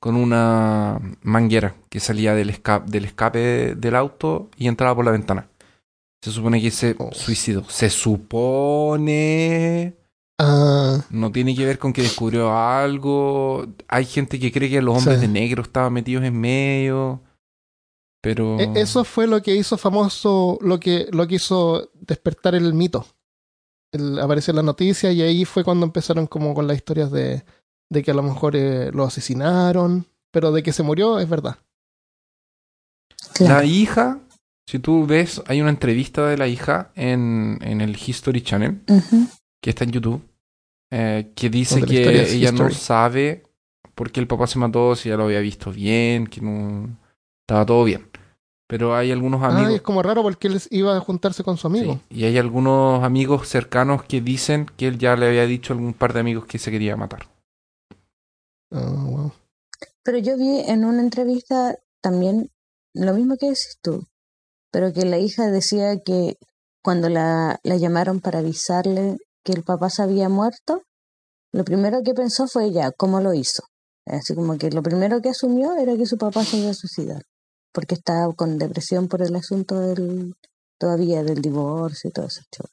con 0.01 0.17
una 0.17 1.01
manguera 1.23 1.75
que 1.89 2.01
salía 2.01 2.35
del 2.35 2.51
escape, 2.51 2.91
del 2.91 3.05
escape 3.05 3.75
del 3.77 3.95
auto 3.95 4.49
y 4.57 4.67
entraba 4.67 4.95
por 4.97 5.05
la 5.05 5.13
ventana. 5.13 5.47
Se 6.23 6.31
supone 6.33 6.61
que 6.61 6.71
se 6.71 6.95
Oh. 6.99 7.11
suicidó. 7.13 7.65
Se 7.69 7.89
supone. 9.01 9.97
Ah, 10.39 11.05
No 11.11 11.31
tiene 11.33 11.55
que 11.55 11.65
ver 11.67 11.79
con 11.79 11.93
que 11.93 12.03
descubrió 12.03 12.57
algo. 12.57 13.67
Hay 13.89 14.05
gente 14.07 14.39
que 14.39 14.51
cree 14.53 14.71
que 14.71 14.81
los 14.83 14.97
hombres 14.99 15.17
Sí. 15.21 15.27
de 15.27 15.33
negro 15.33 15.63
estaban 15.63 15.93
metidos 15.93 16.25
en 16.25 16.39
medio. 16.41 17.23
Pero. 18.23 18.59
e- 18.61 18.73
eso 18.81 19.05
fue 19.05 19.27
lo 19.27 19.41
que 19.43 19.55
hizo 19.57 19.79
famoso, 19.79 20.59
lo 20.61 20.79
que, 20.79 21.09
lo 21.11 21.27
que 21.27 21.37
hizo 21.37 21.91
despertar 21.95 22.55
el 22.55 22.75
mito. 22.75 23.07
el- 23.93 24.21
apareció 24.21 24.53
en 24.53 24.57
la 24.57 24.63
noticia 24.63 25.11
y 25.11 25.21
ahí 25.21 25.45
fue 25.45 25.65
cuando 25.65 25.85
empezaron 25.85 26.29
como 26.29 26.55
con 26.55 26.69
las 26.69 26.77
historias 26.77 27.11
de, 27.11 27.45
de 27.91 28.03
que 28.05 28.13
a 28.13 28.15
lo 28.15 28.23
mejor 28.23 28.55
eh, 28.55 28.93
lo 28.93 29.03
asesinaron, 29.05 30.07
pero 30.31 30.53
de 30.53 30.63
que 30.63 30.73
se 30.73 30.85
murió 30.85 31.19
es 31.19 31.29
verdad. 31.29 31.57
Claro. 33.35 33.55
La 33.57 33.65
hija, 33.65 34.21
si 34.71 34.79
tú 34.79 35.07
ves, 35.07 35.43
hay 35.47 35.61
una 35.61 35.71
entrevista 35.71 36.27
de 36.27 36.37
la 36.39 36.47
hija 36.47 36.91
en, 36.95 37.59
en 37.63 37.81
el 37.81 37.97
History 37.97 38.43
Channel, 38.43 38.81
que 39.61 39.71
está 39.71 39.85
en 39.85 39.91
YouTube, 39.91 40.23
eh, 40.93 41.33
que 41.35 41.51
dice 41.51 41.83
que 41.83 42.33
ella 42.35 42.53
no 42.53 42.71
sabe 42.71 43.43
por 43.95 44.13
qué 44.13 44.21
el 44.21 44.27
papá 44.27 44.47
se 44.47 44.59
mató, 44.59 44.95
si 44.97 45.09
ya 45.09 45.17
lo 45.17 45.25
había 45.25 45.41
visto 45.41 45.73
bien, 45.73 46.27
que 46.27 46.41
no 46.41 46.89
estaba 47.47 47.67
todo 47.67 47.85
bien. 47.85 48.09
Pero 48.69 48.95
hay 48.95 49.11
algunos 49.11 49.43
Ah, 49.43 49.49
amigos. 49.49 49.75
es 49.75 49.83
como 49.83 50.01
raro 50.03 50.23
porque 50.23 50.47
él 50.47 50.61
iba 50.71 50.97
a 50.97 51.01
juntarse 51.01 51.43
con 51.43 51.57
su 51.57 51.67
amigo. 51.67 51.95
Sí, 52.09 52.19
y 52.21 52.25
hay 52.25 52.39
algunos 52.39 53.03
amigos 53.03 53.49
cercanos 53.49 54.05
que 54.05 54.21
dicen 54.21 54.67
que 54.77 54.87
él 54.87 54.99
ya 54.99 55.17
le 55.17 55.27
había 55.27 55.47
dicho 55.47 55.73
a 55.73 55.77
algún 55.77 55.93
par 55.93 56.13
de 56.13 56.21
amigos 56.21 56.47
que 56.47 56.59
se 56.61 56.71
quería 56.71 56.97
matar. 56.97 57.27
Ah, 58.73 59.05
wow. 59.05 59.33
Pero 60.05 60.19
yo 60.19 60.37
vi 60.37 60.61
en 60.69 60.85
una 60.85 61.01
entrevista 61.03 61.77
también 62.01 62.51
lo 62.95 63.13
mismo 63.15 63.37
que 63.37 63.47
decís 63.47 63.79
tú, 63.83 64.05
pero 64.71 64.93
que 64.93 65.05
la 65.05 65.19
hija 65.19 65.51
decía 65.51 66.01
que 66.05 66.37
cuando 66.83 67.09
la, 67.09 67.59
la 67.63 67.77
llamaron 67.77 68.21
para 68.21 68.39
avisarle 68.39 69.19
que 69.45 69.53
el 69.53 69.63
papá 69.63 69.91
se 69.91 70.03
había 70.03 70.29
muerto, 70.29 70.83
lo 71.53 71.65
primero 71.65 72.03
que 72.03 72.15
pensó 72.15 72.47
fue 72.47 72.71
ya, 72.71 72.91
¿cómo 72.93 73.21
lo 73.21 73.35
hizo? 73.35 73.63
Así 74.07 74.35
como 74.35 74.57
que 74.59 74.71
lo 74.71 74.83
primero 74.83 75.21
que 75.21 75.31
asumió 75.31 75.77
era 75.77 75.97
que 75.97 76.07
su 76.07 76.17
papá 76.17 76.45
se 76.45 76.59
iba 76.59 76.71
a 76.71 76.75
suicidar, 76.75 77.23
porque 77.73 77.95
estaba 77.95 78.33
con 78.35 78.59
depresión 78.59 79.09
por 79.09 79.23
el 79.23 79.35
asunto 79.37 79.79
del 79.81 80.35
todavía 80.79 81.23
del 81.23 81.43
divorcio 81.43 82.09
y 82.09 82.13
todo 82.13 82.27
ese 82.27 82.43
show. 82.55 82.67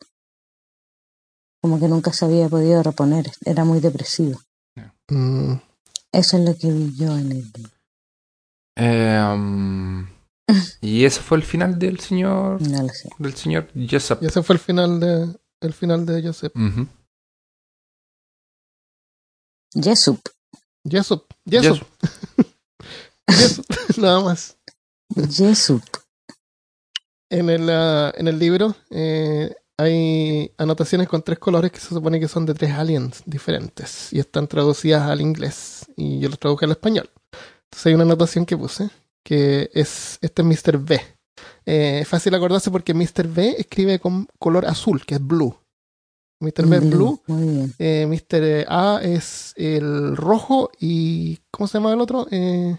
Como 1.62 1.80
que 1.80 1.88
nunca 1.88 2.14
se 2.14 2.26
había 2.26 2.48
podido 2.48 2.82
reponer, 2.82 3.30
era 3.46 3.66
muy 3.66 3.80
depresivo. 3.80 4.40
Mm, 5.10 5.54
Eso 6.12 6.38
es 6.38 6.44
lo 6.44 6.56
que 6.56 6.72
vi 6.72 6.96
yo 6.96 7.18
en 7.18 7.32
el 7.32 7.52
Eh, 8.76 9.34
um, 9.34 10.08
y 10.82 11.06
ese 11.06 11.22
fue 11.22 11.38
el 11.38 11.44
final 11.44 11.78
del 11.78 12.00
señor 12.00 12.62
no 12.62 12.84
lo 12.84 12.90
sé. 12.90 13.10
del 13.18 13.36
señor 13.36 13.68
Jessup. 13.76 14.20
y 14.22 14.28
ese 14.28 14.42
fue 14.44 14.56
el 14.56 14.60
final 14.60 15.00
de 15.00 15.38
el 15.62 15.74
final 15.74 16.06
de 16.06 16.22
Joseph. 16.22 16.54
Ujú. 16.56 16.88
Jesup. 19.74 20.20
Jessup. 20.88 21.26
Jessup. 21.50 21.86
Jessup. 23.30 23.66
Nada 23.98 24.22
más. 24.22 24.58
Jesup. 25.30 25.84
En 27.30 27.50
el, 27.50 27.70
ah, 27.70 28.14
en 28.16 28.28
el 28.28 28.40
libro 28.40 28.76
eh, 28.90 29.54
hay 29.78 30.52
anotaciones 30.58 31.08
con 31.10 31.22
tres 31.24 31.40
colores 31.40 31.72
que 31.72 31.80
se 31.80 31.90
supone 31.90 32.20
que 32.20 32.28
son 32.28 32.46
de 32.46 32.54
tres 32.54 32.72
aliens 32.72 33.22
diferentes 33.26 34.14
y 34.14 34.20
están 34.20 34.48
traducidas 34.48 35.10
al 35.10 35.22
inglés 35.22 35.86
y 35.98 36.20
yo 36.20 36.30
los 36.30 36.40
traduje 36.40 36.66
al 36.66 36.72
español. 36.72 37.10
Entonces 37.66 37.86
hay 37.88 37.94
una 37.96 38.04
anotación 38.04 38.46
que 38.46 38.56
puse 38.56 38.90
que 39.28 39.70
es 39.74 40.18
este 40.22 40.42
es 40.42 40.48
Mr. 40.48 40.78
B. 40.78 41.02
Eh, 41.66 42.00
es 42.02 42.08
fácil 42.08 42.34
acordarse 42.34 42.72
porque 42.72 42.94
Mr. 42.94 43.28
B 43.28 43.56
escribe 43.58 44.00
con 44.00 44.26
color 44.40 44.66
azul, 44.66 45.06
que 45.06 45.16
es 45.16 45.22
blue. 45.22 45.54
Mr. 46.40 46.66
B 46.66 46.78
es 46.78 46.90
blue, 46.90 47.22
bien. 47.28 47.74
eh, 47.78 48.06
Mr. 48.08 48.66
A 48.70 49.02
es 49.04 49.54
el 49.58 50.16
rojo 50.16 50.72
y 50.80 51.40
¿cómo 51.52 51.68
se 51.68 51.78
llama 51.78 51.92
el 51.92 52.00
otro? 52.00 52.26
Eh, 52.32 52.78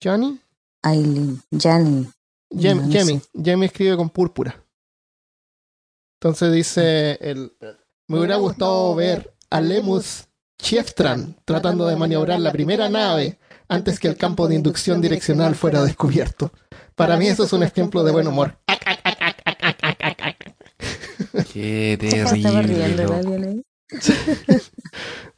Johnny. 0.00 0.38
Aileen. 0.84 1.42
Jemmy. 1.58 2.92
sé. 2.92 3.20
Jemmy 3.42 3.66
escribe 3.66 3.96
con 3.96 4.10
púrpura. 4.10 4.62
Entonces 6.20 6.52
dice 6.52 7.18
el 7.20 7.56
me 8.06 8.18
hubiera 8.18 8.36
gustado 8.36 8.94
ver 8.94 9.34
a 9.50 9.60
Lemus 9.60 10.28
Chieftran 10.62 11.34
tratando 11.44 11.86
de 11.86 11.96
maniobrar 11.96 12.38
la 12.38 12.52
primera 12.52 12.88
nave 12.88 13.38
antes 13.74 13.98
que 13.98 14.08
el 14.08 14.16
campo 14.16 14.48
de 14.48 14.54
inducción 14.54 15.00
direccional 15.00 15.54
fuera 15.54 15.82
descubierto. 15.82 16.52
Para 16.94 17.16
mí 17.16 17.26
eso 17.28 17.44
es 17.44 17.52
un 17.52 17.62
ejemplo 17.62 18.02
de 18.04 18.12
buen 18.12 18.26
humor. 18.26 18.58
Qué 21.52 21.92
Estaba 22.00 22.30
terrible. 22.30 22.62
riendo 22.62 23.02
el 23.02 23.08
loco. 23.08 23.14
alien 23.14 23.44
ahí. 23.44 23.62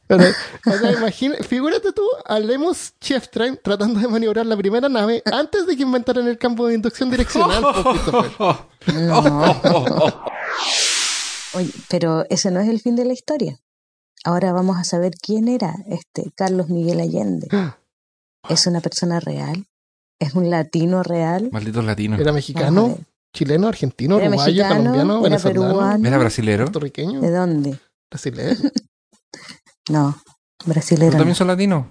Pero, 0.07 0.23
o 0.65 0.71
sea, 0.71 0.91
imagina, 0.93 1.35
figúrate 1.45 1.91
tú 1.91 2.01
a 2.25 2.39
Lemus 2.39 2.93
Chieftran 3.01 3.59
tratando 3.61 3.99
de 3.99 4.07
maniobrar 4.07 4.45
la 4.45 4.55
primera 4.55 4.87
nave 4.87 5.21
antes 5.25 5.67
de 5.67 5.75
que 5.75 5.83
inventaran 5.83 6.25
el 6.29 6.37
campo 6.37 6.65
de 6.67 6.75
inducción 6.75 7.11
direccional. 7.11 7.61
No. 8.87 9.21
Oye, 11.55 11.71
pero 11.89 12.23
ese 12.29 12.51
no 12.51 12.61
es 12.61 12.69
el 12.69 12.79
fin 12.79 12.95
de 12.95 13.03
la 13.03 13.11
historia. 13.11 13.59
Ahora 14.23 14.53
vamos 14.53 14.77
a 14.77 14.85
saber 14.85 15.11
quién 15.21 15.49
era 15.49 15.75
este 15.87 16.31
Carlos 16.35 16.69
Miguel 16.69 17.01
Allende. 17.01 17.47
¿Es 18.49 18.67
una 18.67 18.81
persona 18.81 19.19
real? 19.19 19.65
¿Es 20.19 20.33
un 20.33 20.49
latino 20.49 21.03
real? 21.03 21.49
Malditos 21.51 21.83
latinos. 21.85 22.19
Era 22.19 22.31
mexicano, 22.31 22.97
chileno, 23.33 23.67
argentino, 23.67 24.17
¿Era 24.19 24.29
uruguayo, 24.29 24.51
mexicano? 24.63 24.75
colombiano, 24.79 25.13
¿Era 25.13 25.23
venezolano, 25.23 25.61
peruano? 25.67 26.07
Era 26.07 26.17
brasilero. 26.17 26.63
puertorriqueño, 26.65 27.21
¿De 27.21 27.31
dónde? 27.31 27.79
brasileño. 28.09 28.55
No, 29.89 30.17
¿Tú 30.57 30.69
brasilero. 30.69 31.11
también 31.11 31.29
No, 31.29 31.35
son 31.35 31.47
latinos? 31.47 31.85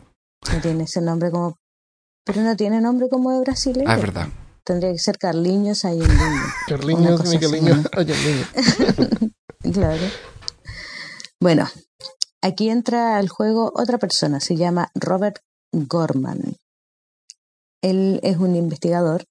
No 0.52 0.60
tiene 0.60 0.84
ese 0.84 1.00
nombre 1.00 1.30
como... 1.30 1.56
Pero 2.26 2.42
no 2.42 2.54
tiene 2.54 2.80
nombre 2.82 3.08
como 3.08 3.30
de 3.30 3.40
brasileño. 3.40 3.88
Ah, 3.88 3.94
es 3.94 4.00
verdad. 4.02 4.28
Tendría 4.64 4.92
que 4.92 4.98
ser 4.98 5.16
Carliños 5.16 5.84
Allende. 5.86 6.14
Carliños, 6.68 7.24
Migueliños, 7.26 7.78
¿no? 7.84 7.90
Allendino. 7.98 8.46
Claro. 9.72 10.02
Bueno, 11.40 11.66
aquí 12.42 12.68
entra 12.68 13.16
al 13.16 13.28
juego 13.30 13.72
otra 13.74 13.96
persona, 13.98 14.38
se 14.40 14.56
llama 14.56 14.90
Robert 14.94 15.38
Gorman. 15.72 16.56
Él 17.82 18.20
es 18.22 18.36
un 18.38 18.56
investigador 18.56 19.24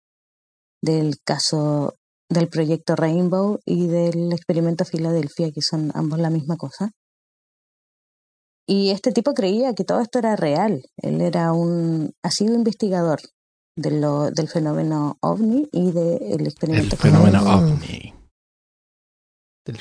del 0.81 1.15
caso 1.23 1.95
del 2.29 2.47
proyecto 2.47 2.95
Rainbow 2.95 3.59
y 3.65 3.87
del 3.87 4.31
experimento 4.33 4.85
Filadelfia, 4.85 5.51
que 5.51 5.61
son 5.61 5.91
ambos 5.93 6.19
la 6.19 6.29
misma 6.29 6.55
cosa. 6.57 6.91
Y 8.67 8.91
este 8.91 9.11
tipo 9.11 9.33
creía 9.33 9.73
que 9.73 9.83
todo 9.83 10.01
esto 10.01 10.19
era 10.19 10.35
real. 10.35 10.83
Él 10.97 11.21
era 11.21 11.53
un, 11.53 12.13
ha 12.23 12.31
sido 12.31 12.55
investigador 12.55 13.19
de 13.77 13.91
lo, 13.91 14.31
del 14.31 14.47
fenómeno 14.47 15.17
ovni 15.21 15.67
y 15.71 15.91
del 15.91 16.39
El 16.39 16.47
experimento 16.47 16.95
fenómeno 16.95 17.41
ovni. 17.41 18.13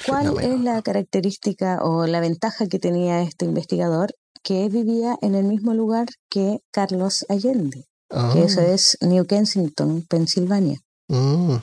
¿Cuál 0.06 0.24
fenómeno. 0.24 0.54
es 0.54 0.60
la 0.60 0.82
característica 0.82 1.82
o 1.82 2.06
la 2.06 2.20
ventaja 2.20 2.66
que 2.66 2.78
tenía 2.78 3.22
este 3.22 3.44
investigador? 3.44 4.14
Que 4.42 4.68
vivía 4.68 5.16
en 5.22 5.34
el 5.34 5.44
mismo 5.44 5.74
lugar 5.74 6.06
que 6.28 6.58
Carlos 6.70 7.24
Allende, 7.28 7.84
Ah, 8.10 8.30
que 8.32 8.44
eso 8.44 8.60
es 8.60 8.96
New 9.00 9.26
Kensington, 9.26 10.02
Pensilvania. 10.08 10.78
mm. 11.08 11.56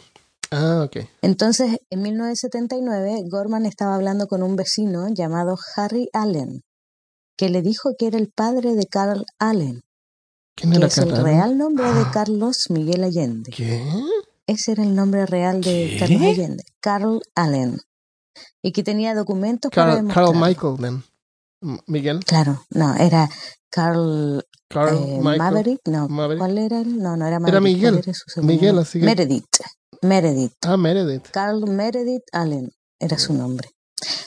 Ah, 0.53 0.83
ok. 0.85 1.07
Entonces, 1.21 1.77
en 1.89 2.01
1979, 2.01 3.23
Gorman 3.29 3.65
estaba 3.65 3.95
hablando 3.95 4.27
con 4.27 4.43
un 4.43 4.57
vecino 4.57 5.07
llamado 5.13 5.55
Harry 5.77 6.09
Allen, 6.11 6.61
que 7.37 7.49
le 7.49 7.61
dijo 7.61 7.91
que 7.97 8.07
era 8.07 8.17
el 8.17 8.29
padre 8.35 8.75
de 8.75 8.85
Carl 8.85 9.23
Allen, 9.39 9.79
¿Quién 10.55 10.71
que 10.71 10.77
era 10.77 10.87
es 10.87 10.97
el 10.97 11.11
real 11.15 11.57
nombre 11.57 11.93
de 11.93 12.03
Carlos 12.11 12.65
Miguel 12.69 13.03
Allende. 13.05 13.49
¿Qué? 13.51 13.81
Ese 14.45 14.73
era 14.73 14.83
el 14.83 14.93
nombre 14.93 15.25
real 15.25 15.61
de 15.61 15.95
¿Qué? 15.97 15.97
Carlos 15.99 16.21
Allende, 16.21 16.63
Carl 16.81 17.21
Allen, 17.33 17.77
y 18.61 18.73
que 18.73 18.83
tenía 18.83 19.15
documentos 19.15 19.71
para 19.71 19.95
Carl, 20.03 20.07
Carl. 20.09 20.35
Michael, 20.35 20.77
then. 20.81 21.03
Miguel. 21.87 22.19
Claro, 22.25 22.63
no, 22.71 22.95
era 22.95 23.29
Carl 23.69 24.43
Carl 24.69 24.97
eh. 24.97 25.19
Maverick, 25.21 25.79
no, 25.87 26.07
Maverick. 26.09 26.39
¿cuál 26.39 26.57
era 26.57 26.81
él? 26.81 26.97
No, 26.97 27.15
no 27.17 27.25
era 27.27 27.39
Maverick. 27.39 27.61
Miguel, 27.61 27.93
¿cuál 28.01 28.15
era 28.37 28.43
Miguel, 28.47 28.67
nombre? 28.75 28.81
así 28.81 28.99
que- 28.99 29.05
Meredith, 29.05 29.45
Meredith, 30.01 30.53
Ah, 30.65 30.77
Meredith. 30.77 31.27
Carl 31.31 31.67
Meredith 31.69 32.23
Allen 32.31 32.71
era 32.99 33.17
su 33.17 33.33
nombre. 33.33 33.69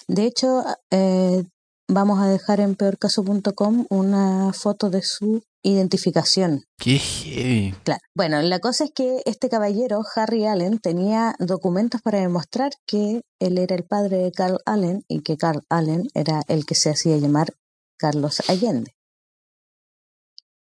De 0.07 0.25
hecho, 0.25 0.65
eh, 0.91 1.43
vamos 1.89 2.21
a 2.21 2.27
dejar 2.29 2.61
en 2.61 2.75
peorcaso.com 2.77 3.87
una 3.91 4.53
foto 4.53 4.91
de 4.91 5.03
su 5.03 5.43
identificación. 5.65 6.63
Qué 6.79 6.99
heavy. 6.99 7.75
Claro. 7.83 8.01
Bueno, 8.15 8.41
la 8.43 8.61
cosa 8.61 8.85
es 8.85 8.93
que 8.95 9.23
este 9.25 9.49
caballero, 9.49 10.03
Harry 10.15 10.47
Allen, 10.47 10.79
tenía 10.79 11.35
documentos 11.41 12.01
para 12.03 12.21
demostrar 12.21 12.73
que 12.87 13.23
él 13.41 13.59
era 13.59 13.75
el 13.75 13.85
padre 13.85 14.19
de 14.19 14.31
Carl 14.31 14.59
Allen 14.67 15.03
y 15.09 15.23
que 15.23 15.37
Carl 15.37 15.63
Allen 15.69 16.09
era 16.15 16.43
el 16.47 16.65
que 16.67 16.75
se 16.75 16.91
hacía 16.91 17.17
llamar 17.17 17.55
Carlos 17.99 18.43
Allende. 18.49 18.95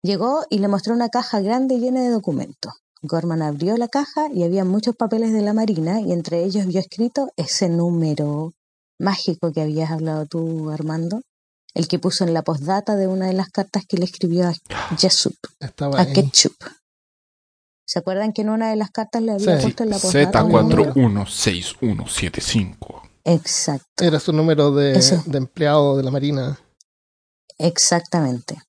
Llegó 0.03 0.43
y 0.49 0.59
le 0.59 0.67
mostró 0.67 0.93
una 0.93 1.09
caja 1.09 1.41
grande 1.41 1.79
llena 1.79 2.01
de 2.01 2.09
documentos. 2.09 2.73
Gorman 3.03 3.41
abrió 3.41 3.77
la 3.77 3.87
caja 3.87 4.29
y 4.31 4.43
había 4.43 4.63
muchos 4.63 4.95
papeles 4.95 5.33
de 5.33 5.41
la 5.41 5.53
Marina 5.53 6.01
y 6.01 6.11
entre 6.11 6.43
ellos 6.43 6.67
vio 6.67 6.79
escrito 6.79 7.29
ese 7.35 7.67
número 7.67 8.53
mágico 8.99 9.51
que 9.51 9.61
habías 9.61 9.89
hablado 9.89 10.27
tú, 10.27 10.69
Armando, 10.69 11.21
el 11.73 11.87
que 11.87 11.99
puso 11.99 12.23
en 12.25 12.33
la 12.33 12.41
postdata 12.41 12.95
de 12.95 13.07
una 13.07 13.27
de 13.27 13.33
las 13.33 13.49
cartas 13.49 13.83
que 13.87 13.97
le 13.97 14.05
escribió 14.05 14.47
a 14.49 14.53
Jesup 14.97 15.35
Estaba 15.59 15.99
a 15.99 16.03
ahí. 16.03 16.13
Ketchup. 16.13 16.55
¿Se 17.85 17.99
acuerdan 17.99 18.33
que 18.33 18.41
en 18.41 18.49
una 18.49 18.69
de 18.69 18.75
las 18.77 18.91
cartas 18.91 19.21
le 19.21 19.33
había 19.33 19.57
Sí. 19.57 19.63
puesto 19.63 19.83
en 19.83 19.89
la 19.91 19.99
postdata 19.99 20.43
un 20.43 20.51
número? 20.69 20.93
Z416175. 20.93 23.01
Exacto, 23.23 24.03
Era 24.03 24.19
su 24.19 24.33
número 24.33 24.71
de, 24.71 24.93
de 25.25 25.37
empleado 25.37 25.95
de 25.97 26.03
la 26.03 26.11
Marina. 26.11 26.59
exactamente. 27.57 28.61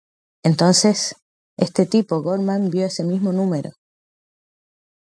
Entonces, 0.44 1.16
este 1.56 1.86
tipo, 1.86 2.22
Gorman, 2.22 2.70
vio 2.70 2.86
ese 2.86 3.04
mismo 3.04 3.32
número. 3.32 3.70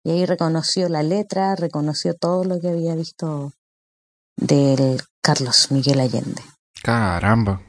Y 0.04 0.10
ahí 0.12 0.26
reconoció 0.26 0.88
la 0.88 1.02
letra, 1.02 1.56
reconoció 1.56 2.14
todo 2.14 2.44
lo 2.44 2.60
que 2.60 2.68
había 2.68 2.94
visto 2.94 3.52
del 4.36 5.00
Carlos 5.22 5.70
Miguel 5.70 6.00
Allende. 6.00 6.42
Caramba. 6.82 7.60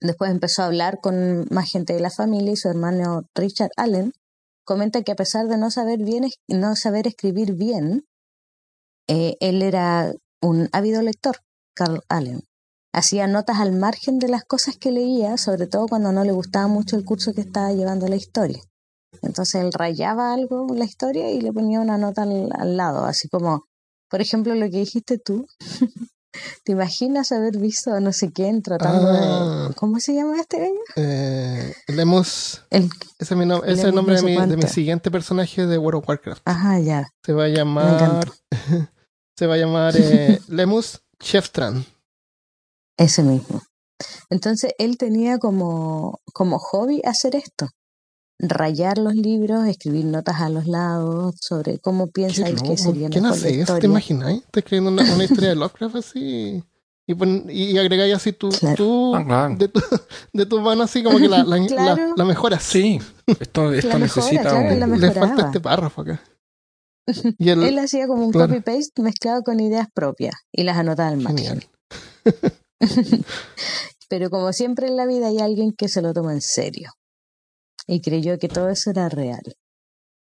Después 0.00 0.30
empezó 0.30 0.62
a 0.62 0.66
hablar 0.66 0.98
con 1.00 1.46
más 1.50 1.70
gente 1.70 1.92
de 1.92 2.00
la 2.00 2.10
familia 2.10 2.52
y 2.52 2.56
su 2.56 2.68
hermano 2.68 3.22
Richard 3.34 3.70
Allen 3.76 4.12
comenta 4.64 5.02
que 5.02 5.12
a 5.12 5.16
pesar 5.16 5.46
de 5.48 5.58
no 5.58 5.70
saber 5.70 5.98
bien, 5.98 6.28
no 6.48 6.76
saber 6.76 7.06
escribir 7.06 7.54
bien, 7.54 8.06
eh, 9.08 9.36
él 9.40 9.62
era 9.62 10.12
un 10.40 10.68
ávido 10.72 11.02
lector, 11.02 11.38
Carl 11.74 12.02
Allen. 12.08 12.40
Hacía 12.92 13.26
notas 13.26 13.58
al 13.58 13.72
margen 13.72 14.18
de 14.18 14.28
las 14.28 14.44
cosas 14.44 14.76
que 14.76 14.90
leía, 14.90 15.36
sobre 15.36 15.66
todo 15.66 15.86
cuando 15.86 16.12
no 16.12 16.24
le 16.24 16.32
gustaba 16.32 16.66
mucho 16.66 16.96
el 16.96 17.04
curso 17.04 17.34
que 17.34 17.42
estaba 17.42 17.72
llevando 17.72 18.08
la 18.08 18.16
historia. 18.16 18.60
Entonces 19.22 19.62
él 19.62 19.72
rayaba 19.72 20.32
algo 20.32 20.66
la 20.74 20.84
historia 20.84 21.30
y 21.30 21.40
le 21.40 21.52
ponía 21.52 21.80
una 21.80 21.98
nota 21.98 22.22
al, 22.22 22.50
al 22.56 22.76
lado, 22.76 23.04
así 23.04 23.28
como, 23.28 23.64
por 24.08 24.20
ejemplo, 24.20 24.54
lo 24.54 24.70
que 24.70 24.78
dijiste 24.78 25.18
tú. 25.18 25.46
¿Te 26.64 26.72
imaginas 26.72 27.32
haber 27.32 27.58
visto 27.58 27.98
no 28.00 28.12
sé 28.12 28.30
quién 28.32 28.62
tratando 28.62 29.08
Ah. 29.08 29.66
de... 29.68 29.74
¿Cómo 29.74 29.98
se 29.98 30.14
llama 30.14 30.40
este 30.40 30.58
gallo? 30.60 30.80
Eh, 30.96 31.74
Lemus, 31.88 32.62
El... 32.70 32.84
ese 33.18 33.34
es, 33.34 33.36
mi 33.36 33.44
nom- 33.46 33.62
ese 33.64 33.72
es 33.72 33.84
el 33.84 33.94
nombre 33.94 34.14
de 34.14 34.22
no 34.22 34.28
sé 34.28 34.34
mi, 34.34 34.40
de 34.40 34.46
mi 34.46 34.62
cuánto. 34.62 34.68
siguiente 34.74 35.10
personaje 35.10 35.66
de 35.66 35.76
World 35.78 36.02
of 36.02 36.08
Warcraft. 36.08 36.42
Ajá, 36.44 36.78
ya. 36.78 37.08
Se 37.24 37.32
va 37.32 37.44
a 37.44 37.48
llamar. 37.48 38.30
se 39.36 39.46
va 39.46 39.54
a 39.54 39.58
llamar 39.58 39.94
eh, 39.96 40.40
Lemus 40.48 41.00
Cheftran. 41.20 41.84
Ese 42.96 43.22
mismo. 43.22 43.62
Entonces 44.30 44.72
él 44.78 44.96
tenía 44.98 45.38
como, 45.38 46.20
como 46.32 46.58
hobby 46.58 47.02
hacer 47.04 47.34
esto. 47.36 47.68
Rayar 48.42 48.96
los 48.98 49.14
libros, 49.14 49.66
escribir 49.66 50.06
notas 50.06 50.40
a 50.40 50.48
los 50.48 50.66
lados 50.66 51.34
sobre 51.40 51.78
cómo 51.78 52.06
piensa 52.10 52.48
él 52.48 52.60
que 52.62 52.76
sería 52.78 53.08
¿Quién 53.10 53.24
mejor 53.24 53.36
hace 53.38 53.48
eso? 53.48 53.56
¿Te 53.56 53.60
historia. 53.60 53.88
imagináis? 53.88 54.38
Estás 54.44 54.62
escribiendo 54.64 54.90
una, 54.90 55.14
una 55.14 55.24
historia 55.24 55.50
de 55.50 55.54
Lovecraft 55.56 55.96
así. 55.96 56.64
Y, 57.06 57.14
pon- 57.14 57.44
y 57.50 57.76
agregáis 57.76 58.14
así 58.14 58.32
tu, 58.32 58.48
Claro. 58.50 58.76
tu- 58.76 59.14
Ah, 59.16 59.24
claro. 59.26 59.56
de, 59.56 59.68
tu, 59.68 59.80
de 60.32 60.46
tu 60.46 60.60
mano 60.60 60.84
así 60.84 61.02
como 61.02 61.18
que 61.18 61.28
la, 61.28 61.42
la, 61.44 61.66
Claro. 61.66 62.06
la- 62.08 62.14
la 62.16 62.24
mejoras. 62.24 62.62
Sí, 62.62 63.00
esto, 63.26 63.72
esto 63.72 63.88
La 63.88 63.98
mejora, 63.98 63.98
necesita 63.98 64.42
claro, 64.42 64.72
un- 64.74 64.80
la 64.80 64.86
Le 64.86 65.10
falta 65.12 65.46
este 65.46 65.60
párrafo 65.60 66.00
acá. 66.02 66.22
Y 67.38 67.50
el, 67.50 67.62
Él 67.64 67.78
hacía 67.78 68.06
como 68.06 68.24
un 68.24 68.30
claro. 68.32 68.48
copy-paste 68.54 69.02
mezclado 69.02 69.42
con 69.42 69.58
ideas 69.60 69.88
propias 69.92 70.34
y 70.52 70.62
las 70.62 70.76
anotaba 70.78 71.08
al 71.08 71.16
margen. 71.18 71.60
Pero 74.08 74.30
como 74.30 74.52
siempre 74.52 74.86
en 74.88 74.96
la 74.96 75.06
vida 75.06 75.28
hay 75.28 75.38
alguien 75.40 75.72
que 75.72 75.88
se 75.88 76.02
lo 76.02 76.12
toma 76.12 76.32
en 76.32 76.40
serio 76.40 76.92
y 77.90 78.00
creyó 78.00 78.38
que 78.38 78.48
todo 78.48 78.68
eso 78.68 78.90
era 78.90 79.08
real. 79.08 79.42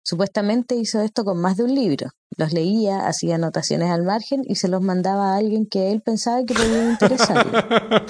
Supuestamente 0.03 0.77
hizo 0.77 1.03
esto 1.03 1.25
con 1.25 1.39
más 1.41 1.59
de 1.59 1.65
un 1.65 1.75
libro. 1.75 2.09
Los 2.37 2.55
leía, 2.55 3.07
hacía 3.07 3.35
anotaciones 3.35 3.91
al 3.91 4.03
margen 4.03 4.41
y 4.45 4.55
se 4.55 4.69
los 4.69 4.81
mandaba 4.81 5.35
a 5.35 5.37
alguien 5.37 5.67
que 5.67 5.93
él 5.93 6.01
pensaba 6.01 6.43
que 6.45 6.55
podía 6.55 6.91
interesarle. 6.91 7.53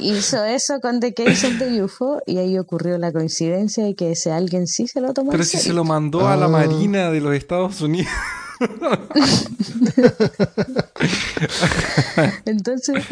hizo 0.00 0.42
eso 0.44 0.80
con 0.80 1.00
The 1.00 1.12
Case 1.12 1.48
of 1.48 1.58
the 1.58 1.82
UFO 1.82 2.22
y 2.24 2.38
ahí 2.38 2.58
ocurrió 2.58 2.96
la 2.96 3.12
coincidencia 3.12 3.84
de 3.84 3.94
que 3.94 4.12
ese 4.12 4.32
alguien 4.32 4.66
sí 4.66 4.88
se 4.88 5.02
lo 5.02 5.12
tomó 5.12 5.30
Pero 5.32 5.42
en 5.42 5.48
si 5.48 5.58
se 5.58 5.74
lo 5.74 5.84
mandó 5.84 6.26
a 6.26 6.36
la 6.36 6.46
Ah. 6.46 6.48
Marina 6.48 7.10
de 7.10 7.20
los 7.20 7.34
Estados 7.34 7.82
Unidos. 7.82 8.10
Entonces, 12.46 13.04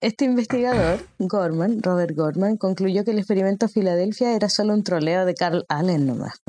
este 0.00 0.24
investigador, 0.24 1.06
Gorman, 1.18 1.82
Robert 1.82 2.14
Gorman, 2.14 2.56
concluyó 2.56 3.04
que 3.04 3.12
el 3.12 3.18
experimento 3.18 3.68
Filadelfia 3.68 4.34
era 4.34 4.48
solo 4.48 4.74
un 4.74 4.84
troleo 4.84 5.24
de 5.24 5.34
Carl 5.34 5.64
Allen 5.68 6.06
nomás. 6.06 6.40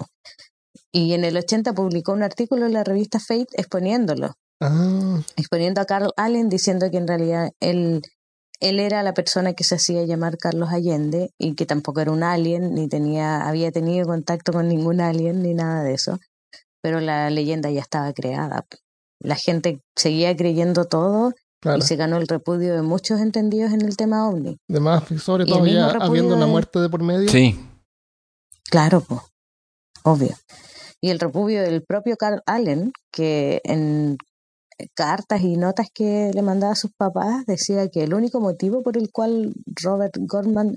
Y 0.92 1.14
en 1.14 1.24
el 1.24 1.38
80 1.38 1.74
publicó 1.74 2.14
un 2.14 2.24
artículo 2.24 2.66
en 2.66 2.74
la 2.74 2.84
revista 2.84 3.20
Fate 3.20 3.48
exponiéndolo, 3.54 4.34
Ah, 4.60 5.22
exponiendo 5.36 5.82
a 5.82 5.86
Carl 5.86 6.12
Allen 6.18 6.50
diciendo 6.50 6.90
que 6.90 6.98
en 6.98 7.08
realidad 7.08 7.52
él, 7.60 8.02
él 8.60 8.80
era 8.80 9.04
la 9.04 9.14
persona 9.14 9.54
que 9.54 9.64
se 9.64 9.76
hacía 9.76 10.04
llamar 10.04 10.38
Carlos 10.38 10.70
Allende 10.72 11.32
y 11.38 11.54
que 11.54 11.68
tampoco 11.68 12.00
era 12.00 12.12
un 12.12 12.24
alien, 12.24 12.74
ni 12.74 12.88
tenía, 12.88 13.48
había 13.48 13.72
tenido 13.72 14.08
contacto 14.08 14.52
con 14.52 14.68
ningún 14.68 15.00
alien, 15.00 15.44
ni 15.44 15.54
nada 15.54 15.84
de 15.84 15.94
eso. 15.94 16.20
Pero 16.82 17.00
la 17.02 17.30
leyenda 17.30 17.70
ya 17.70 17.82
estaba 17.82 18.12
creada. 18.14 18.66
La 19.20 19.36
gente 19.36 19.82
seguía 19.96 20.36
creyendo 20.36 20.86
todo 20.86 21.34
claro. 21.62 21.80
y 21.80 21.82
se 21.82 21.96
ganó 21.96 22.18
el 22.18 22.28
repudio 22.28 22.74
de 22.76 22.82
muchos 22.82 23.20
entendidos 23.20 23.72
en 23.74 23.82
el 23.82 23.96
tema 23.98 24.28
ovni. 24.30 24.58
Además, 24.70 25.04
sobre 25.22 25.46
todo 25.46 25.66
ya 25.66 25.90
habiendo 25.90 26.36
una 26.36 26.48
muerte 26.48 26.80
de 26.80 26.90
por 26.90 27.02
medio. 27.04 27.30
Sí. 27.30 27.60
Claro, 28.70 29.02
pues, 29.02 29.22
obvio. 30.04 30.36
Y 31.02 31.10
el 31.10 31.20
repudio 31.20 31.62
del 31.62 31.84
propio 31.84 32.18
Carl 32.18 32.42
Allen, 32.46 32.92
que 33.12 33.62
en 33.64 34.18
cartas 34.96 35.42
y 35.42 35.56
notas 35.58 35.88
que 35.94 36.32
le 36.34 36.42
mandaba 36.42 36.74
a 36.74 36.76
sus 36.76 36.92
papás 36.96 37.46
decía 37.46 37.88
que 37.90 38.04
el 38.04 38.14
único 38.14 38.40
motivo 38.40 38.84
por 38.84 38.98
el 38.98 39.12
cual 39.12 39.54
Robert 39.82 40.16
Gorman 40.20 40.76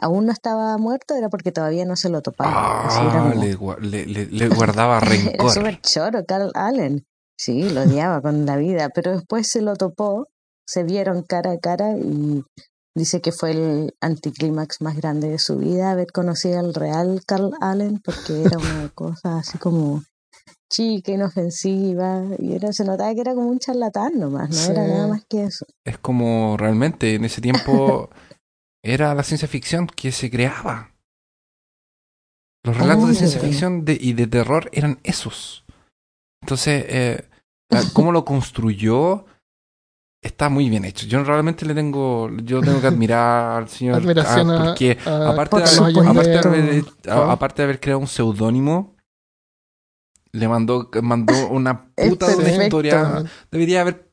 aún 0.00 0.26
no 0.26 0.32
estaba 0.32 0.76
muerto 0.78 1.14
era 1.14 1.28
porque 1.28 1.52
todavía 1.52 1.84
no 1.84 1.96
se 1.96 2.08
lo 2.10 2.22
topaba. 2.22 2.86
Así 2.86 3.00
era 3.00 3.26
Ah, 3.26 3.30
como- 3.30 3.42
le, 3.44 3.56
gua- 3.58 3.78
le- 3.80 4.06
le- 4.06 4.26
le 4.26 4.48
guardaba 4.48 4.98
Era 5.02 5.08
rencor. 5.10 5.50
súper 5.50 5.80
choro, 5.82 6.24
Carl 6.26 6.50
Allen. 6.54 7.04
Sí, 7.38 7.68
lo 7.70 7.82
odiaba 7.82 8.20
con 8.22 8.46
la 8.46 8.56
vida, 8.56 8.88
pero 8.94 9.12
después 9.12 9.48
se 9.48 9.60
lo 9.62 9.74
topó, 9.76 10.28
se 10.66 10.84
vieron 10.84 11.22
cara 11.22 11.52
a 11.52 11.58
cara 11.58 11.96
y 11.96 12.42
dice 12.94 13.20
que 13.20 13.30
fue 13.32 13.50
el 13.50 13.94
anticlímax 14.00 14.80
más 14.80 14.96
grande 14.96 15.28
de 15.28 15.38
su 15.38 15.58
vida 15.58 15.90
haber 15.90 16.10
conocido 16.12 16.58
al 16.58 16.72
real 16.74 17.20
Carl 17.26 17.52
Allen 17.60 18.00
porque 18.02 18.42
era 18.42 18.56
una 18.58 18.88
cosa 18.94 19.38
así 19.38 19.58
como 19.58 20.02
chica, 20.72 21.12
inofensiva 21.12 22.22
y 22.38 22.54
era, 22.54 22.72
se 22.72 22.84
notaba 22.84 23.14
que 23.14 23.20
era 23.20 23.34
como 23.34 23.48
un 23.50 23.58
charlatán 23.58 24.18
nomás, 24.18 24.50
no 24.50 24.72
era 24.72 24.86
nada 24.86 25.06
más 25.06 25.24
que 25.28 25.44
eso. 25.44 25.66
Es 25.84 25.98
como 25.98 26.56
realmente 26.56 27.14
en 27.14 27.24
ese 27.26 27.40
tiempo 27.42 28.08
era 28.82 29.14
la 29.14 29.22
ciencia 29.22 29.46
ficción 29.46 29.86
que 29.86 30.10
se 30.10 30.30
creaba. 30.30 30.94
Los 32.64 32.76
relatos 32.78 33.02
de 33.04 33.08
Obvio. 33.10 33.18
ciencia 33.18 33.40
ficción 33.40 33.84
de- 33.84 33.98
y 34.00 34.14
de 34.14 34.26
terror 34.26 34.68
eran 34.72 34.98
esos. 35.04 35.64
Entonces, 36.46 36.84
eh, 36.88 37.28
cómo 37.92 38.12
lo 38.12 38.24
construyó 38.24 39.24
está 40.22 40.48
muy 40.48 40.68
bien 40.68 40.84
hecho. 40.84 41.04
Yo 41.06 41.24
realmente 41.24 41.66
le 41.66 41.74
tengo, 41.74 42.30
yo 42.44 42.60
tengo 42.60 42.80
que 42.80 42.86
admirar 42.86 43.62
al 43.62 43.68
señor 43.76 43.96
Admiración 43.96 44.50
ah, 44.50 44.60
a, 44.60 44.64
porque 44.64 44.96
a 45.04 45.30
aparte 45.30 45.56
de, 45.56 45.62
Por 45.62 45.62
haber, 45.62 45.68
supuesto. 45.68 46.00
aparte, 46.08 46.30
de 46.30 46.38
haber, 46.38 46.84
favor. 47.02 47.30
aparte 47.30 47.62
de 47.62 47.64
haber 47.64 47.80
creado 47.80 47.98
un 47.98 48.06
seudónimo, 48.06 48.94
le 50.30 50.46
mandó, 50.46 50.88
mandó 51.02 51.48
una 51.48 51.88
puta 51.96 52.28
de 52.28 52.36
una 52.36 52.64
historia. 52.64 53.24
Debería 53.50 53.80
haber. 53.80 54.05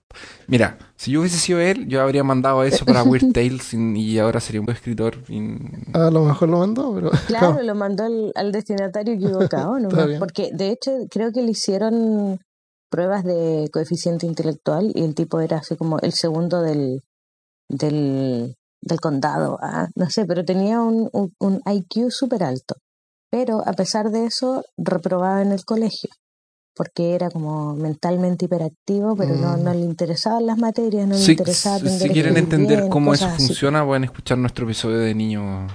Mira, 0.48 0.78
si 0.96 1.12
yo 1.12 1.20
hubiese 1.22 1.38
sido 1.38 1.60
él, 1.60 1.88
yo 1.88 2.02
habría 2.02 2.24
mandado 2.24 2.64
eso 2.64 2.86
para 2.86 3.04
Weird 3.04 3.32
Tales 3.34 3.74
y, 3.74 3.78
y 4.00 4.20
ahora 4.20 4.40
sería 4.40 4.62
un 4.62 4.66
buen 4.66 4.76
escritor. 4.78 5.18
y- 5.30 5.58
A 5.94 6.10
lo 6.12 6.24
mejor 6.26 6.50
lo 6.50 6.60
mandó, 6.60 6.94
pero. 6.94 7.12
Claro, 7.28 7.62
lo 7.62 7.76
mandó 7.76 8.04
al, 8.06 8.32
al 8.36 8.52
destinatario 8.52 9.14
equivocado, 9.16 9.76
bien. 10.08 10.20
porque 10.20 10.50
de 10.54 10.70
hecho 10.70 10.92
creo 11.10 11.32
que 11.32 11.42
le 11.42 11.52
hicieron 11.52 12.40
pruebas 12.90 13.24
de 13.24 13.70
coeficiente 13.74 14.26
intelectual 14.28 14.92
y 14.94 15.04
el 15.04 15.16
tipo 15.16 15.40
era 15.40 15.58
así 15.58 15.76
como 15.76 16.00
el 16.00 16.12
segundo 16.14 16.62
del 16.62 17.02
del, 17.70 18.56
del 18.82 19.00
condado, 19.00 19.58
ah, 19.62 19.88
no 19.96 20.10
sé, 20.10 20.26
pero 20.26 20.44
tenía 20.46 20.80
un, 20.82 21.10
un, 21.14 21.34
un 21.40 21.62
IQ 21.66 22.12
súper 22.12 22.44
alto. 22.44 22.76
Pero 23.32 23.68
a 23.68 23.74
pesar 23.74 24.12
de 24.12 24.26
eso, 24.26 24.64
reprobaba 24.78 25.42
en 25.42 25.52
el 25.54 25.66
colegio, 25.66 26.10
porque 26.76 27.14
era 27.16 27.30
como 27.30 27.76
mentalmente 27.76 28.46
hiperactivo, 28.46 29.16
pero 29.16 29.36
no, 29.36 29.58
Mm. 29.58 29.64
no 29.64 29.74
le 29.74 29.80
interesaban 29.82 30.46
las 30.46 30.58
materias, 30.58 31.08
no 31.08 31.16
le 31.16 31.24
interesaba 31.32 31.78
si 31.80 31.86
aprender 31.86 32.12
quieren 32.12 32.38
entender 32.38 32.78
bien, 32.80 32.90
cómo 32.90 33.14
eso 33.14 33.26
así. 33.28 33.48
funciona, 33.48 33.86
pueden 33.86 34.04
escuchar 34.06 34.38
nuestro 34.38 34.66
episodio 34.66 34.98
de 35.00 35.14
niños 35.14 35.72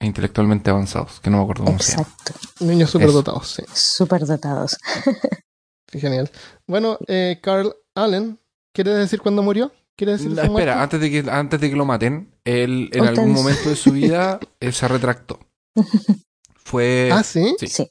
intelectualmente 0.00 0.70
avanzados, 0.70 1.20
que 1.20 1.30
no 1.30 1.38
me 1.38 1.42
acuerdo 1.44 1.64
cómo 1.64 1.78
se 1.78 1.92
llama. 1.92 2.02
Exacto, 2.08 2.64
Niños 2.64 2.90
superdotados, 2.90 3.48
sí. 3.50 3.62
súper 3.72 4.26
dotados. 4.26 4.76
Qué 5.86 6.00
genial. 6.00 6.30
Bueno, 6.66 6.98
eh, 7.06 7.38
Carl 7.42 7.72
Allen, 7.94 8.38
¿quieres 8.74 8.96
decir 8.96 9.20
cuándo 9.20 9.42
murió? 9.42 9.72
¿Quieres 9.96 10.18
decir 10.18 10.32
espera, 10.32 10.50
muerte? 10.50 10.70
antes 10.72 11.00
de 11.00 11.10
que 11.10 11.30
antes 11.30 11.60
de 11.60 11.70
que 11.70 11.76
lo 11.76 11.86
maten, 11.86 12.34
él 12.44 12.90
en 12.92 13.06
algún 13.06 13.32
momento 13.32 13.70
de 13.70 13.76
su 13.76 13.92
vida 13.92 14.38
él 14.60 14.74
se 14.74 14.86
retractó. 14.88 15.38
Fue 16.56 17.08
Ah, 17.12 17.22
sí. 17.22 17.54
sí. 17.58 17.68
Sí. 17.68 17.90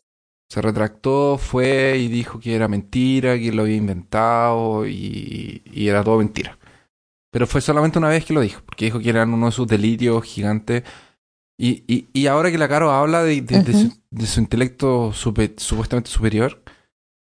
Se 0.50 0.62
retractó, 0.62 1.38
fue 1.38 1.98
y 1.98 2.08
dijo 2.08 2.40
que 2.40 2.56
era 2.56 2.68
mentira, 2.68 3.38
que 3.38 3.52
lo 3.52 3.64
había 3.64 3.76
inventado 3.78 4.86
y, 4.88 5.62
y 5.66 5.88
era 5.88 6.04
todo 6.04 6.18
mentira. 6.20 6.58
Pero 7.32 7.48
fue 7.48 7.62
solamente 7.62 7.98
una 7.98 8.10
vez 8.10 8.24
que 8.26 8.34
lo 8.34 8.42
dijo, 8.42 8.62
porque 8.66 8.86
dijo 8.86 9.00
que 9.00 9.10
eran 9.10 9.34
uno 9.34 9.48
de 9.48 9.52
sus 9.52 9.68
delirios 9.68 10.24
gigantes. 10.24 10.84
Y, 11.58 11.84
y, 11.88 12.08
y 12.14 12.28
ahora 12.28 12.52
que 12.52 12.58
la 12.58 12.68
Caro 12.70 12.92
habla 12.92 13.24
de, 13.24 13.42
de- 13.42 13.64
de 13.64 13.74
su, 13.74 13.94
de 14.12 14.26
su 14.28 14.40
intelecto 14.40 15.12
supuestamente 15.14 16.10
superior, 16.10 16.62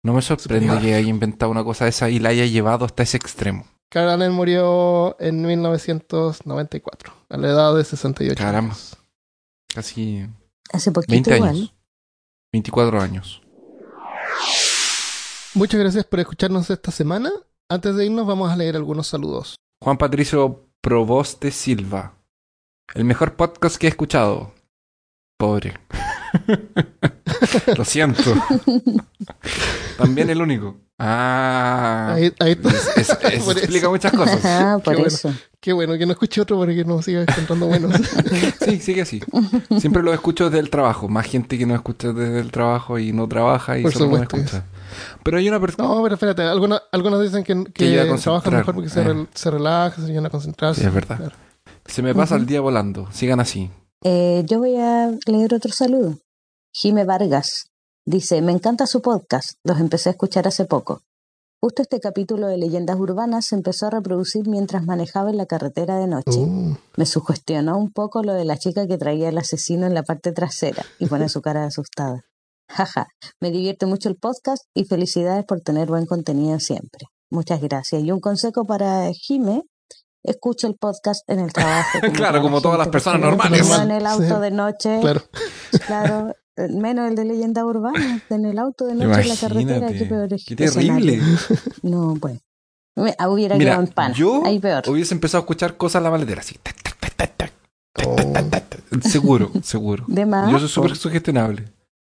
no 0.04 0.14
me 0.14 0.22
sorprende 0.22 0.68
Superior. 0.68 0.82
que 0.82 0.96
haya 0.96 1.10
inventado 1.10 1.52
una 1.52 1.64
cosa 1.64 1.86
de 1.86 1.90
esa 1.90 2.10
y 2.10 2.20
la 2.20 2.30
haya 2.30 2.46
llevado 2.46 2.86
hasta 2.86 3.04
ese 3.04 3.18
extremo. 3.18 3.66
Allen 3.96 4.32
murió 4.34 5.16
en 5.20 5.42
1994, 5.46 7.14
a 7.30 7.38
la 7.38 7.48
edad 7.48 7.76
de 7.76 7.84
68 7.84 8.36
Caramba. 8.38 8.74
años. 8.74 8.98
Casi 9.74 10.26
Hace 10.72 10.92
poquito 10.92 11.12
20 11.32 11.36
igual. 11.38 11.74
Años. 12.48 12.52
24 12.54 13.02
años. 13.02 13.42
Muchas 15.54 15.80
gracias 15.80 16.06
por 16.06 16.20
escucharnos 16.20 16.70
esta 16.70 16.92
semana. 16.92 17.32
Antes 17.70 17.96
de 17.96 18.06
irnos 18.06 18.28
vamos 18.28 18.52
a 18.52 18.56
leer 18.56 18.76
algunos 18.76 19.08
saludos. 19.08 19.56
Juan 19.84 19.98
Patricio 19.98 20.70
Proboste 20.82 21.52
Silva. 21.52 22.14
El 22.94 23.04
mejor 23.04 23.36
podcast 23.36 23.78
que 23.78 23.88
he 23.88 23.90
escuchado. 23.90 24.54
Pobre. 25.38 25.80
Lo 27.78 27.86
siento. 27.86 28.34
También 29.98 30.30
el 30.30 30.42
único. 30.42 30.78
Ah. 31.00 32.14
Ahí, 32.16 32.34
ahí 32.40 32.52
está. 32.54 32.70
Es- 32.70 32.88
es- 32.98 33.10
eso 33.34 33.46
Por 33.46 33.58
explica 33.58 33.78
eso. 33.86 33.92
muchas 33.92 34.12
cosas. 34.14 34.40
Ah, 34.46 34.78
por 34.84 34.94
Qué 34.96 35.02
bueno. 35.02 35.08
eso. 35.08 35.34
Qué 35.60 35.74
bueno 35.74 35.98
que 35.98 36.06
no 36.06 36.12
escuche 36.14 36.40
otro 36.42 36.60
para 36.60 36.74
que 36.74 36.86
no 36.86 37.02
siga 37.02 37.22
encontrando 37.22 37.68
buenos. 37.68 37.92
Sí, 38.66 38.80
sigue 38.80 39.02
así. 39.02 39.22
Siempre 39.80 40.02
lo 40.04 40.14
escucho 40.14 40.46
desde 40.46 40.60
el 40.60 40.70
trabajo. 40.70 41.08
Más 41.08 41.26
gente 41.26 41.58
que 41.58 41.66
no 41.66 41.76
escucha 41.76 42.12
desde 42.14 42.40
el 42.40 42.52
trabajo 42.52 43.00
y 43.00 43.14
no 43.14 43.28
trabaja 43.28 43.78
y 43.78 43.84
Por 43.84 43.94
solo 43.94 44.06
supuesto. 44.06 44.38
escucha. 44.38 44.66
Pero 45.24 45.38
hay 45.38 45.48
una 45.50 45.60
persona. 45.60 45.88
No, 45.88 46.02
pero 46.04 46.16
espérate, 46.16 46.42
algunos, 46.44 46.82
algunos 46.92 47.22
dicen 47.22 47.44
que, 47.44 47.54
Que 47.74 47.92
que 48.08 48.18
trabajan 48.22 48.54
mejor 48.56 48.76
porque 48.76 48.90
se, 48.90 49.02
Eh. 49.02 49.06
rel- 49.06 49.28
se 49.34 49.52
relaja, 49.52 49.96
se 50.02 50.06
ayudan 50.08 50.26
a 50.26 50.30
concentrarse. 50.30 50.82
Sí, 50.82 50.88
es 50.88 50.94
verdad. 50.94 51.18
Claro. 51.18 51.36
Se 51.86 52.02
me 52.02 52.14
pasa 52.16 52.36
el 52.36 52.46
día 52.46 52.62
volando. 52.62 53.08
Sigan 53.12 53.40
así. 53.40 53.70
Eh, 54.04 54.44
yo 54.48 54.60
voy 54.60 54.76
a 54.78 55.12
leer 55.26 55.54
otro 55.54 55.72
saludo. 55.72 56.18
Jime 56.74 57.04
Vargas 57.06 57.70
dice, 58.08 58.42
me 58.42 58.54
encanta 58.54 58.88
su 58.88 59.02
podcast, 59.02 59.58
los 59.64 59.80
empecé 59.80 60.10
a 60.10 60.12
escuchar 60.14 60.48
hace 60.48 60.66
poco. 60.66 61.02
Justo 61.62 61.82
este 61.82 62.00
capítulo 62.00 62.48
de 62.48 62.58
Leyendas 62.58 62.98
Urbanas 62.98 63.48
se 63.48 63.56
empezó 63.56 63.88
a 63.88 63.90
reproducir 63.90 64.48
mientras 64.48 64.86
manejaba 64.86 65.30
en 65.32 65.38
la 65.38 65.46
carretera 65.48 65.98
de 65.98 66.08
noche. 66.08 66.40
Uh, 66.40 66.76
Me 66.96 67.06
sugestionó 67.06 67.78
un 67.78 67.92
poco 67.92 68.24
lo 68.24 68.34
de 68.34 68.46
la 68.46 68.58
chica 68.58 68.88
que 68.88 68.98
traía 68.98 69.30
el 69.30 69.38
asesino 69.38 69.86
en 69.88 69.94
la 69.94 70.04
parte 70.04 70.32
trasera 70.32 70.86
y 71.00 71.08
pone 71.08 71.28
su 71.30 71.42
cara 71.42 71.62
de 71.62 71.68
asustada. 71.68 72.22
Jaja, 72.70 73.08
me 73.42 73.52
divierte 73.52 73.86
mucho 73.86 74.08
el 74.08 74.16
podcast 74.18 74.64
y 74.74 74.86
felicidades 74.86 75.46
por 75.46 75.62
tener 75.62 75.88
buen 75.88 76.06
contenido 76.06 76.60
siempre. 76.60 77.08
Muchas 77.30 77.60
gracias. 77.62 78.04
Y 78.04 78.12
un 78.12 78.20
consejo 78.22 78.64
para 78.66 79.12
Jime, 79.14 79.64
escucha 80.24 80.68
el 80.68 80.76
podcast 80.76 81.22
en 81.30 81.40
el 81.40 81.52
trabajo. 81.52 82.00
Claro, 82.14 82.42
como 82.42 82.62
todas 82.62 82.78
las 82.78 82.90
personas 82.90 83.20
normales. 83.20 83.68
No 83.68 83.82
en 83.82 83.92
el 83.92 84.06
auto 84.06 84.36
Sí. 84.36 84.42
de 84.42 84.52
noche, 84.52 85.00
claro. 85.02 85.22
claro, 85.88 86.34
menos 86.70 87.10
el 87.10 87.16
de 87.16 87.26
leyenda 87.26 87.66
urbana, 87.66 88.22
en 88.30 88.46
el 88.46 88.58
auto 88.60 88.86
de 88.86 88.96
noche 88.96 89.22
en 89.22 89.28
la 89.30 89.36
carretera, 89.36 89.88
qué 89.92 90.06
peor 90.06 90.28
Imagínate. 90.30 90.44
Qué 90.46 90.56
terrible. 90.56 91.20
No, 91.84 92.16
pues. 92.20 92.40
Me- 92.96 93.14
ah, 93.20 93.30
hubiera 93.30 93.56
Mira, 93.58 93.72
quedado 93.72 93.84
en 93.88 93.94
pana. 93.94 94.16
yo 94.16 94.44
Ahí 94.46 94.60
peor. 94.60 94.84
hubiese 94.90 95.14
empezado 95.14 95.42
a 95.42 95.44
escuchar 95.44 95.78
cosas 95.78 96.00
en 96.00 96.04
la 96.06 96.12
maletera. 96.12 96.42
Así. 96.42 96.56
tac, 96.62 96.76
tac, 97.16 97.38
tac, 97.38 97.54
Oh. 98.06 98.24
Seguro, 99.02 99.52
seguro. 99.64 100.06
De 100.08 100.26
más. 100.26 100.52
Yo 100.52 100.60
soy 100.60 100.68
súper 100.70 100.96
sugestionable. 100.96 101.66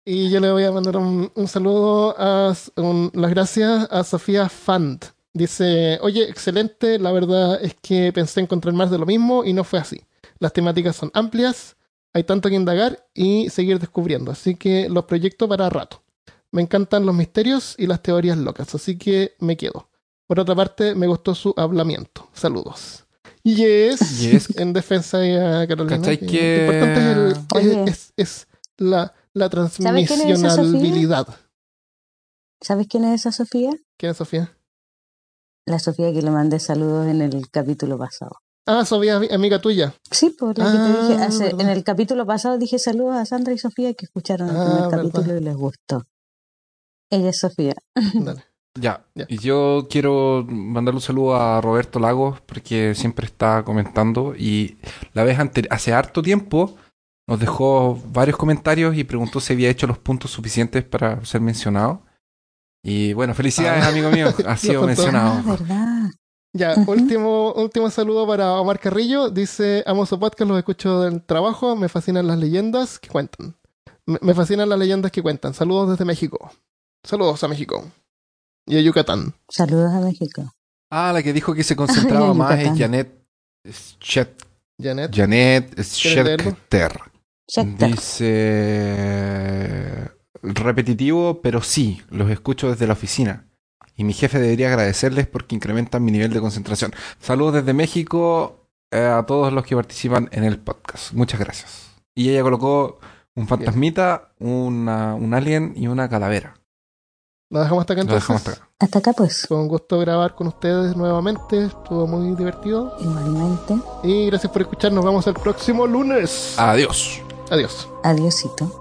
Y 0.05 0.30
yo 0.30 0.41
le 0.41 0.51
voy 0.51 0.64
a 0.64 0.72
mandar 0.72 0.97
un, 0.97 1.30
un 1.34 1.49
saludo 1.49 2.14
a 2.18 2.55
un- 2.76 3.11
las 3.14 3.30
gracias 3.30 3.88
a 3.91 4.05
Sofía 4.05 4.49
Fand. 4.49 5.05
Dice, 5.32 5.99
oye, 6.03 6.28
excelente, 6.28 6.99
la 6.99 7.12
verdad 7.12 7.62
es 7.62 7.74
que 7.80 8.12
pensé 8.12 8.41
encontrar 8.41 8.74
más 8.74 8.91
de 8.91 8.99
lo 8.99 9.07
mismo 9.07 9.45
y 9.45 9.53
no 9.53 9.64
fue 9.64 9.78
así. 9.78 10.01
Las 10.38 10.53
temáticas 10.53 10.97
son 10.97 11.11
amplias, 11.14 11.76
hay 12.12 12.24
tanto 12.24 12.48
que 12.48 12.54
indagar 12.56 13.06
y 13.14 13.48
seguir 13.50 13.78
descubriendo, 13.78 14.30
así 14.32 14.54
que 14.56 14.88
los 14.88 15.04
proyectos 15.04 15.48
para 15.48 15.68
rato. 15.70 16.02
Me 16.52 16.62
encantan 16.62 17.06
los 17.06 17.14
misterios 17.14 17.74
y 17.78 17.86
las 17.86 18.02
teorías 18.02 18.36
locas, 18.38 18.74
así 18.74 18.98
que 18.98 19.34
me 19.38 19.56
quedo. 19.56 19.88
Por 20.26 20.40
otra 20.40 20.54
parte, 20.54 20.94
me 20.94 21.06
gustó 21.06 21.34
su 21.34 21.54
hablamiento. 21.56 22.28
Saludos. 22.32 23.04
Yes, 23.42 24.20
Yes. 24.20 24.48
en 24.58 24.72
defensa 24.72 25.18
de 25.18 25.66
Carolina. 25.68 25.96
¿Cachai 25.98 26.18
que 26.18 26.61
importante 26.66 27.00
es, 27.00 27.66
el- 27.66 27.88
es- 27.88 27.88
es- 27.88 28.12
es 28.16 28.48
la, 28.76 29.14
la 29.32 29.48
transmisionabilidad. 29.48 31.26
¿Sabes 32.61 32.86
quién 32.88 33.04
es 33.04 33.20
esa 33.20 33.32
Sofía? 33.32 33.70
¿Quién 33.96 34.11
es 34.12 34.16
Sofía? 34.18 34.56
La 35.66 35.78
Sofía 35.78 36.12
que 36.12 36.22
le 36.22 36.30
mandé 36.30 36.58
saludos 36.58 37.06
en 37.06 37.22
el 37.22 37.48
capítulo 37.50 37.96
pasado. 37.98 38.32
Ah, 38.79 38.85
Sofía, 38.85 39.18
ami- 39.18 39.33
amiga 39.33 39.61
tuya. 39.61 39.95
Sí, 40.11 40.31
por 40.31 40.57
la 40.59 40.71
que 40.71 40.79
Ah, 40.79 40.85
te 40.87 41.03
dije. 41.12 41.23
hace- 41.25 41.45
verdad. 41.45 41.61
en 41.61 41.68
el 41.71 41.83
capítulo 41.85 42.25
pasado 42.27 42.59
dije 42.59 42.79
saludos 42.79 43.16
a 43.16 43.25
Sandra 43.27 43.53
y 43.53 43.59
Sofía 43.59 43.95
que 43.95 44.05
escucharon 44.07 44.49
el 44.51 44.57
Ah, 44.57 44.64
primer 44.64 44.91
verdad. 44.91 45.12
capítulo 45.12 45.37
y 45.39 45.41
les 45.43 45.57
gustó. 45.57 46.05
Ella 47.11 47.31
es 47.31 47.39
Sofía. 47.39 47.75
Dale. 48.14 48.45
Ya. 48.79 49.05
Ya. 49.16 49.27
Y 49.29 49.39
yo 49.39 49.89
quiero 49.91 50.47
mandarle 50.49 50.99
un 50.99 51.03
saludo 51.03 51.35
a 51.35 51.61
Roberto 51.61 51.99
Lagos 51.99 52.41
porque 52.43 52.95
siempre 52.95 53.27
está 53.27 53.64
comentando 53.64 54.35
y 54.37 54.77
la 55.12 55.25
vez 55.25 55.39
anterior, 55.41 55.73
hace 55.75 55.93
harto 55.93 56.23
tiempo, 56.23 56.77
nos 57.29 57.41
dejó 57.41 58.01
varios 58.12 58.37
comentarios 58.37 58.97
y 58.97 59.03
preguntó 59.05 59.41
si 59.41 59.53
había 59.55 59.71
hecho 59.71 59.87
los 59.89 59.99
puntos 59.99 60.31
suficientes 60.31 60.85
para 60.85 61.25
ser 61.25 61.41
mencionado. 61.41 62.03
Y 62.83 63.12
bueno, 63.12 63.35
felicidades, 63.35 63.85
Ah. 63.85 63.89
amigo 63.89 64.11
mío, 64.11 64.29
ha 64.47 64.57
sido 64.57 64.87
mencionado. 64.87 65.33
Ah, 65.39 65.43
Ya, 66.53 66.74
último, 66.86 67.53
último 67.53 67.90
saludo 67.90 68.26
para 68.26 68.55
Omar 68.55 68.80
Carrillo. 68.80 69.30
Dice, 69.30 69.84
amo 69.86 70.05
su 70.05 70.18
podcast, 70.18 70.48
los 70.48 70.59
escucho 70.59 71.01
del 71.03 71.22
trabajo, 71.22 71.76
me 71.76 71.88
fascinan 71.88 72.26
las 72.26 72.38
leyendas 72.38 72.98
que 72.98 73.09
cuentan. 73.09 73.55
Me, 74.07 74.18
me 74.20 74.34
fascinan 74.34 74.68
las 74.68 74.78
leyendas 74.78 75.12
que 75.12 75.22
cuentan. 75.22 75.55
Saludos 75.55 75.90
desde 75.90 76.05
México. 76.05 76.51
Saludos 77.05 77.42
a 77.44 77.48
México. 77.48 77.84
Y 78.66 78.76
a 78.76 78.80
Yucatán. 78.80 79.32
Saludos 79.48 79.92
a 79.92 80.01
México. 80.01 80.53
Ah, 80.90 81.12
la 81.14 81.22
que 81.22 81.32
dijo 81.32 81.55
que 81.55 81.62
se 81.62 81.76
concentraba 81.82 82.30
Ay, 82.30 82.34
más 82.36 82.59
es. 82.61 82.76
Janet 82.78 83.14
Schet- 83.64 84.44
Janet. 84.82 85.14
Janet. 85.14 85.80
Schechter. 85.82 87.01
Dice 89.20 90.11
repetitivo, 90.42 91.40
pero 91.42 91.61
sí, 91.62 92.01
los 92.11 92.30
escucho 92.30 92.70
desde 92.70 92.86
la 92.86 92.94
oficina. 92.94 93.46
Y 94.01 94.05
mi 94.05 94.14
jefe 94.14 94.38
debería 94.38 94.68
agradecerles 94.68 95.26
porque 95.26 95.55
incrementan 95.55 96.03
mi 96.03 96.11
nivel 96.11 96.32
de 96.32 96.40
concentración. 96.40 96.90
Saludos 97.20 97.53
desde 97.57 97.74
México 97.74 98.64
eh, 98.90 99.05
a 99.05 99.26
todos 99.26 99.53
los 99.53 99.62
que 99.62 99.76
participan 99.76 100.30
en 100.32 100.44
el 100.44 100.59
podcast. 100.59 101.12
Muchas 101.12 101.38
gracias. 101.38 101.90
Y 102.14 102.30
ella 102.30 102.42
colocó 102.42 102.98
un 103.34 103.46
fantasmita, 103.46 104.32
una, 104.38 105.14
un 105.16 105.34
alien 105.34 105.74
y 105.76 105.86
una 105.88 106.09
calavera. 106.09 106.55
Lo 107.51 107.61
dejamos 107.61 107.82
hasta 107.82 107.92
acá 107.92 108.05
Lo 108.05 108.05
entonces. 108.05 108.22
dejamos 108.22 108.40
hasta 108.48 108.62
acá. 108.62 108.70
Hasta 108.78 108.98
acá 109.01 109.12
pues. 109.12 109.44
Fue 109.46 109.59
un 109.59 109.68
gusto 109.68 109.98
grabar 109.98 110.34
con 110.34 110.46
ustedes 110.46 110.96
nuevamente. 110.96 111.66
Estuvo 111.66 112.07
muy 112.07 112.34
divertido. 112.36 112.96
Igualmente. 113.01 113.74
Y 114.03 114.28
gracias 114.28 114.51
por 114.51 114.62
escuchar. 114.62 114.92
Nos 114.92 115.05
vemos 115.05 115.26
el 115.26 115.34
próximo 115.34 115.86
lunes. 115.86 116.55
Adiós. 116.57 117.20
Adiós. 117.51 117.86
Adiosito. 118.03 118.80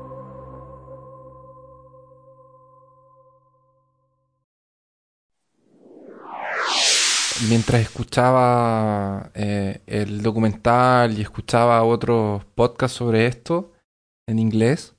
Mientras 7.47 7.81
escuchaba 7.81 9.31
eh, 9.33 9.81
el 9.87 10.21
documental 10.21 11.17
y 11.17 11.21
escuchaba 11.21 11.83
otros 11.83 12.43
podcasts 12.55 12.97
sobre 12.97 13.27
esto 13.27 13.73
en 14.27 14.39
inglés, 14.39 14.95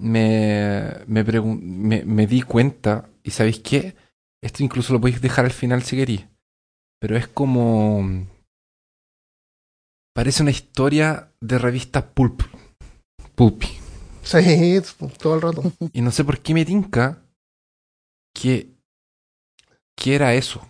me, 0.00 0.90
me, 1.06 1.22
me, 1.22 2.04
me 2.04 2.26
di 2.26 2.42
cuenta, 2.42 3.10
y 3.22 3.30
¿sabéis 3.30 3.60
qué? 3.60 3.94
Esto 4.42 4.62
incluso 4.62 4.92
lo 4.92 5.00
podéis 5.00 5.20
dejar 5.20 5.44
al 5.44 5.52
final 5.52 5.82
si 5.82 5.96
queréis, 5.96 6.26
pero 6.98 7.16
es 7.16 7.28
como... 7.28 8.26
Parece 10.14 10.42
una 10.42 10.50
historia 10.50 11.32
de 11.40 11.58
revista 11.58 12.12
Pulp. 12.12 12.42
Pulpy. 13.36 13.68
Sí, 14.22 14.80
todo 15.18 15.34
el 15.36 15.40
rato. 15.40 15.62
Y 15.92 16.02
no 16.02 16.10
sé 16.10 16.24
por 16.24 16.40
qué 16.40 16.52
me 16.52 16.64
tinca 16.64 17.22
que, 18.34 18.74
que 19.96 20.14
era 20.14 20.34
eso. 20.34 20.66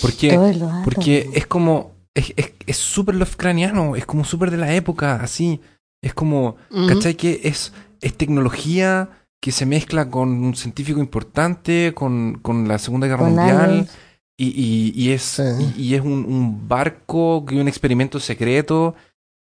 Porque 0.00 0.38
porque 0.84 1.30
es 1.34 1.46
como. 1.46 1.92
Es 2.14 2.32
es- 2.36 2.52
es 2.66 2.76
súper 2.76 3.14
Lovecraftiano, 3.14 3.96
es 3.96 4.04
como 4.06 4.24
súper 4.24 4.50
de 4.50 4.56
la 4.56 4.74
época, 4.74 5.16
así. 5.22 5.60
Es 6.02 6.14
como. 6.14 6.56
Ujú. 6.70 6.86
¿Cachai? 6.88 7.14
Que 7.14 7.40
es, 7.44 7.72
es 8.00 8.14
tecnología 8.16 9.10
que 9.40 9.52
se 9.52 9.66
mezcla 9.66 10.10
con 10.10 10.30
un 10.44 10.54
científico 10.56 10.98
importante, 11.00 11.92
con, 11.94 12.38
con 12.42 12.66
la 12.66 12.78
Segunda 12.78 13.06
Guerra 13.06 13.20
Con 13.24 13.34
Mundial. 13.36 13.88
Y, 14.36 14.46
y, 14.48 14.92
y 14.94 15.10
es, 15.12 15.22
Sí. 15.22 15.42
y, 15.76 15.82
y 15.82 15.94
es 15.94 16.00
un, 16.00 16.24
un 16.24 16.68
barco 16.68 17.44
que 17.46 17.60
un 17.60 17.66
experimento 17.68 18.20
secreto 18.20 18.94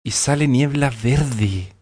y 0.05 0.11
sale 0.11 0.47
niebla 0.47 0.91
verde. 1.03 1.73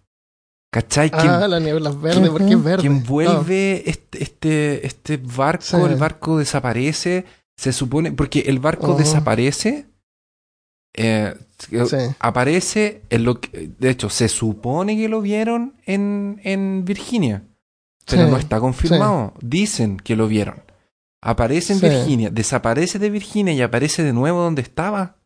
¿Cachai? 0.71 1.11
Que, 1.11 1.17
Ah, 1.19 1.47
la 1.47 1.59
niebla 1.59 1.91
es 1.91 2.01
verde, 2.01 2.29
porque 2.31 2.53
es 2.53 2.63
verde. 2.63 2.81
que 2.81 2.87
envuelve 2.87 3.87
este, 3.89 4.23
este, 4.23 4.87
este 4.87 5.17
barco, 5.17 5.63
Sí. 5.63 5.75
el 5.77 5.95
barco 5.97 6.39
desaparece, 6.39 7.25
se 7.57 7.71
supone, 7.73 8.11
porque 8.11 8.39
el 8.47 8.59
barco 8.59 8.95
desaparece, 8.95 9.87
eh, 10.95 11.33
sí. 11.59 11.97
aparece 12.19 13.01
en 13.09 13.23
lo 13.23 13.39
que, 13.41 13.71
de 13.79 13.89
hecho, 13.89 14.09
se 14.09 14.27
supone 14.29 14.95
que 14.97 15.09
lo 15.09 15.21
vieron 15.21 15.75
en, 15.85 16.39
en 16.43 16.85
Virginia, 16.85 17.43
pero 18.05 18.25
Sí. 18.25 18.31
no 18.31 18.37
está 18.37 18.59
confirmado, 18.59 19.33
dicen 19.41 19.97
que 19.97 20.15
lo 20.15 20.27
vieron. 20.27 20.63
aparece 21.21 21.73
en. 21.73 21.79
Virginia, 21.79 22.29
desaparece 22.29 22.99
de 22.99 23.09
Virginia 23.09 23.53
y 23.53 23.61
aparece 23.61 24.03
de 24.03 24.13
nuevo 24.13 24.41
donde 24.41 24.61
estaba. 24.61 25.17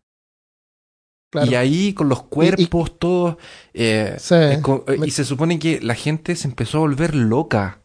Claro. 1.31 1.51
Y 1.51 1.55
ahí 1.55 1.93
con 1.93 2.07
los 2.07 2.23
cuerpos, 2.23 2.97
todos. 2.99 3.37
eh, 3.73 4.15
eh, 4.31 4.61
y 5.05 5.11
se 5.11 5.25
supone 5.25 5.59
que 5.59 5.81
la 5.81 5.95
gente 5.95 6.35
se 6.35 6.47
empezó 6.47 6.77
a 6.77 6.81
volver 6.81 7.15
loca. 7.15 7.81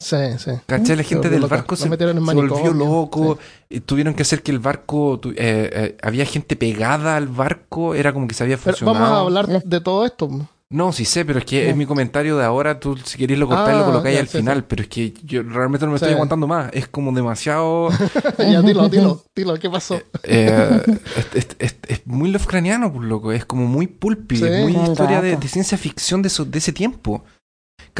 Sí, 0.00 0.16
sí. 0.38 0.50
¿Cachai? 0.66 0.96
La 0.96 1.02
gente 1.02 1.28
del 1.28 1.40
loca. 1.42 1.56
barco 1.56 1.76
se, 1.76 1.88
metieron 1.88 2.16
en 2.18 2.26
se 2.26 2.34
volvió 2.34 2.72
loco. 2.72 3.38
eh, 3.70 3.80
Tuvieron 3.80 4.14
que 4.14 4.22
hacer 4.22 4.42
que 4.42 4.50
el 4.52 4.58
barco. 4.58 5.18
tu- 5.20 5.30
eh, 5.30 5.34
eh, 5.36 5.96
había 6.02 6.24
gente 6.24 6.56
pegada 6.56 7.16
al 7.16 7.28
barco. 7.28 7.94
Era 7.94 8.12
como 8.12 8.26
que 8.28 8.34
se 8.34 8.42
había 8.44 8.56
Pero 8.56 8.76
funcionado. 8.76 9.00
vamos 9.04 9.16
a 9.18 9.20
hablar 9.40 9.62
de 9.64 9.80
todo 9.80 10.04
esto. 10.06 10.28
No, 10.70 10.92
sí 10.92 11.06
sé, 11.06 11.24
pero 11.24 11.38
es 11.38 11.46
que 11.46 11.70
es 11.70 11.74
mi 11.76 11.86
comentario 11.86 12.36
de 12.36 12.44
ahora. 12.44 12.78
Tú, 12.78 12.94
si 12.98 13.16
queréis 13.16 13.40
lo 13.40 13.46
cortáis, 13.48 13.74
Ah, 13.76 13.78
lo 13.80 13.86
colocáis 13.86 14.16
ya, 14.16 14.20
al 14.20 14.28
sí, 14.28 14.36
final. 14.38 14.58
sí. 14.58 14.64
Pero 14.68 14.82
es 14.82 14.88
que 14.90 15.14
yo 15.24 15.42
realmente 15.42 15.86
no 15.86 15.92
me 15.92 15.98
Sí. 15.98 16.04
estoy 16.04 16.12
aguantando 16.14 16.46
más. 16.46 16.68
Es 16.74 16.86
como 16.88 17.10
demasiado. 17.12 17.88
ya, 18.38 18.60
dilo, 18.60 18.86
dilo, 18.90 19.24
dilo, 19.34 19.54
¿qué 19.58 19.70
pasó? 19.70 19.98
eh, 20.24 20.82
es, 21.16 21.26
es- 21.34 21.56
es- 21.58 21.76
es 21.88 22.06
muy 22.06 22.30
Lovecraftiano, 22.30 22.92
pues 22.92 23.08
loco. 23.08 23.32
Es 23.32 23.46
como 23.46 23.64
muy 23.66 23.86
pulpy. 23.86 24.36
Sí. 24.36 24.44
Es 24.44 24.62
muy 24.62 24.76
historia 24.76 25.22
de, 25.22 25.38
ciencia 25.48 25.78
ficción 25.78 26.20
de, 26.20 26.28
eso- 26.28 26.44
de 26.44 26.58
ese 26.58 26.72
tiempo. 26.74 27.24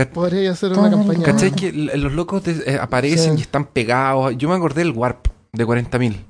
Podría 0.06 0.52
hacer 0.52 0.72
una 0.72 0.90
campaña. 0.90 1.22
¿Cachai? 1.24 1.52
Que 1.52 1.72
los 1.72 2.12
locos 2.12 2.44
de- 2.44 2.62
eh, 2.66 2.78
aparecen 2.80 3.34
Sí. 3.34 3.38
y 3.38 3.42
están 3.42 3.66
pegados. 3.66 4.36
Yo 4.36 4.48
me 4.48 4.54
acordé 4.54 4.82
del 4.82 4.92
Warp 4.92 5.28
de 5.52 5.64
40.000. 5.66 6.24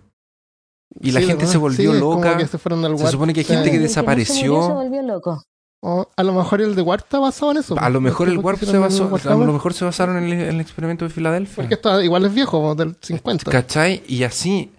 Y 1.00 1.12
la 1.12 1.20
Sí, 1.20 1.26
gente 1.26 1.46
se 1.46 1.58
volvió 1.58 1.90
Sí, 1.92 1.96
es 1.96 2.02
como 2.02 2.16
loca. 2.16 2.36
que 2.38 2.46
se 2.46 2.58
fueron 2.58 2.84
al 2.84 2.96
Se 2.96 3.02
Warp. 3.04 3.12
supone 3.12 3.32
que 3.34 3.40
hay 3.40 3.46
Sí. 3.46 3.52
gente 3.54 3.70
que 3.70 3.78
desapareció. 3.78 4.52
no 4.54 4.62
se 4.62 4.68
murió 4.72 4.82
se 4.82 4.88
volvió 4.88 5.02
loco. 5.02 5.42
O 5.80 6.08
a 6.16 6.22
lo 6.24 6.32
mejor 6.32 6.60
el 6.60 6.74
de 6.74 6.82
Warp 6.82 7.04
está 7.04 7.20
basado 7.20 7.52
en 7.52 7.58
eso. 7.58 7.78
A 7.78 7.88
lo 7.88 8.00
mejor 8.00 8.28
el 8.28 8.38
Warp 8.38 8.58
se 8.58 8.78
basó, 8.78 9.04
a 9.14 9.34
lo 9.36 9.52
mejor 9.52 9.74
se 9.74 9.84
basaron 9.84 10.16
en 10.16 10.24
el, 10.24 10.32
en 10.32 10.40
el 10.56 10.60
experimento 10.60 11.04
de 11.04 11.10
Filadelfia. 11.10 11.54
Porque 11.56 11.74
esto 11.74 12.02
igual 12.02 12.24
es 12.24 12.34
viejo, 12.34 12.74
del 12.74 12.96
50. 13.00 13.48
¿Cachai? 13.50 14.02
Y 14.08 14.24
así. 14.24 14.72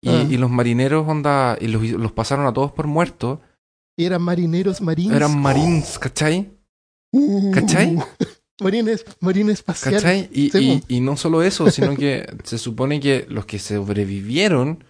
Y, 0.00 0.08
Ah. 0.08 0.22
y 0.28 0.36
los 0.38 0.48
marineros, 0.50 1.06
onda, 1.06 1.58
y 1.60 1.66
los, 1.66 1.82
los 1.82 2.12
pasaron 2.12 2.46
a 2.46 2.52
todos 2.54 2.72
por 2.72 2.86
muertos. 2.86 3.38
Y 3.98 4.04
eran 4.04 4.22
marineros 4.22 4.80
marines. 4.80 5.14
Eran 5.16 5.38
marines, 5.38 5.98
¿cachai? 5.98 6.50
Uh, 7.12 7.50
¿Cachai? 8.58 8.64
marines, 8.64 9.04
marines 9.20 9.54
espaciales. 9.58 10.02
¿Cachai? 10.02 10.28
Y, 10.32 10.50
Sí, 10.50 10.82
y- 10.88 10.96
y 10.96 11.00
no 11.00 11.16
solo 11.16 11.42
eso, 11.42 11.70
sino 11.70 11.94
que 11.96 12.26
se 12.44 12.58
supone 12.58 13.00
que 13.00 13.26
los 13.28 13.44
que 13.46 13.58
sobrevivieron, 13.58 14.84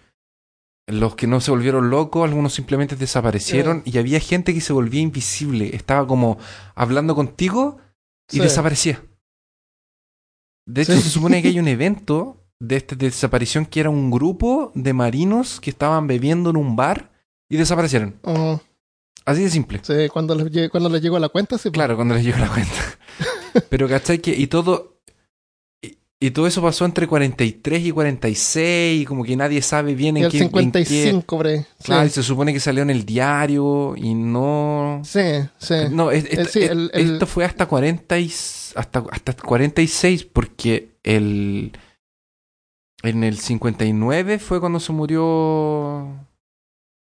los 0.87 1.15
que 1.15 1.27
no 1.27 1.41
se 1.41 1.51
volvieron 1.51 1.89
locos, 1.89 2.23
algunos 2.23 2.53
simplemente 2.53 2.95
desaparecieron 2.95 3.81
y 3.85 3.97
había 3.97 4.19
gente 4.21 4.53
que 4.53 4.61
se 4.61 4.71
volvía 4.73 5.01
invisible. 5.01 5.75
Estaba 5.75 6.07
como 6.07 6.37
hablando 6.75 7.13
contigo 7.13 7.77
y 8.31 8.37
Sí. 8.37 8.39
desaparecía. 8.39 9.03
De 10.65 10.81
hecho, 10.83 10.93
Sí. 10.93 11.01
se 11.01 11.09
supone 11.09 11.41
que 11.41 11.49
hay 11.49 11.59
un 11.59 11.67
evento 11.67 12.43
de, 12.59 12.79
de 12.79 12.95
desaparición 12.95 13.65
que 13.65 13.81
era 13.81 13.89
un 13.89 14.09
grupo 14.11 14.71
de 14.75 14.93
marinos 14.93 15.59
que 15.59 15.69
estaban 15.69 16.07
bebiendo 16.07 16.49
en 16.49 16.55
un 16.57 16.75
bar 16.75 17.11
y 17.49 17.57
desaparecieron. 17.57 18.17
Oh, 18.23 18.59
Así 19.25 19.43
de 19.43 19.49
simple. 19.49 19.81
sí, 19.83 20.07
cuando 20.11 20.35
les, 20.35 20.69
cuando 20.69 20.87
les 20.89 21.01
llegó 21.01 21.19
la 21.19 21.27
cuenta, 21.29 21.57
sí. 21.57 21.69
Claro, 21.69 21.95
cuando 21.97 22.15
les 22.15 22.23
llegó 22.23 22.37
la 22.39 22.47
cuenta. 22.47 22.71
Pero 23.69 23.87
¿cachai? 23.87 24.19
Que, 24.19 24.31
y 24.35 24.47
todo. 24.47 24.97
Y, 25.81 25.97
y 26.19 26.31
todo 26.31 26.47
eso 26.47 26.61
pasó 26.61 26.85
entre 26.85 27.07
43 27.07 27.85
y 27.85 27.91
46, 27.91 29.01
y 29.01 29.05
como 29.05 29.23
que 29.23 29.35
nadie 29.35 29.61
sabe 29.61 29.93
bien 29.95 30.17
Y 30.17 30.19
en 30.21 30.25
el 30.25 30.31
qué. 30.31 30.37
en 30.39 30.49
qué- 30.71 30.85
55, 30.85 31.37
bre. 31.37 31.59
Sí. 31.59 31.65
claro, 31.85 32.07
y 32.07 32.09
se 32.09 32.23
supone 32.23 32.53
que 32.53 32.59
salió 32.59 32.81
en 32.83 32.89
el 32.89 33.05
diario 33.05 33.95
y 33.95 34.13
no. 34.13 35.01
Sí, 35.05 35.21
sí. 35.59 35.75
No, 35.91 36.09
es- 36.11 36.25
es- 36.25 36.39
Eh, 36.39 36.45
sí, 36.45 36.59
es- 36.63 36.71
el- 36.71 36.89
el- 36.93 37.13
esto 37.13 37.27
fue 37.27 37.45
hasta 37.45 37.65
40 37.67 38.17
y, 38.19 38.27
hasta, 38.75 39.03
hasta 39.11 39.33
46, 39.33 40.23
porque 40.25 40.97
el. 41.03 41.71
En 43.03 43.23
el 43.23 43.37
59 43.37 44.39
fue 44.39 44.59
cuando 44.59 44.79
se 44.79 44.91
murió. 44.91 46.07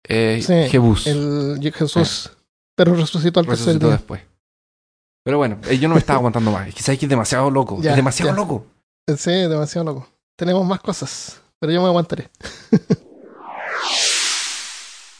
Eh, 0.08 0.40
Sí, 0.40 0.70
Jebus. 0.70 1.06
El 1.08 1.58
Jesús, 1.74 2.30
pero 2.76 2.94
resucitó 2.94 3.40
al 3.40 3.46
tercer 3.46 3.66
Resucitó 3.66 3.86
día. 3.88 3.96
después. 3.96 4.22
Pero 5.22 5.38
bueno, 5.38 5.58
eh, 5.68 5.78
yo 5.78 5.88
no 5.88 5.94
me 5.94 6.00
estaba 6.00 6.18
aguantando 6.18 6.50
más. 6.50 6.68
Es 6.68 6.74
que 6.74 6.92
es 6.92 7.08
demasiado 7.08 7.50
loco. 7.50 7.78
Ya, 7.80 7.90
es 7.90 7.96
demasiado 7.96 8.32
ya. 8.32 8.36
loco. 8.36 8.66
Sí, 9.16 9.30
demasiado 9.30 9.84
loco. 9.84 10.08
Tenemos 10.36 10.64
más 10.66 10.80
cosas, 10.80 11.40
pero 11.58 11.72
yo 11.72 11.82
me 11.82 11.88
aguantaré. 11.88 12.30